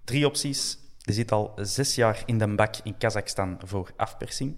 [0.04, 0.80] Drie opties.
[0.98, 4.56] Die zit al zes jaar in de bak in Kazachstan voor afpersing.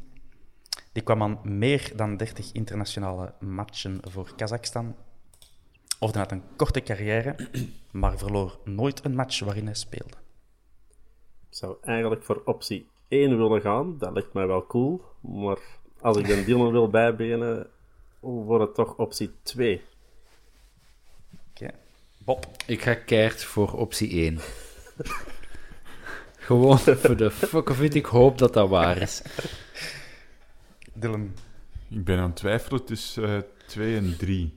[0.91, 4.95] Die kwam aan meer dan 30 internationale matchen voor Kazachstan.
[5.99, 7.35] Of die had een korte carrière,
[7.91, 10.17] maar verloor nooit een match waarin hij speelde.
[11.49, 13.97] Ik zou eigenlijk voor optie 1 willen gaan.
[13.97, 15.01] Dat lijkt mij wel cool.
[15.21, 15.57] Maar
[16.01, 17.69] als ik de Dylan wil bijbenen,
[18.19, 19.81] wordt het toch optie 2.
[21.49, 21.69] Oké.
[22.17, 24.39] Bob, Ik ga keihard voor optie 1.
[26.45, 29.21] Gewoon voor de fuck of it, ik hoop dat dat waar is.
[30.93, 31.33] Dylan.
[31.89, 34.53] Ik ben aan het twijfelen tussen 2 en 3.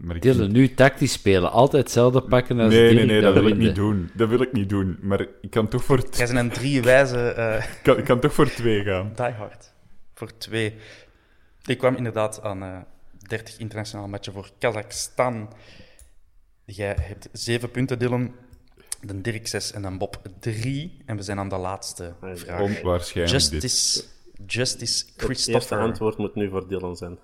[0.00, 1.50] maar ik Dylan, nu tactisch spelen.
[1.50, 4.10] Altijd hetzelfde pakken als Nee, nee, nee, dat wil ik niet doen.
[4.14, 4.98] Dat wil ik niet doen.
[5.00, 8.20] Maar ik kan toch voor, Jij bent een drie wijze eh ik kan, ik kan
[8.20, 9.12] toch voor 2 gaan.
[9.14, 9.72] die hard.
[10.14, 10.74] Voor twee.
[11.62, 12.78] Die kwam inderdaad aan eh
[13.18, 15.52] 30 internationale matchen voor Kazachstan.
[16.64, 18.34] Jij hebt zeven punten, Dylan.
[19.00, 21.02] De Dirk 6 en dan Bob 3.
[21.06, 22.60] En we zijn aan de laatste vraag.
[22.60, 23.50] Onwaarschijnlijk dit.
[23.62, 24.04] Justice,
[24.46, 25.78] Justice Het eerste Christopher.
[25.78, 27.18] antwoord moet nu voor Dylan zijn.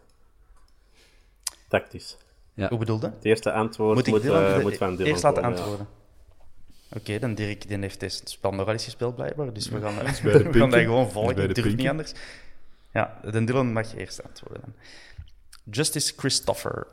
[1.68, 2.16] Tactisch.
[2.55, 3.07] Hoe bedoelde?
[3.07, 5.62] Het eerste antwoord Moet moet, Dylan eh, de- moet van Dylan eerst laten komen, ja.
[5.62, 5.89] antwoorden?
[6.97, 10.05] Oké, dan Dirk die heeft het spel nogal eens gespeeld blijkbaar, dus we gaan, bij
[10.05, 10.70] de we gaan pinken.
[10.70, 11.35] dat gewoon volgen.
[11.35, 12.12] bij de Ik durf niet anders.
[12.93, 14.75] Ja, de Dylan mag je eerst antwoorden dan.
[15.75, 16.87] Justice Christopher.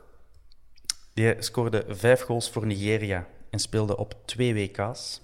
[1.14, 5.20] Die scoorde vijf goals voor Nigeria en speelde op twee WK's.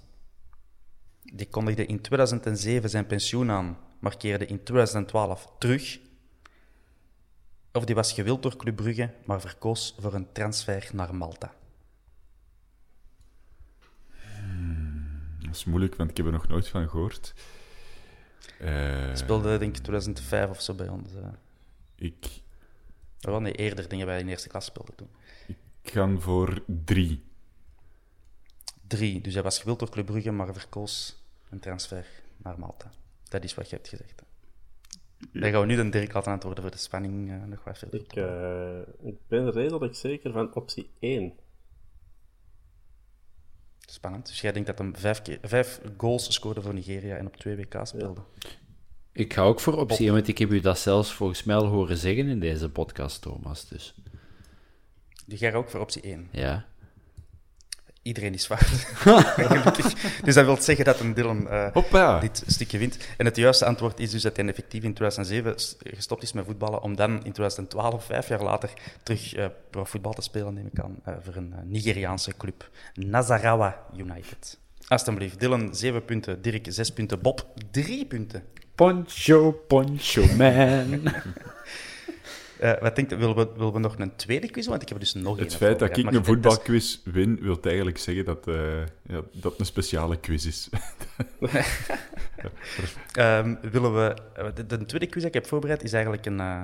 [1.23, 5.99] Die kondigde in 2007 zijn pensioen aan, maar keerde in 2012 terug.
[7.73, 11.53] Of die was gewild door Club Brugge, maar verkoos voor een transfer naar Malta.
[15.39, 17.33] Dat is moeilijk, want ik heb er nog nooit van gehoord.
[18.59, 21.13] Eh, Speelde denk ik 2005 of zo bij ons.
[21.13, 21.27] eh.
[21.95, 22.41] ik,
[23.27, 25.09] Oh, nee, eerder dingen wij in eerste klas speelden toen.
[25.81, 27.23] ik ga voor 3.
[28.89, 32.05] Drie, dus hij was gewild door Club Brugge, maar verkoos een transfer
[32.37, 32.91] naar Malta.
[33.29, 34.19] Dat is wat je hebt gezegd.
[34.19, 34.25] hè.
[35.39, 37.99] Dan gaan we nu de Dirk laten antwoorden voor de spanning eh, nog wat verder.
[37.99, 41.33] Ik, eh, ik ben redelijk zeker van optie 1.
[43.79, 44.27] Spannend.
[44.27, 47.55] Dus jij denkt dat hij vijf, keer, vijf goals scoorde voor Nigeria en op twee
[47.55, 48.21] WK speelde.
[49.11, 51.65] Ik ga ook voor optie 1, want ik heb u dat zelfs volgens mij al
[51.65, 53.67] horen zeggen in deze podcast, Thomas.
[53.67, 53.95] Dus
[55.25, 56.27] Dus jij ook voor optie 1.
[56.31, 56.65] ja.
[58.09, 58.85] Iedereen is fout.
[60.25, 62.97] Dus dat wil zeggen dat een Dylan eh, dit stukje wint.
[63.17, 66.45] En het juiste antwoord is dus dat hij effectief in 2007 s- gestopt is met
[66.45, 68.69] voetballen, om dan in 2012, vijf jaar later,
[69.03, 72.69] terug eh profvoetbal te spelen, neem ik aan, eh, voor een Nigeriaanse club.
[72.93, 74.57] Nazarawa United.
[74.87, 78.43] Alsjeblieft, Dylan 7 punten, Dirk 6 punten, Bob 3 punten.
[78.75, 81.01] Poncho, poncho man.
[82.59, 84.67] Eh, wat denkt, willen we, willen we nog een tweede quiz?
[84.67, 85.45] Want ik heb dus nog één.
[85.45, 89.51] Het feit dat ik een is- voetbalquiz win, wil eigenlijk zeggen dat, eh, ja, dat
[89.51, 90.69] het een speciale quiz is.
[93.13, 96.39] Ehm, willen we, eh, de, de tweede quiz die ik heb voorbereid is eigenlijk een.
[96.39, 96.61] eh,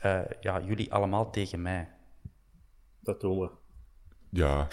[0.00, 1.88] eh, ja, jullie allemaal tegen mij.
[3.00, 3.50] Dat doen we.
[4.30, 4.68] ja,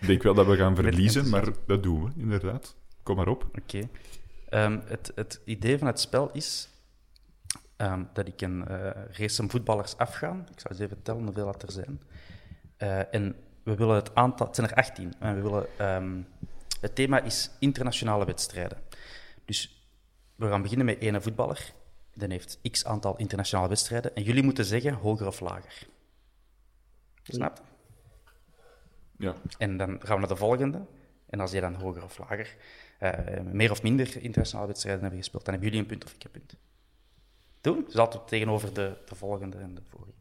[0.00, 2.76] ik denk wel dat we gaan verliezen, maar dat doen we, inderdaad.
[3.02, 3.46] Kom maar op.
[3.62, 3.88] Oké.
[4.48, 6.68] Ehm, het, het idee van het spel is
[7.82, 10.46] ehm, dat ik een eh race voetballers afgaan.
[10.50, 12.00] Ik zal eens even tellen hoeveel dat er zijn.
[12.76, 14.46] Eh, en we willen het aantal...
[14.46, 15.12] Het zijn er 18.
[15.18, 15.66] En we willen...
[15.78, 16.20] ehm,
[16.80, 18.78] het thema is internationale wedstrijden.
[19.44, 19.88] Dus
[20.34, 21.72] we gaan beginnen met één voetballer.
[22.14, 24.14] Die heeft x aantal internationale wedstrijden.
[24.14, 25.86] En jullie moeten zeggen hoger of lager.
[27.22, 27.62] Snap je?
[29.24, 29.34] Ja.
[29.58, 30.86] En dan gaan we naar de volgende.
[31.26, 32.56] En als jij dan hoger of lager,
[32.98, 36.24] eh, meer of minder internationale wedstrijden hebben gespeeld, dan hebben jullie een punt of ik
[36.24, 36.56] een punt.
[37.62, 37.84] Doen?
[37.86, 40.12] Dus altijd tegenover de, de volgende en de vorige.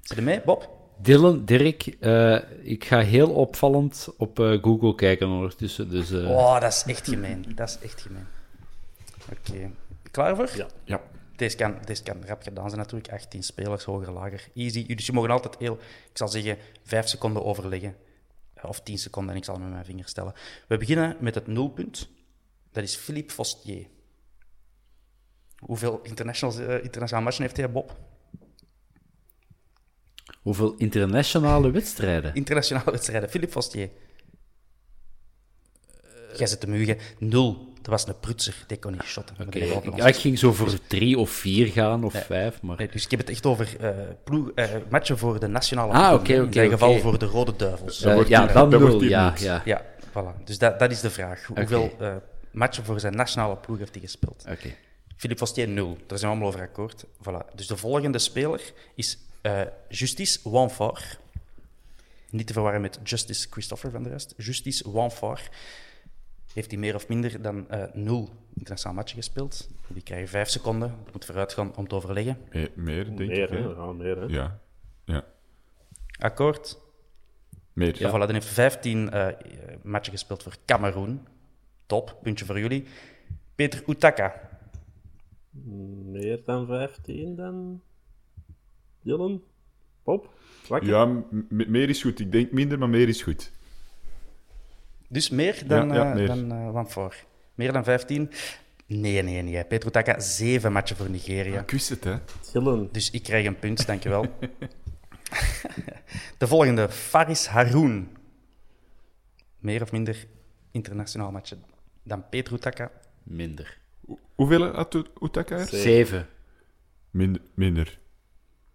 [0.00, 0.70] Zit je mee, Bob?
[1.02, 5.90] Dylan, Dirk, eh, ik ga heel opvallend op eh, Google kijken ondertussen.
[5.90, 7.44] Dus, eh, Oh, dat is echt gemeen.
[7.54, 8.26] Dat is echt gemeen.
[9.32, 9.70] Oké.
[10.10, 10.50] Klaar voor?
[10.56, 10.66] Ja.
[10.84, 11.00] Ja.
[11.36, 13.12] Deze kan, deze kan rap gedaan zijn natuurlijk.
[13.12, 14.48] 18 spelers, hoger, lager.
[14.54, 14.94] Easy.
[14.94, 15.74] Dus je mogen altijd heel,
[16.10, 17.96] ik zal zeggen, 5 seconden overleggen.
[18.62, 20.32] Of 10 seconden en ik zal hem met mijn vinger stellen.
[20.68, 22.08] We beginnen met het nulpunt.
[22.72, 23.86] Dat is Philippe Fostier.
[25.62, 27.96] Hoeveel internationals, eh, internationale matchen heeft hij, Bob?
[30.42, 32.34] Hoeveel internationale wedstrijden?
[32.34, 33.28] Internationale wedstrijden.
[33.30, 33.90] Philippe Fostier.
[36.36, 36.98] Jij zit te mugen.
[37.18, 37.70] Nul.
[37.74, 38.64] Dat was een prutser.
[38.66, 39.36] Die kon niet shotten.
[39.40, 42.76] Ook ik, ik ging zo voor drie of vier gaan, of vijf, maar...
[42.76, 43.90] Nee, dus ik heb het echt over eh,
[44.24, 46.44] ploeg, eh, matchen voor de nationale Ah, ploeg.
[46.46, 48.02] oké, In geval voor de Rode Duivels.
[48.02, 49.62] Eh, wordt ja, dan nul, ja, ja.
[49.64, 50.44] Ja, voilà.
[50.44, 51.46] Dus dat, dat is de vraag.
[51.46, 52.16] Hoeveel eh,
[52.52, 54.44] matchen voor zijn nationale ploeg heeft hij gespeeld?
[54.50, 54.68] Oké.
[55.22, 55.98] Philippe Fostier, nul.
[56.06, 57.04] Daar zijn we allemaal over akkoord.
[57.06, 57.54] Voilà.
[57.54, 61.18] Dus de volgende speler is eh, Justice Wanfort.
[62.30, 64.34] Niet te verwarren met Justice Christopher van de rest.
[64.36, 65.50] Justice Wanfort
[66.54, 69.68] heeft hij meer of minder dan eh, nul internationale matchen gespeeld.
[69.86, 70.96] Die krijgen vijf seconden.
[71.12, 72.38] Moet vooruit gaan om te overleggen.
[72.52, 73.48] Me- meer, denk Meer, ik.
[73.48, 73.58] hè?
[73.58, 74.24] Ja, meer, hè?
[74.24, 74.58] Ja.
[75.04, 75.24] ja.
[76.18, 76.78] Akkoord?
[77.72, 77.98] Meer.
[77.98, 78.08] Ja.
[78.10, 79.26] Voilà, dan heeft 15 eh,
[79.82, 81.26] matchen gespeeld voor Cameroen.
[81.86, 82.84] Top, puntje voor jullie.
[83.54, 84.50] Peter Utaka.
[86.04, 87.82] Meer dan 15 dan...
[89.02, 89.42] Dylan?
[90.02, 90.32] Pop?
[90.68, 90.88] Wakker?
[90.88, 92.20] Ja, meer is goed.
[92.20, 93.52] Ik denk minder, maar meer is goed.
[95.08, 96.26] Dus meer dan, Ja, ja, eh, meer.
[96.26, 97.14] dan eh, Van Voor.
[97.54, 98.30] Meer dan 15?
[98.86, 99.64] Nee, nee, nee.
[99.64, 101.60] Peter Utaka, 7 matchen voor Nigeria.
[101.60, 102.16] Ik wist het, hè.
[102.52, 102.88] Dylan.
[102.92, 104.26] Dus ik krijg een punt, dankjewel.
[106.38, 108.16] De volgende, Faris Haroun.
[109.58, 110.26] Meer of minder
[110.70, 111.62] internationaal matchen
[112.02, 112.90] dan Peter Utaka.
[113.22, 113.78] Minder.
[114.42, 115.66] Hoeveel had Utaka er?
[115.66, 116.28] Zeven.
[117.10, 117.42] Minder.
[117.54, 117.98] minder.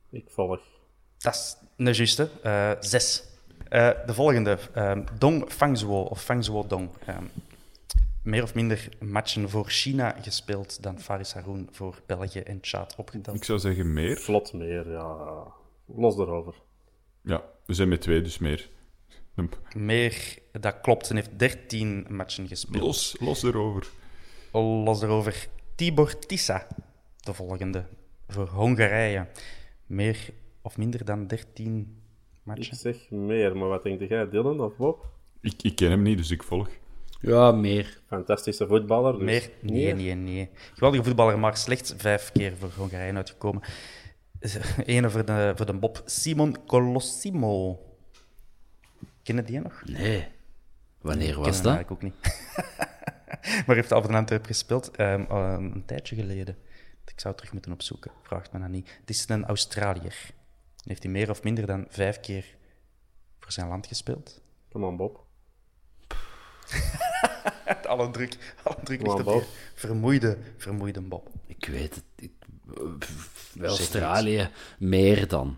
[0.10, 0.62] Ik volg.
[1.18, 2.30] Dat is een juiste.
[2.44, 3.24] Eh, zes.
[3.70, 6.90] Eh, de volgende, ehm, Dong Fangzhuo, of Fangzhuo Dong.
[7.06, 7.24] Ehm,
[8.24, 13.36] meer of minder matchen voor China gespeeld dan Faris Haroun voor België en Tjaad opgeteld.
[13.36, 14.18] Ik zou zeggen meer.
[14.18, 15.44] Vlot meer, ja.
[15.86, 16.54] Los erover.
[17.22, 18.70] Ja, we zijn met twee, dus meer.
[19.74, 21.10] Meer, dat klopt.
[21.10, 22.84] Hij heeft 13 matchen gespeeld.
[22.84, 23.88] Los, los erover.
[24.52, 25.48] Los erover.
[25.78, 26.68] Tibor Tissa,
[27.20, 27.86] de volgende,
[28.28, 29.28] voor Hongarije.
[29.86, 30.30] Meer
[30.62, 31.78] of minder dan 13
[32.32, 32.76] Ik matchen.
[32.78, 35.10] zeg meer, maar wat denk jij, Dylan of Bob?
[35.42, 36.70] Ik, ik ken hem niet, dus ik volg.
[37.22, 38.02] Ja, meer.
[38.08, 39.14] Fantastische voetballer.
[39.14, 39.50] Dus Meer?
[39.62, 40.50] Nee, nee, nee.
[40.74, 43.62] Geweldige voetballer, maar slechts vijf keer voor Hongarije uitgekomen.
[44.86, 46.02] Ene voor de, voor de Bob.
[46.06, 47.80] Simon Colosimo.
[49.24, 49.82] Kennen die nog?
[49.86, 50.28] Nee.
[51.02, 51.76] Wanneer was hem dat?
[51.76, 52.16] eigenlijk ook niet.
[53.66, 54.92] maar heeft al voor de Antwerp gespeeld.
[54.92, 56.58] ehm, eh, een tijdje geleden.
[57.06, 58.12] Ik zou het terug moeten opzoeken.
[58.24, 58.90] Vraagt me dat niet.
[59.00, 60.16] Het is een Australiër.
[60.84, 62.46] Heeft hij meer of minder dan vijf keer
[63.40, 64.42] voor zijn land gespeeld?
[64.72, 65.26] Kom on, Bob.
[67.88, 71.30] Alle druk, alle druk ligt aan, op je vermoeide, vermoeide Bob.
[71.46, 72.04] Ik weet het.
[72.16, 72.32] Ik,
[73.54, 74.50] bij Australië
[74.80, 75.58] meer dan.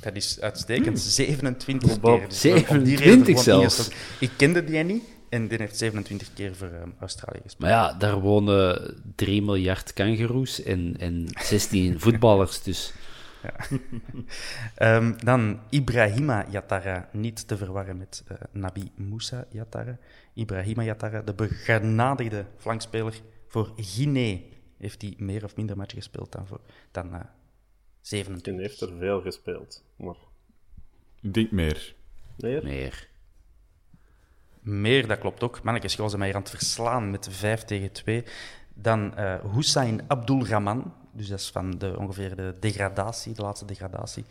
[0.00, 1.00] Dat is uitstekend.
[1.00, 2.18] 27 Bob.
[2.18, 2.28] keer.
[2.28, 3.90] Dus 27 om die reden gewoon zelfs.
[4.20, 7.70] Ik kende die niet en die heeft 27 keer voor ehm, Australië gespeeld.
[7.70, 12.92] Maar ja, daar wonen 3 miljard kangoeroes en, en 16 voetballers, dus...
[14.74, 19.98] Ehm, dan Ibrahima Yattara, niet te verwarren met eh, Nabi Moussa Yattara.
[20.34, 24.38] Ibrahima Yattara, de begenadigde flankspeler voor Guinea,
[24.78, 26.60] heeft hij meer of minder matchen gespeeld dan, voor,
[26.90, 27.28] dan eh, Die
[28.02, 28.66] 27.
[28.66, 29.84] heeft er veel gespeeld.
[29.96, 30.16] Maar
[31.20, 31.94] Ik denk meer.
[32.36, 32.64] meer?
[32.64, 33.08] Meer.
[34.68, 35.62] Meer, dat klopt ook.
[35.62, 38.24] Mannetjes, gewoon zijn mij hier aan het verslaan met 5 tegen 2.
[38.74, 44.24] Dan eh Hussein Abdulrahman, dus dat is van de, ongeveer de degradatie, de laatste degradatie.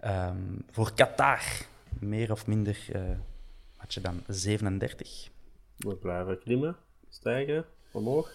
[0.00, 0.36] Ehm,
[0.70, 1.42] voor Qatar,
[1.98, 3.00] meer of minder eh
[3.78, 5.28] matchen dan 37.
[5.76, 6.76] We blijven klimmen,
[7.08, 8.32] stijgen, omhoog.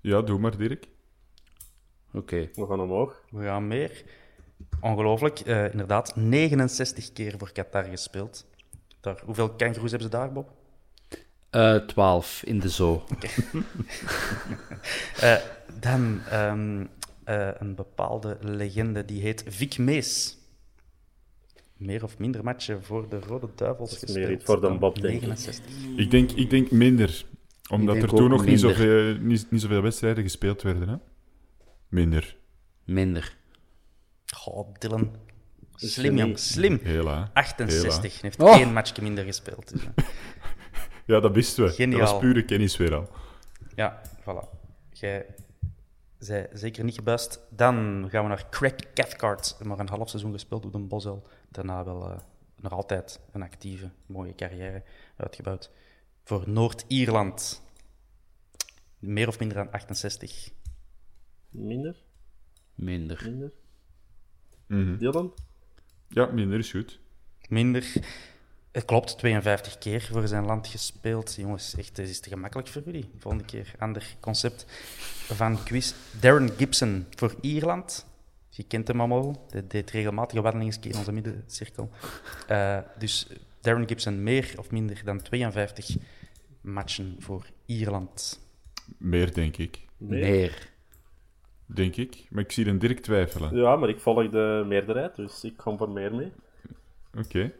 [0.00, 0.88] Ja, doe maar, Dirk.
[2.12, 2.48] Oké.
[2.54, 3.22] We gaan omhoog.
[3.30, 4.04] We gaan meer.
[4.80, 6.16] Ongelooflijk, eh, inderdaad.
[6.16, 8.48] 69 keer voor Qatar gespeeld.
[9.00, 10.50] Daar, hoeveel kangaroes hebben ze daar, Bob?
[11.50, 13.02] Eh 12 in de zoo.
[15.20, 15.36] Eh,
[15.80, 16.86] dan ehm,
[17.24, 20.38] eh, een bepaalde legende, die heet Vic Mees.
[21.76, 24.16] Meer of minder matchen voor de Rode Duivels gespeeld.
[24.16, 25.28] meer iets voor dan Bob, denk ik.
[25.28, 25.74] 69.
[25.96, 27.24] Ik denk, ik denk minder.
[27.70, 30.88] Omdat er toen nog niet zoveel, niet, niet zoveel wedstrijden gespeeld werden.
[30.88, 30.96] Hè?
[31.88, 32.36] Minder.
[32.84, 33.36] Minder.
[34.34, 35.10] Goh, Dylan.
[35.88, 36.38] Slim, jong.
[36.38, 36.80] Slim.
[36.82, 37.30] Hela.
[37.32, 38.12] 68.
[38.12, 38.56] Hij heeft Oh.
[38.56, 39.70] één matchje minder gespeeld.
[39.72, 39.82] Dus,
[41.06, 41.70] Ja, dat wisten we.
[41.70, 42.00] Geniaal.
[42.00, 43.08] Dat was pure kennis weer al.
[43.74, 44.58] ja, voilà.
[44.90, 45.26] Jij
[46.18, 47.40] zij zeker niet gebuist.
[47.50, 49.56] Dan gaan we naar Craig Cathcart.
[49.62, 51.26] Maar een half seizoen gespeeld door de Bosel.
[51.48, 52.18] Daarna wel eh,
[52.60, 54.82] nog altijd een actieve, mooie carrière
[55.16, 55.70] uitgebouwd.
[56.24, 57.62] Voor Noord-Ierland.
[58.98, 60.50] Meer of minder dan 68.
[61.48, 61.96] Minder?
[62.74, 63.20] Minder.
[63.24, 63.52] Minder?
[64.66, 64.96] Mhm.
[64.98, 65.32] Dylan?
[66.12, 66.98] Ja, minder is goed.
[67.48, 67.92] Minder.
[68.72, 71.34] Het klopt, 52 keer voor zijn land gespeeld.
[71.34, 73.10] Jongens, echt, het is te gemakkelijk voor jullie.
[73.18, 74.64] Volgende keer ander concept
[75.26, 75.92] van quiz.
[76.20, 78.06] Darren Gibson voor Ierland.
[78.48, 79.46] Je kent hem allemaal.
[79.50, 81.90] Hij deed regelmatige wandelingen in onze middencirkel.
[82.50, 83.26] Uh, dus
[83.60, 85.96] Darren Gibson meer of minder dan 52
[86.60, 88.40] matchen voor Ierland.
[88.98, 89.78] Meer, denk ik.
[89.96, 90.20] Meer.
[90.20, 90.69] meer.
[91.74, 92.26] Denk ik.
[92.30, 93.56] Maar ik zie een Dirk twijfelen.
[93.56, 96.32] Ja, maar ik volg de meerderheid, dus ik kom voor meer mee.
[97.14, 97.26] Oké.
[97.26, 97.54] Okay.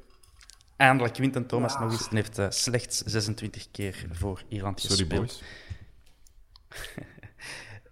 [0.77, 4.97] Eindelijk wint en Thomas nog eens en heeft uh, slechts 26 keer voor Ierland Sorry,
[4.97, 5.31] gespeeld.
[5.31, 7.07] Sorry,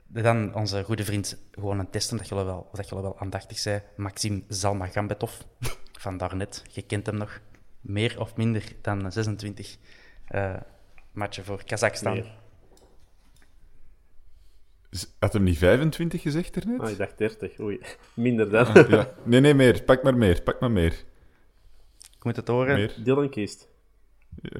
[0.07, 0.23] boys.
[0.24, 3.82] Dan onze goede vriend gewoon een testen, dat je wel, dat je wel aandachtig zei.
[3.97, 5.32] Maxim Zalmagambetov
[6.05, 6.62] van daarnet.
[6.70, 7.40] Je kent hem nog.
[7.81, 9.77] Meer of minder dan 26
[10.31, 10.57] uh,
[11.12, 12.12] matchen voor Kazachstan.
[12.12, 12.36] Meer.
[15.19, 16.81] Had hem niet 25 gezegd ernet?
[16.81, 17.59] Ah, ik dacht 30.
[17.60, 17.81] Oei,
[18.15, 18.66] minder dan.
[18.66, 19.15] Ah, ja.
[19.24, 19.82] Nee, nee, meer.
[19.82, 20.43] Pak maar meer.
[20.43, 20.93] Pak maar meer.
[22.16, 22.74] Ik moet het horen.
[22.74, 22.94] Meer.
[23.05, 23.69] Dylan kiest.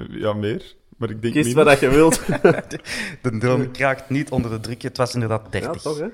[0.09, 0.77] Ja, meer.
[0.97, 1.65] Maar ik denk Kies minder.
[1.65, 2.27] wat je wilt.
[3.23, 4.83] de Dylan kraakt niet onder de druk.
[4.83, 5.75] Het was inderdaad 30.
[5.75, 6.07] Ja, toch, hè?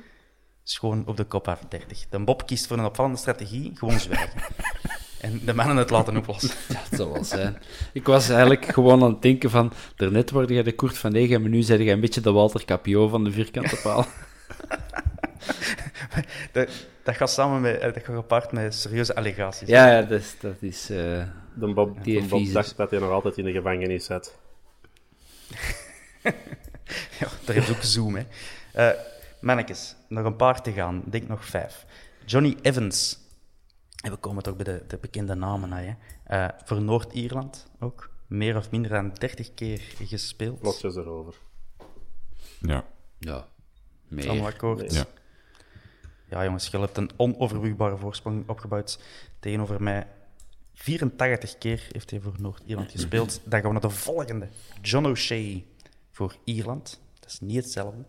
[0.62, 2.06] Schoon op de kop af, 30.
[2.08, 4.40] De Bob kiest voor een opvallende strategie, gewoon zwijgen.
[5.24, 6.50] En de mannen het laten oplossen.
[6.68, 7.58] Ja, dat zou wel zijn.
[7.92, 9.72] Ik was eigenlijk gewoon aan het denken van...
[9.96, 12.64] Daarnet word jij de Koert van 9 en nu zei jij een beetje de Walter
[12.64, 14.06] Capio van de vierkante paal.
[16.52, 16.68] dat,
[17.02, 17.80] dat gaat samen met...
[17.80, 19.68] Dat gaat gepaard met serieuze allegaties.
[19.68, 20.36] Ja, ja dat is...
[20.40, 21.22] Dat is uh,
[21.54, 22.54] de Bob, die de Bob vies is.
[22.54, 24.38] dacht dat hij nog altijd in de gevangenis zat.
[27.20, 28.24] ja, daar heb je ook zoom, hè.
[28.76, 28.98] Uh,
[29.40, 31.02] mannetjes, nog een paar te gaan.
[31.06, 31.84] Ik denk nog vijf.
[32.24, 33.22] Johnny Evans.
[34.04, 35.94] En we komen toch bij de, de bekende namen naar, hè.
[36.30, 38.10] Uh, voor Noord-Ierland ook.
[38.26, 40.60] Meer of minder dan 30 keer gespeeld.
[40.60, 41.34] Plotjes erover.
[42.60, 42.84] Ja.
[43.18, 43.48] Ja.
[44.08, 44.28] Meer.
[44.28, 44.92] Allemaal akkoord.
[44.92, 45.06] Ja.
[46.28, 49.00] Ja, jongens, je hebt een onoverbrugbare voorsprong opgebouwd
[49.38, 50.06] tegenover mij.
[50.74, 53.40] 84 keer heeft hij voor Noord-Ierland gespeeld.
[53.44, 54.48] Dan gaan we naar de volgende.
[54.82, 55.60] John O'Shea
[56.10, 57.00] voor Ierland.
[57.20, 58.04] Dat is niet hetzelfde.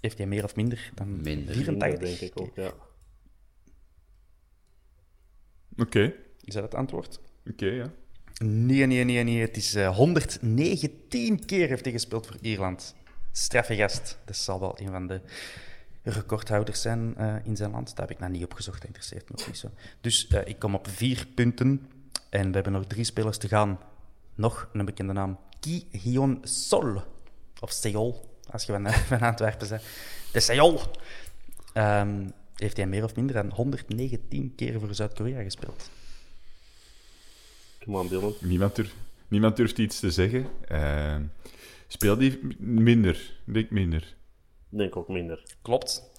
[0.00, 1.54] Heeft hij meer of minder dan Minder.
[1.54, 1.90] 84?
[1.90, 2.72] Minder, denk ik ook, ja.
[5.76, 6.14] Oké.
[6.44, 7.20] Is dat het antwoord?
[7.50, 7.90] Oké, ja.
[8.44, 9.40] Nee, nee, nee, nee.
[9.40, 12.94] Het is uh, 119 keer heeft hij gespeeld voor Ierland.
[13.32, 14.18] Straffe gast.
[14.24, 15.20] Dat zal wel een van de
[16.02, 17.88] recordhouders zijn uh, in zijn land.
[17.88, 19.70] Dat heb ik nou niet opgezocht, dat interesseert me ook niet zo.
[20.00, 21.86] Dus uh, ik kom op vier punten.
[22.30, 23.78] En we hebben nog drie spelers te gaan.
[24.34, 25.38] Nog een bekende naam.
[25.60, 27.02] Ki Hyun Sol.
[27.60, 29.82] Of Seol, als je van, van Antwerpen bent.
[30.32, 30.80] De Seol.
[31.74, 32.32] Um,
[32.62, 35.90] heeft hij meer of minder dan 119 keer voor Zuid-Korea gespeeld.
[37.84, 38.34] Come on, Dylan.
[38.40, 38.94] Niemand, durf,
[39.28, 40.46] niemand durft iets te zeggen.
[40.72, 41.16] Uh,
[41.86, 43.14] speel die minder.
[43.46, 44.16] Ik denk minder.
[44.68, 45.42] Denk ook minder.
[45.62, 46.10] Klopt.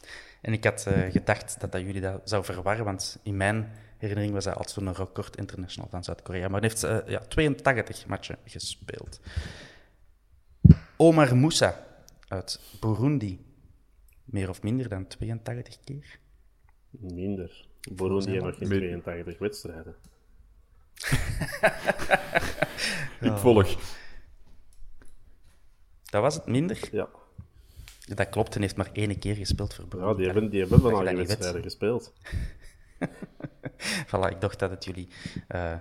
[0.42, 4.34] En ik had uh, gedacht dat dat jullie dat zou verwarren, want in mijn herinnering
[4.34, 6.48] was hij altijd zo'n record international van Zuid-Korea.
[6.48, 9.20] Maar hij heeft uh, ja, 82 matchen gespeeld.
[10.98, 11.86] Omar Moussa
[12.28, 13.40] uit Burundi.
[14.24, 16.20] Meer of minder dan 82 keer?
[17.00, 17.66] Minder.
[17.92, 19.96] Burundi heeft nog geen 82 wedstrijden.
[23.22, 23.76] Ik volg.
[26.04, 26.80] Dat was het minder?
[26.92, 27.10] Ja.
[28.06, 30.10] Dat klopt, en heeft maar één keer gespeeld voor Burundi.
[30.12, 32.14] Ja, die hebben, die hebben wel al wedstrijden gespeeld.
[34.08, 35.08] voilà, ik dacht dat het jullie
[35.56, 35.74] uh,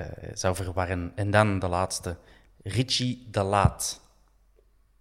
[0.00, 1.12] uh, zou verwarren.
[1.14, 2.16] En dan de laatste.
[2.62, 4.02] Richie de Laat.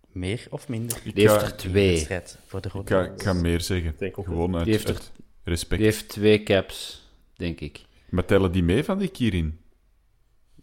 [0.08, 1.02] Meer of minder?
[1.04, 1.92] Die heeft er twee.
[1.92, 3.96] Wedstrijd voor de Ik rode ga, ik ga meer zeggen.
[3.98, 5.12] denk ook Gewoon uit, Die heeft er- uit
[5.44, 5.82] respect.
[5.82, 7.82] Die heeft twee caps, denk ik.
[8.10, 9.60] Maar tellen die mee van die Kirin?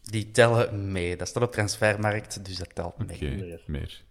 [0.02, 1.16] Die tellen mee.
[1.16, 3.16] Dat staat op transfermarkt, dus dat telt mee.
[3.16, 3.62] Oké, Meer.
[3.66, 4.02] meer.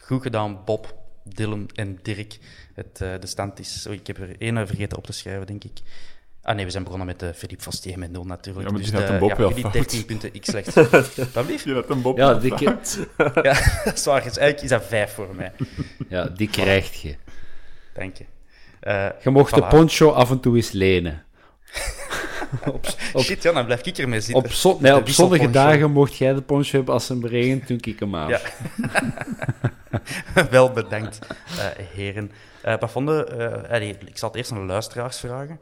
[0.00, 0.94] Goed gedaan, Bob,
[1.24, 2.38] Dylan en Dirk.
[2.74, 3.86] Het, eh, de stand is...
[3.86, 5.80] Oh, ik heb er één vergeten op te schrijven, denk ik.
[6.42, 8.66] Ah nee, we zijn begonnen met uh, Philippe Fostier met 0 natuurlijk.
[8.66, 9.72] Ja, maar dus die had een Bob ja, wel fout.
[9.72, 10.74] 13 punten, ik slecht.
[11.32, 11.64] Wat lief?
[11.64, 12.98] Je had een Bob Ja, wel die, fout.
[13.42, 13.42] Ja,
[13.84, 14.22] dat is waar.
[14.22, 15.52] Dus eigenlijk is dat vijf voor mij.
[16.08, 17.16] ja, die krijg je.
[17.94, 18.24] Dank je.
[18.80, 21.22] Eh, Je mocht de poncho af en toe eens lenen.
[22.66, 24.44] op, op, Shit, ja, dan blijf ik ermee zitten.
[24.44, 27.78] op, zon- nee, op zonnige dagen mocht jij de poncho hebben als het regent, toen
[27.80, 28.28] ik hem af.
[28.28, 28.40] Ja.
[30.50, 31.18] Wel bedankt,
[31.58, 31.64] eh,
[31.94, 32.30] heren.
[32.62, 33.28] Eh, wat vonden...
[33.68, 35.60] allee, ik zal het eerst aan de luisteraars vragen.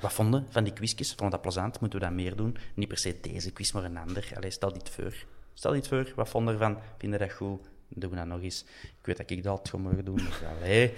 [0.00, 1.08] Wat vonden van die quizjes?
[1.08, 1.80] Vonden dat plezant?
[1.80, 2.56] Moeten we dat meer doen?
[2.74, 4.28] Niet per se deze quiz, maar een ander.
[4.36, 5.14] Allee, stel dit voor.
[5.54, 6.12] Stel dit voor.
[6.16, 6.78] Wat vonden ervan?
[6.98, 7.60] Vinden dat goed?
[7.88, 8.64] Doen we dat nog eens.
[8.82, 10.20] Ik weet dat ik dat altijd ga mogen doen.
[10.62, 10.92] Allee.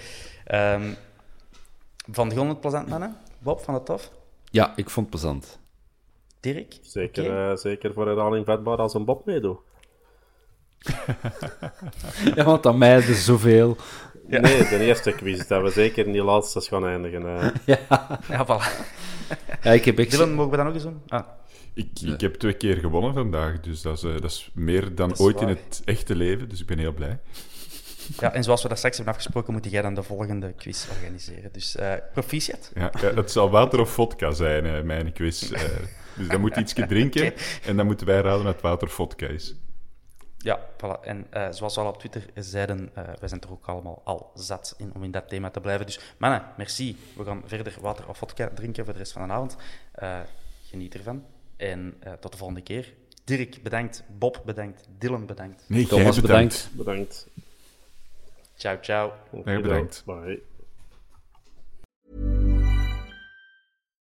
[2.06, 3.16] Ehm, vond je het plezant, mannen?
[3.38, 4.10] Bob, vond het tof?
[4.50, 5.58] Ja, ik vond het plezant.
[6.40, 6.78] Dirk?
[6.82, 9.58] Zeker, eh, zeker voor herhaling vatbaar als een Bob meedoet.
[12.34, 13.76] Ja, want aan mij is er zoveel.
[14.26, 15.46] Nee, de eerste quiz.
[15.46, 17.40] Dat we zeker in die laatste gaan eindigen.
[17.40, 17.48] eh.
[18.28, 18.86] Ja, voilà.
[19.62, 20.10] Ja, ik heb echt...
[20.10, 21.02] Dylan, mogen we dat nog eens doen?
[21.08, 21.26] Ah,
[21.74, 25.10] Ik, ik heb twee keer gewonnen vandaag, dus dat is, eh, dat is meer dan
[25.10, 26.48] is ooit in het echte leven.
[26.48, 27.18] Dus ik ben heel blij.
[28.20, 31.52] Ja, en zoals we dat straks hebben afgesproken, moet jij dan de volgende quiz organiseren.
[31.52, 32.70] Dus eh proficiat.
[32.74, 35.52] Ja, het zal water of vodka zijn, eh, mijn quiz.
[35.52, 35.62] eh.
[36.16, 37.32] dus dan moet je iets drinken
[37.66, 39.54] en dan moeten wij raden dat het water of vodka is.
[40.38, 41.00] Ja, voilà.
[41.02, 44.30] En eh, zoals we al op Twitter zeiden, eh wij zijn er ook allemaal al
[44.34, 45.86] zat in om in dat thema te blijven.
[45.86, 46.96] Dus mannen, merci.
[47.16, 49.56] We gaan verder water of vodka drinken voor de rest van de avond.
[49.92, 50.20] Eh,
[50.70, 51.24] geniet ervan.
[51.56, 52.92] En eh, tot de volgende keer.
[53.24, 54.02] Dirk, bedankt.
[54.18, 54.88] Bob, bedankt.
[54.98, 55.64] Dylan, bedankt.
[55.66, 55.86] Nee,
[56.20, 56.68] bedankt.
[56.72, 57.26] Bedankt.
[58.56, 59.12] Ciao, ciao.
[59.44, 60.04] Bedankt.
[60.06, 60.42] Bye.